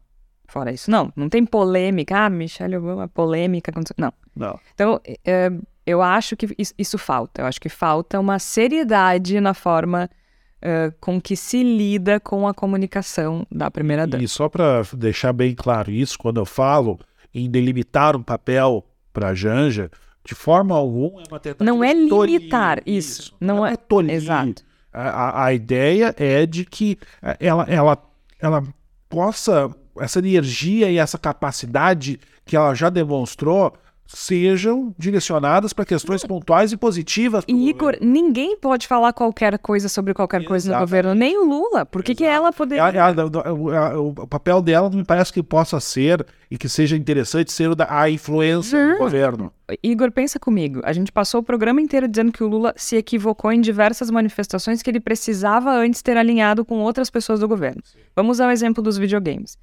Fora 0.48 0.72
isso, 0.72 0.90
não. 0.90 1.12
Não 1.16 1.28
tem 1.28 1.44
polêmica. 1.44 2.26
Ah, 2.26 2.30
Michelle 2.30 2.76
Obama, 2.76 3.08
polêmica. 3.08 3.72
Não. 3.98 4.12
Não. 4.34 4.60
Então, 4.74 5.00
é, 5.24 5.50
eu 5.86 6.02
acho 6.02 6.36
que 6.36 6.48
isso, 6.78 6.98
falta. 6.98 7.42
Eu 7.42 7.46
acho 7.46 7.60
que 7.60 7.68
falta 7.68 8.18
uma 8.18 8.38
seriedade 8.38 9.40
na 9.40 9.54
forma 9.54 10.10
uh, 10.58 10.94
com 11.00 11.20
que 11.20 11.36
se 11.36 11.62
lida 11.62 12.18
com 12.18 12.46
a 12.46 12.52
comunicação 12.52 13.46
da 13.50 13.70
primeira-dama. 13.70 14.22
E 14.22 14.28
só 14.28 14.48
para 14.48 14.82
deixar 14.94 15.32
bem 15.32 15.54
claro 15.54 15.90
isso, 15.90 16.18
quando 16.18 16.40
eu 16.40 16.46
falo 16.46 16.98
em 17.32 17.48
delimitar 17.48 18.16
um 18.16 18.22
papel 18.22 18.84
para 19.12 19.28
a 19.28 19.34
Janja, 19.34 19.90
de 20.24 20.34
forma 20.34 20.74
alguma 20.74 21.22
é 21.22 21.24
uma 21.28 21.40
tentativa 21.40 21.64
Não 21.64 21.84
é 21.84 21.92
limitar 21.94 22.82
isso. 22.84 23.22
isso. 23.22 23.36
Não, 23.40 23.56
não 23.56 23.66
é, 23.66 23.74
é 23.74 23.76
tolir. 23.76 24.14
Exato. 24.14 24.64
A, 24.92 25.08
a, 25.08 25.44
a 25.46 25.54
ideia 25.54 26.14
é 26.18 26.46
de 26.46 26.64
que 26.64 26.98
ela, 27.38 27.64
ela, 27.68 27.98
ela 28.40 28.62
possa 29.08 29.70
essa 30.00 30.18
energia 30.18 30.90
e 30.90 30.98
essa 30.98 31.18
capacidade 31.18 32.18
que 32.44 32.56
ela 32.56 32.74
já 32.74 32.90
demonstrou 32.90 33.72
sejam 34.06 34.94
direcionadas 34.96 35.72
para 35.72 35.84
questões 35.84 36.22
pontuais 36.24 36.72
e 36.72 36.76
positivas. 36.76 37.44
E 37.46 37.68
Igor, 37.68 37.96
ninguém 38.00 38.56
pode 38.56 38.86
falar 38.86 39.12
qualquer 39.12 39.58
coisa 39.58 39.88
sobre 39.88 40.14
qualquer 40.14 40.44
coisa 40.44 40.72
no 40.72 40.78
governo, 40.78 41.14
nem 41.14 41.36
o 41.38 41.44
Lula. 41.44 41.84
Por 41.84 42.02
que, 42.02 42.14
que 42.14 42.24
ela 42.24 42.52
poderia. 42.52 42.84
A, 42.84 43.08
a, 43.08 43.88
a, 43.88 44.00
o 44.00 44.26
papel 44.26 44.62
dela 44.62 44.88
não 44.88 44.98
me 44.98 45.04
parece 45.04 45.32
que 45.32 45.42
possa 45.42 45.80
ser 45.80 46.24
e 46.50 46.56
que 46.56 46.68
seja 46.68 46.96
interessante 46.96 47.52
ser 47.52 47.70
a 47.88 48.08
influência 48.08 48.78
hum. 48.78 48.92
do 48.92 48.98
governo. 48.98 49.52
Igor, 49.82 50.12
pensa 50.12 50.38
comigo. 50.38 50.80
A 50.84 50.92
gente 50.92 51.10
passou 51.10 51.40
o 51.40 51.44
programa 51.44 51.80
inteiro 51.80 52.06
dizendo 52.06 52.30
que 52.30 52.44
o 52.44 52.48
Lula 52.48 52.72
se 52.76 52.96
equivocou 52.96 53.50
em 53.50 53.60
diversas 53.60 54.10
manifestações 54.10 54.82
que 54.82 54.88
ele 54.88 55.00
precisava 55.00 55.72
antes 55.72 56.02
ter 56.02 56.16
alinhado 56.16 56.64
com 56.64 56.78
outras 56.78 57.10
pessoas 57.10 57.40
do 57.40 57.48
governo. 57.48 57.82
Sim. 57.84 57.98
Vamos 58.14 58.40
ao 58.40 58.50
exemplo 58.50 58.82
dos 58.82 58.96
videogames. 58.96 59.58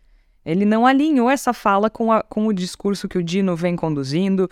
Ele 0.46 0.66
não 0.66 0.86
alinhou 0.86 1.30
essa 1.30 1.54
fala 1.54 1.89
com, 1.89 2.12
a, 2.12 2.22
com 2.24 2.48
o 2.48 2.54
discurso 2.54 3.08
que 3.08 3.18
o 3.18 3.24
Dino 3.24 3.56
vem 3.56 3.76
conduzindo, 3.76 4.50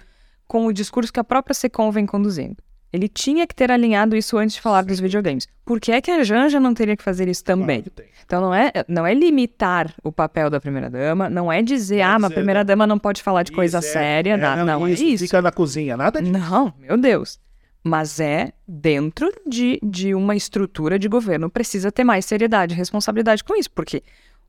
com 0.47 0.65
o 0.65 0.73
discurso 0.73 1.11
que 1.11 1.19
a 1.19 1.23
própria 1.23 1.53
Secom 1.53 1.91
vem 1.91 2.05
conduzindo. 2.05 2.57
Ele 2.93 3.07
tinha 3.07 3.47
que 3.47 3.55
ter 3.55 3.71
alinhado 3.71 4.17
isso 4.17 4.37
antes 4.37 4.55
de 4.55 4.61
falar 4.61 4.83
dos 4.83 4.99
videogames. 4.99 5.47
Por 5.63 5.79
que 5.79 5.91
é 5.91 6.01
que 6.01 6.11
a 6.11 6.23
Janja 6.23 6.59
não 6.59 6.73
teria 6.73 6.97
que 6.97 7.03
fazer 7.03 7.29
isso 7.29 7.43
também? 7.43 7.83
Claro 7.83 8.11
então 8.31 8.39
não 8.39 8.53
é, 8.53 8.71
não 8.87 9.05
é 9.05 9.13
limitar 9.13 9.93
o 10.01 10.09
papel 10.09 10.49
da 10.49 10.57
primeira-dama, 10.59 11.29
não 11.29 11.51
é 11.51 11.61
dizer, 11.61 12.01
ah, 12.01 12.17
mas 12.17 12.31
a 12.31 12.33
primeira-dama 12.33 12.87
não 12.87 12.97
pode 12.97 13.21
falar 13.21 13.43
de 13.43 13.51
coisa 13.51 13.79
é, 13.79 13.81
séria. 13.81 14.33
É, 14.33 14.37
não, 14.37 14.65
não, 14.65 14.87
isso, 14.87 15.03
é 15.03 15.05
isso. 15.07 15.23
Fica 15.25 15.41
na 15.41 15.51
cozinha, 15.51 15.97
nada 15.97 16.21
disso. 16.21 16.31
Não, 16.31 16.73
meu 16.79 16.97
Deus. 16.97 17.39
Mas 17.83 18.21
é 18.21 18.53
dentro 18.65 19.29
de, 19.45 19.79
de 19.83 20.15
uma 20.15 20.33
estrutura 20.33 20.97
de 20.97 21.09
governo. 21.09 21.49
Precisa 21.49 21.91
ter 21.91 22.05
mais 22.05 22.25
seriedade 22.25 22.73
e 22.73 22.77
responsabilidade 22.77 23.43
com 23.43 23.53
isso, 23.53 23.71
porque 23.71 24.01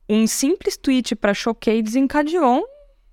um 0.09 0.27
simples 0.27 0.77
tweet 0.77 1.15
para 1.15 1.33
choquei 1.33 1.81
desencadeou 1.81 2.63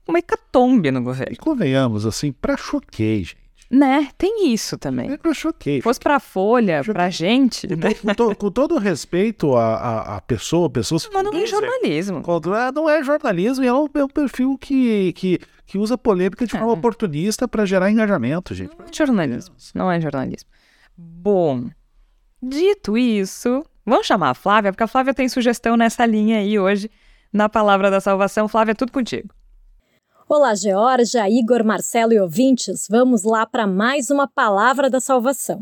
uma 0.08 0.18
hecatombe 0.18 0.90
no 0.90 1.02
governo. 1.02 1.32
E 1.32 1.36
convenhamos, 1.36 2.04
assim, 2.04 2.32
para 2.32 2.56
choquei, 2.56 3.18
gente. 3.24 3.36
Né? 3.70 4.08
Tem 4.18 4.52
isso 4.52 4.76
também. 4.76 5.16
Eu 5.22 5.32
choquei. 5.34 5.76
Se 5.76 5.82
fosse 5.82 6.00
pra 6.00 6.18
Folha, 6.18 6.78
Choquei. 6.82 6.92
pra 6.94 7.08
gente, 7.08 7.68
Com, 7.68 7.76
né? 7.76 7.94
com 7.94 8.14
to- 8.14 8.34
com 8.36 8.50
todo 8.50 8.76
respeito 8.78 9.54
à, 9.54 9.76
à, 9.76 10.16
à 10.16 10.20
pessoa, 10.20 10.68
pessoas 10.68 11.08
Mas 11.12 11.22
não 11.22 11.32
é 11.32 11.46
jornalismo. 11.46 12.20
Ah, 12.56 12.72
Não 12.72 12.90
é 12.90 13.00
jornalismo, 13.04 13.64
é 13.64 13.72
um, 13.72 13.86
é 13.94 14.02
um 14.04 14.08
perfil 14.08 14.58
que, 14.58 15.12
que, 15.12 15.38
que 15.66 15.78
usa 15.78 15.96
polêmica 15.96 16.44
de 16.44 16.50
forma 16.50 16.70
É. 16.72 16.72
oportunista 16.72 17.46
para 17.46 17.64
gerar 17.64 17.92
engajamento, 17.92 18.52
gente. 18.56 18.76
Não 18.76 18.86
é 18.86 18.92
jornalismo. 18.92 19.54
Não 19.72 19.92
é 19.92 20.00
jornalismo. 20.00 20.50
Bom, 20.98 21.70
dito 22.42 22.98
isso, 22.98 23.62
vamos 23.90 24.06
chamar 24.06 24.30
a 24.30 24.34
Flávia, 24.34 24.72
porque 24.72 24.84
a 24.84 24.86
Flávia 24.86 25.12
tem 25.12 25.28
sugestão 25.28 25.76
nessa 25.76 26.06
linha 26.06 26.38
aí 26.38 26.58
hoje, 26.58 26.88
na 27.32 27.48
Palavra 27.48 27.90
da 27.90 28.00
Salvação. 28.00 28.48
Flávia, 28.48 28.74
tudo 28.74 28.92
contigo. 28.92 29.28
Olá, 30.28 30.54
Georgia, 30.54 31.28
Igor, 31.28 31.64
Marcelo 31.64 32.12
e 32.12 32.20
ouvintes. 32.20 32.86
Vamos 32.88 33.24
lá 33.24 33.44
para 33.44 33.66
mais 33.66 34.08
uma 34.08 34.28
Palavra 34.28 34.88
da 34.88 35.00
Salvação. 35.00 35.60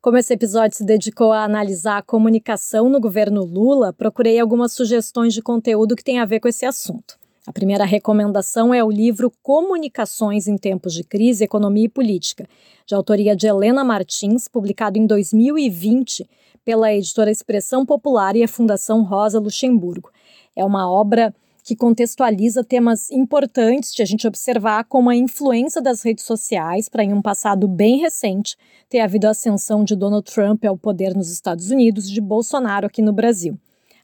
Como 0.00 0.16
esse 0.16 0.32
episódio 0.32 0.76
se 0.76 0.84
dedicou 0.84 1.32
a 1.32 1.44
analisar 1.44 1.98
a 1.98 2.02
comunicação 2.02 2.88
no 2.88 2.98
governo 2.98 3.44
Lula, 3.44 3.92
procurei 3.92 4.40
algumas 4.40 4.72
sugestões 4.72 5.34
de 5.34 5.42
conteúdo 5.42 5.94
que 5.94 6.04
tem 6.04 6.18
a 6.18 6.24
ver 6.24 6.40
com 6.40 6.48
esse 6.48 6.64
assunto. 6.64 7.18
A 7.46 7.52
primeira 7.52 7.84
recomendação 7.84 8.72
é 8.72 8.82
o 8.82 8.90
livro 8.90 9.30
Comunicações 9.42 10.48
em 10.48 10.56
Tempos 10.56 10.94
de 10.94 11.04
Crise, 11.04 11.44
Economia 11.44 11.84
e 11.84 11.88
Política, 11.88 12.48
de 12.86 12.94
autoria 12.94 13.36
de 13.36 13.46
Helena 13.46 13.84
Martins, 13.84 14.48
publicado 14.48 14.98
em 14.98 15.06
2020 15.06 16.26
pela 16.66 16.92
editora 16.92 17.30
Expressão 17.30 17.86
Popular 17.86 18.34
e 18.34 18.42
a 18.42 18.48
Fundação 18.48 19.04
Rosa 19.04 19.38
Luxemburgo. 19.38 20.10
É 20.56 20.64
uma 20.64 20.90
obra 20.90 21.32
que 21.62 21.76
contextualiza 21.76 22.64
temas 22.64 23.08
importantes 23.08 23.94
de 23.94 24.02
a 24.02 24.04
gente 24.04 24.26
observar 24.26 24.82
como 24.84 25.08
a 25.08 25.14
influência 25.14 25.80
das 25.80 26.02
redes 26.02 26.24
sociais 26.24 26.88
para, 26.88 27.04
em 27.04 27.12
um 27.12 27.22
passado 27.22 27.68
bem 27.68 27.98
recente, 27.98 28.56
ter 28.88 28.98
havido 28.98 29.28
a 29.28 29.30
ascensão 29.30 29.84
de 29.84 29.94
Donald 29.94 30.28
Trump 30.28 30.64
ao 30.64 30.76
poder 30.76 31.14
nos 31.14 31.30
Estados 31.30 31.70
Unidos 31.70 32.08
e 32.08 32.12
de 32.12 32.20
Bolsonaro 32.20 32.86
aqui 32.86 33.00
no 33.00 33.12
Brasil. 33.12 33.56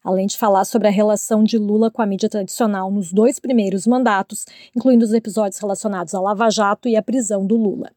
Além 0.05 0.29
de 0.29 0.37
falar 0.37 0.65
sobre 0.65 0.87
a 0.87 0.91
relação 0.91 1.43
de 1.43 1.59
Lula 1.59 1.91
com 1.91 2.01
a 2.01 2.07
mídia 2.07 2.29
tradicional 2.29 2.93
nos 2.93 3.13
dois 3.13 3.41
primeiros 3.41 3.89
mandatos, 3.89 4.45
incluindo 4.75 5.05
os 5.05 5.13
episódios 5.13 5.61
relacionados 5.61 6.15
à 6.15 6.21
Lava 6.21 6.49
Jato 6.49 6.89
e 6.89 6.95
à 6.95 7.03
prisão 7.03 7.45
do 7.45 7.57
Lula. 7.57 7.91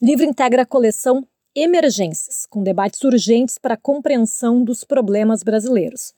O 0.00 0.06
livro 0.06 0.24
integra 0.24 0.62
a 0.62 0.66
coleção 0.66 1.26
Emergências, 1.54 2.46
com 2.46 2.62
debates 2.62 3.02
urgentes 3.02 3.58
para 3.58 3.74
a 3.74 3.78
compreensão 3.78 4.62
dos 4.62 4.84
problemas 4.84 5.42
brasileiros. 5.42 6.14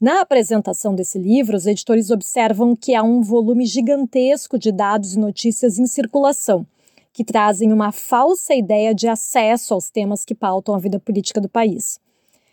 Na 0.00 0.20
apresentação 0.20 0.94
desse 0.94 1.18
livro, 1.18 1.56
os 1.56 1.66
editores 1.66 2.10
observam 2.10 2.76
que 2.76 2.94
há 2.94 3.02
um 3.02 3.22
volume 3.22 3.66
gigantesco 3.66 4.58
de 4.58 4.70
dados 4.70 5.14
e 5.14 5.18
notícias 5.18 5.78
em 5.78 5.86
circulação, 5.86 6.66
que 7.12 7.24
trazem 7.24 7.72
uma 7.72 7.90
falsa 7.90 8.54
ideia 8.54 8.94
de 8.94 9.08
acesso 9.08 9.74
aos 9.74 9.90
temas 9.90 10.24
que 10.24 10.34
pautam 10.34 10.74
a 10.74 10.78
vida 10.78 11.00
política 11.00 11.40
do 11.40 11.48
país. 11.48 11.98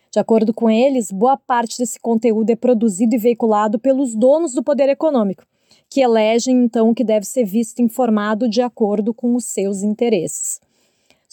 De 0.09 0.17
acordo 0.17 0.53
com 0.53 0.69
eles, 0.69 1.11
boa 1.11 1.37
parte 1.37 1.77
desse 1.77 1.99
conteúdo 1.99 2.49
é 2.49 2.55
produzido 2.55 3.13
e 3.13 3.19
veiculado 3.19 3.77
pelos 3.77 4.15
donos 4.15 4.53
do 4.53 4.63
poder 4.63 4.89
econômico, 4.89 5.45
que 5.89 6.01
elegem 6.01 6.63
então 6.63 6.89
o 6.89 6.95
que 6.95 7.03
deve 7.03 7.25
ser 7.27 7.43
visto 7.43 7.79
e 7.79 7.83
informado 7.83 8.49
de 8.49 8.61
acordo 8.61 9.13
com 9.13 9.35
os 9.35 9.45
seus 9.45 9.83
interesses. 9.83 10.59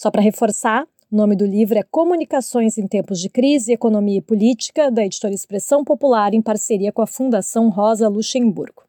Só 0.03 0.11
para 0.11 0.21
reforçar, 0.21 0.85
o 1.09 1.15
nome 1.15 1.33
do 1.33 1.45
livro 1.45 1.79
é 1.79 1.81
Comunicações 1.81 2.77
em 2.77 2.85
Tempos 2.85 3.21
de 3.21 3.29
Crise, 3.29 3.71
Economia 3.71 4.17
e 4.17 4.21
Política, 4.21 4.91
da 4.91 5.05
editora 5.05 5.33
Expressão 5.33 5.81
Popular, 5.81 6.33
em 6.33 6.41
parceria 6.41 6.91
com 6.91 7.01
a 7.01 7.07
Fundação 7.07 7.69
Rosa 7.69 8.09
Luxemburgo. 8.09 8.83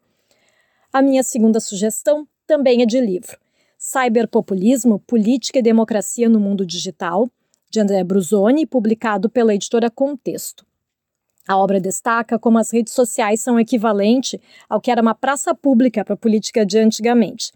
A 0.92 1.00
minha 1.00 1.22
segunda 1.22 1.60
sugestão 1.60 2.26
também 2.48 2.82
é 2.82 2.84
de 2.84 3.00
livro. 3.00 3.38
Cyberpopulismo, 3.78 4.98
Política 5.06 5.60
e 5.60 5.62
Democracia 5.62 6.28
no 6.28 6.40
Mundo 6.40 6.66
Digital, 6.66 7.30
de 7.70 7.78
André 7.78 8.02
Brusoni, 8.02 8.66
publicado 8.66 9.30
pela 9.30 9.54
editora 9.54 9.88
Contexto. 9.88 10.66
A 11.46 11.56
obra 11.56 11.80
destaca 11.80 12.40
como 12.40 12.58
as 12.58 12.72
redes 12.72 12.92
sociais 12.92 13.40
são 13.40 13.60
equivalente 13.60 14.40
ao 14.68 14.80
que 14.80 14.90
era 14.90 15.00
uma 15.00 15.14
praça 15.14 15.54
pública 15.54 16.04
para 16.04 16.14
a 16.14 16.16
política 16.16 16.66
de 16.66 16.76
antigamente. 16.76 17.52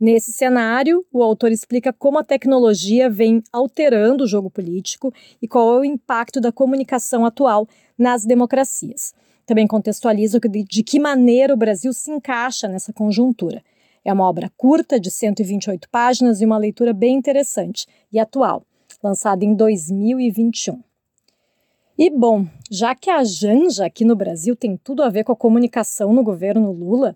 Nesse 0.00 0.32
cenário, 0.32 1.04
o 1.12 1.22
autor 1.22 1.52
explica 1.52 1.92
como 1.92 2.18
a 2.18 2.24
tecnologia 2.24 3.10
vem 3.10 3.42
alterando 3.52 4.24
o 4.24 4.26
jogo 4.26 4.48
político 4.50 5.12
e 5.42 5.46
qual 5.46 5.76
é 5.76 5.80
o 5.80 5.84
impacto 5.84 6.40
da 6.40 6.50
comunicação 6.50 7.26
atual 7.26 7.68
nas 7.98 8.24
democracias. 8.24 9.12
Também 9.44 9.66
contextualiza 9.66 10.40
de, 10.40 10.82
que 10.82 10.98
maneira 10.98 11.52
o 11.52 11.56
Brasil 11.56 11.92
se 11.92 12.10
encaixa 12.10 12.66
nessa 12.66 12.94
conjuntura. 12.94 13.62
É 14.02 14.10
uma 14.10 14.26
obra 14.26 14.50
curta, 14.56 14.98
de 14.98 15.10
128 15.10 15.86
páginas 15.90 16.40
e 16.40 16.46
uma 16.46 16.56
leitura 16.56 16.94
bem 16.94 17.16
interessante 17.16 17.86
e 18.10 18.18
atual, 18.18 18.64
lançada 19.02 19.44
em 19.44 19.54
2021. 19.54 20.82
E 21.98 22.08
bom, 22.08 22.46
já 22.70 22.94
que 22.94 23.10
a 23.10 23.22
Janja 23.22 23.84
aqui 23.84 24.06
no 24.06 24.16
Brasil 24.16 24.56
tem 24.56 24.78
tudo 24.78 25.02
a 25.02 25.10
ver 25.10 25.24
com 25.24 25.32
a 25.32 25.36
comunicação 25.36 26.14
no 26.14 26.22
governo 26.22 26.72
Lula, 26.72 27.14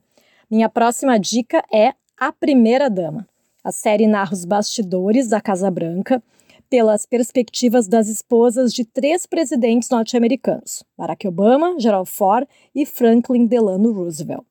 minha 0.51 0.69
próxima 0.69 1.19
dica 1.19 1.65
é 1.73 1.95
A 2.17 2.31
Primeira 2.31 2.89
Dama. 2.89 3.27
A 3.65 3.73
série 3.73 4.07
narra 4.07 4.33
os 4.33 4.45
bastidores 4.45 5.29
da 5.29 5.41
Casa 5.41 5.69
Branca 5.69 6.23
pelas 6.71 7.05
perspectivas 7.05 7.89
das 7.89 8.09
esposas 8.09 8.73
de 8.73 8.85
três 8.85 9.27
presidentes 9.27 9.91
norte-americanos: 9.91 10.85
Barack 10.97 11.27
Obama, 11.27 11.75
Gerald 11.77 12.09
Ford 12.09 12.47
e 12.73 12.87
Franklin 12.87 13.47
Delano 13.47 13.91
Roosevelt. 13.93 14.45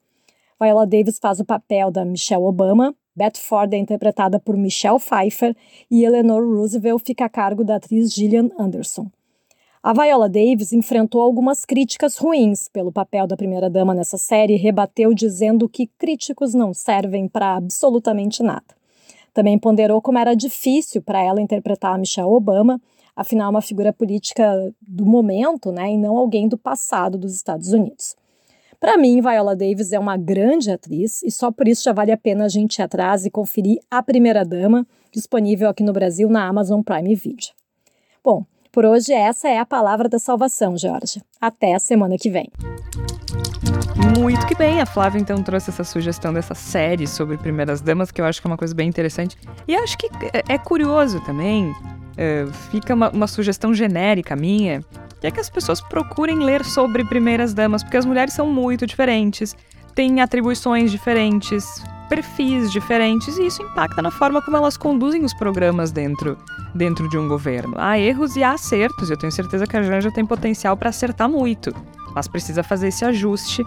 Viola 0.61 0.85
Davis 0.85 1.17
faz 1.17 1.39
o 1.39 1.45
papel 1.45 1.89
da 1.89 2.03
Michelle 2.03 2.43
Obama, 2.43 2.93
Beth 3.15 3.37
Ford 3.37 3.73
é 3.73 3.77
interpretada 3.77 4.41
por 4.41 4.57
Michelle 4.57 4.99
Pfeiffer 4.99 5.55
e 5.89 6.03
Eleanor 6.03 6.43
Roosevelt 6.43 7.01
fica 7.05 7.23
a 7.23 7.29
cargo 7.29 7.63
da 7.63 7.77
atriz 7.77 8.13
Gillian 8.13 8.49
Anderson. 8.59 9.09
A 9.85 9.91
Viola 9.91 10.29
Davis 10.29 10.71
enfrentou 10.71 11.19
algumas 11.19 11.65
críticas 11.65 12.17
ruins 12.17 12.69
pelo 12.69 12.89
papel 12.89 13.27
da 13.27 13.35
primeira-dama 13.35 13.93
nessa 13.93 14.17
série 14.17 14.53
e 14.53 14.57
rebateu 14.57 15.13
dizendo 15.13 15.67
que 15.67 15.87
críticos 15.97 16.53
não 16.53 16.73
servem 16.73 17.27
para 17.27 17.57
absolutamente 17.57 18.41
nada. 18.41 18.63
Também 19.33 19.59
ponderou 19.59 20.01
como 20.01 20.17
era 20.17 20.35
difícil 20.35 21.01
para 21.01 21.21
ela 21.21 21.41
interpretar 21.41 21.95
a 21.95 21.97
Michelle 21.97 22.29
Obama, 22.29 22.81
afinal, 23.13 23.49
uma 23.49 23.61
figura 23.61 23.91
política 23.91 24.73
do 24.81 25.05
momento 25.05 25.69
né, 25.69 25.91
e 25.91 25.97
não 25.97 26.15
alguém 26.15 26.47
do 26.47 26.57
passado 26.57 27.17
dos 27.17 27.35
Estados 27.35 27.73
Unidos. 27.73 28.15
Para 28.79 28.97
mim, 28.97 29.19
Viola 29.19 29.53
Davis 29.53 29.91
é 29.91 29.99
uma 29.99 30.15
grande 30.15 30.71
atriz 30.71 31.21
e 31.23 31.29
só 31.29 31.51
por 31.51 31.67
isso 31.67 31.83
já 31.83 31.91
vale 31.91 32.13
a 32.13 32.17
pena 32.17 32.45
a 32.45 32.49
gente 32.49 32.77
ir 32.77 32.83
atrás 32.83 33.25
e 33.25 33.29
conferir 33.29 33.79
A 33.91 34.01
Primeira 34.01 34.45
Dama, 34.45 34.87
disponível 35.11 35.67
aqui 35.67 35.83
no 35.83 35.91
Brasil 35.91 36.29
na 36.29 36.47
Amazon 36.47 36.81
Prime 36.81 37.15
Video. 37.15 37.49
Bom, 38.23 38.45
por 38.73 38.85
hoje 38.85 39.13
essa 39.13 39.47
é 39.47 39.59
a 39.59 39.65
palavra 39.65 40.09
da 40.09 40.17
salvação, 40.17 40.75
Georgia. 40.75 41.21
Até 41.39 41.75
a 41.75 41.79
semana 41.79 42.17
que 42.17 42.29
vem. 42.29 42.49
Muito 44.19 44.45
que 44.47 44.55
bem, 44.55 44.81
a 44.81 44.85
Flávia 44.85 45.19
então 45.19 45.41
trouxe 45.43 45.69
essa 45.69 45.83
sugestão 45.83 46.33
dessa 46.33 46.55
série 46.55 47.05
sobre 47.05 47.37
primeiras 47.37 47.81
damas, 47.81 48.09
que 48.09 48.19
eu 48.19 48.25
acho 48.25 48.41
que 48.41 48.47
é 48.47 48.49
uma 48.49 48.57
coisa 48.57 48.73
bem 48.73 48.89
interessante. 48.89 49.37
E 49.67 49.75
acho 49.75 49.95
que 49.95 50.09
é 50.49 50.57
curioso 50.57 51.21
também, 51.21 51.71
é, 52.17 52.47
fica 52.71 52.95
uma, 52.95 53.11
uma 53.11 53.27
sugestão 53.27 53.75
genérica 53.75 54.35
minha, 54.35 54.83
que 55.21 55.27
é 55.27 55.31
que 55.31 55.39
as 55.39 55.51
pessoas 55.51 55.79
procurem 55.79 56.39
ler 56.39 56.65
sobre 56.65 57.05
primeiras 57.05 57.53
damas, 57.53 57.83
porque 57.83 57.97
as 57.97 58.05
mulheres 58.05 58.33
são 58.33 58.47
muito 58.47 58.87
diferentes, 58.87 59.55
têm 59.93 60.19
atribuições 60.19 60.89
diferentes, 60.89 61.83
perfis 62.09 62.71
diferentes, 62.71 63.37
e 63.37 63.45
isso 63.45 63.61
impacta 63.61 64.01
na 64.01 64.09
forma 64.09 64.41
como 64.41 64.57
elas 64.57 64.77
conduzem 64.77 65.23
os 65.23 65.33
programas 65.33 65.91
dentro, 65.91 66.37
dentro 66.73 67.07
de 67.09 67.17
um 67.17 67.27
governo. 67.27 67.75
Há 67.77 67.97
erros 67.97 68.35
e 68.35 68.43
há 68.43 68.53
acertos, 68.53 69.09
eu 69.09 69.17
tenho 69.17 69.31
certeza 69.31 69.65
que 69.67 69.77
a 69.77 69.83
Janja 69.83 70.11
tem 70.11 70.25
potencial 70.25 70.75
para 70.75 70.89
acertar 70.89 71.29
muito, 71.29 71.73
mas 72.15 72.27
precisa 72.27 72.63
fazer 72.63 72.87
esse 72.87 73.05
ajuste. 73.05 73.63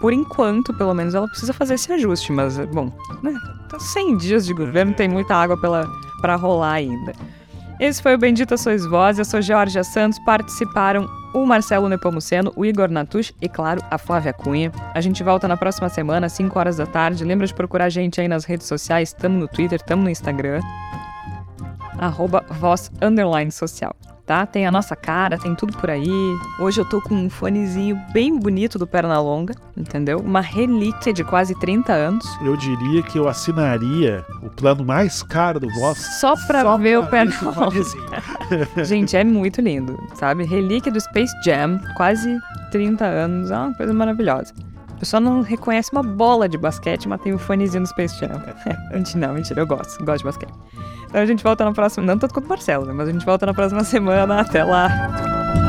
Por 0.00 0.12
enquanto, 0.12 0.72
pelo 0.74 0.94
menos, 0.94 1.14
ela 1.14 1.28
precisa 1.28 1.52
fazer 1.52 1.74
esse 1.74 1.92
ajuste, 1.92 2.32
mas, 2.32 2.58
bom, 2.66 2.90
né, 3.22 3.34
tá 3.68 3.78
100 3.78 4.16
dias 4.16 4.46
de 4.46 4.54
governo, 4.54 4.94
tem 4.94 5.08
muita 5.08 5.34
água 5.34 5.56
para 5.56 6.36
rolar 6.36 6.72
ainda. 6.72 7.12
Esse 7.78 8.02
foi 8.02 8.14
o 8.14 8.18
Bendita 8.18 8.56
Sois 8.56 8.84
Vós, 8.84 9.18
eu 9.18 9.24
sou 9.24 9.40
Georgia 9.40 9.82
Santos, 9.82 10.18
participaram 10.20 11.08
o 11.32 11.46
Marcelo 11.46 11.88
Nepomuceno, 11.88 12.52
o 12.56 12.64
Igor 12.64 12.90
Natush 12.90 13.32
e, 13.40 13.48
claro, 13.48 13.80
a 13.90 13.96
Flávia 13.96 14.32
Cunha. 14.32 14.72
A 14.94 15.00
gente 15.00 15.22
volta 15.22 15.46
na 15.46 15.56
próxima 15.56 15.88
semana, 15.88 16.26
às 16.26 16.32
5 16.32 16.58
horas 16.58 16.76
da 16.76 16.86
tarde. 16.86 17.24
Lembra 17.24 17.46
de 17.46 17.54
procurar 17.54 17.84
a 17.84 17.88
gente 17.88 18.20
aí 18.20 18.28
nas 18.28 18.44
redes 18.44 18.66
sociais, 18.66 19.12
tamo 19.12 19.38
no 19.38 19.48
Twitter, 19.48 19.80
tamo 19.80 20.02
no 20.02 20.10
Instagram, 20.10 20.60
arroba 22.00 22.44
voz 22.48 22.90
underline 23.00 23.52
social. 23.52 23.94
Tá? 24.26 24.46
Tem 24.46 24.64
a 24.64 24.70
nossa 24.70 24.94
cara, 24.94 25.36
tem 25.36 25.56
tudo 25.56 25.76
por 25.76 25.90
aí. 25.90 26.08
Hoje 26.60 26.80
eu 26.80 26.84
tô 26.84 27.00
com 27.00 27.14
um 27.14 27.28
fonezinho 27.28 28.00
bem 28.12 28.38
bonito 28.38 28.78
do 28.78 28.86
Pernalonga, 28.86 29.54
entendeu? 29.76 30.20
Uma 30.20 30.40
relíquia 30.40 31.12
de 31.12 31.24
quase 31.24 31.52
30 31.58 31.92
anos. 31.92 32.24
Eu 32.44 32.56
diria 32.56 33.02
que 33.02 33.18
eu 33.18 33.28
assinaria 33.28 34.24
o 34.40 34.48
plano 34.48 34.84
mais 34.84 35.20
caro 35.20 35.58
do 35.58 35.68
Voz. 35.68 35.98
Só 36.20 36.36
pra 36.46 36.62
só 36.62 36.78
ver 36.78 37.00
o 37.00 37.06
pra 37.08 37.24
esse 37.24 37.38
Pernalonga. 37.38 37.80
Gente, 38.84 39.16
é 39.16 39.24
muito 39.24 39.60
lindo, 39.60 39.98
sabe? 40.14 40.44
Relíquia 40.44 40.92
do 40.92 41.00
Space 41.00 41.34
Jam, 41.44 41.80
quase 41.96 42.38
30 42.70 43.04
anos, 43.04 43.50
é 43.50 43.56
uma 43.56 43.74
coisa 43.74 43.92
maravilhosa. 43.92 44.54
A 44.90 44.98
pessoa 45.00 45.20
não 45.20 45.40
reconhece 45.40 45.90
uma 45.92 46.02
bola 46.02 46.48
de 46.48 46.58
basquete, 46.58 47.08
mas 47.08 47.20
tem 47.22 47.32
o 47.32 47.38
fonezinho 47.38 47.82
do 47.82 47.88
Space 47.88 48.16
Jam. 48.20 48.40
mentira, 48.94 49.26
não, 49.26 49.34
mentira, 49.34 49.60
eu 49.60 49.66
gosto, 49.66 50.04
gosto 50.04 50.18
de 50.18 50.24
basquete. 50.24 50.52
Então 51.10 51.20
a 51.20 51.26
gente 51.26 51.42
volta 51.42 51.64
na 51.64 51.72
próxima. 51.72 52.06
Não 52.06 52.16
tanto 52.16 52.32
quanto 52.32 52.46
o 52.46 52.48
Marcelo, 52.48 52.86
né? 52.86 52.92
Mas 52.94 53.08
a 53.08 53.12
gente 53.12 53.26
volta 53.26 53.44
na 53.44 53.52
próxima 53.52 53.82
semana. 53.84 54.40
Até 54.40 54.62
lá. 54.64 55.59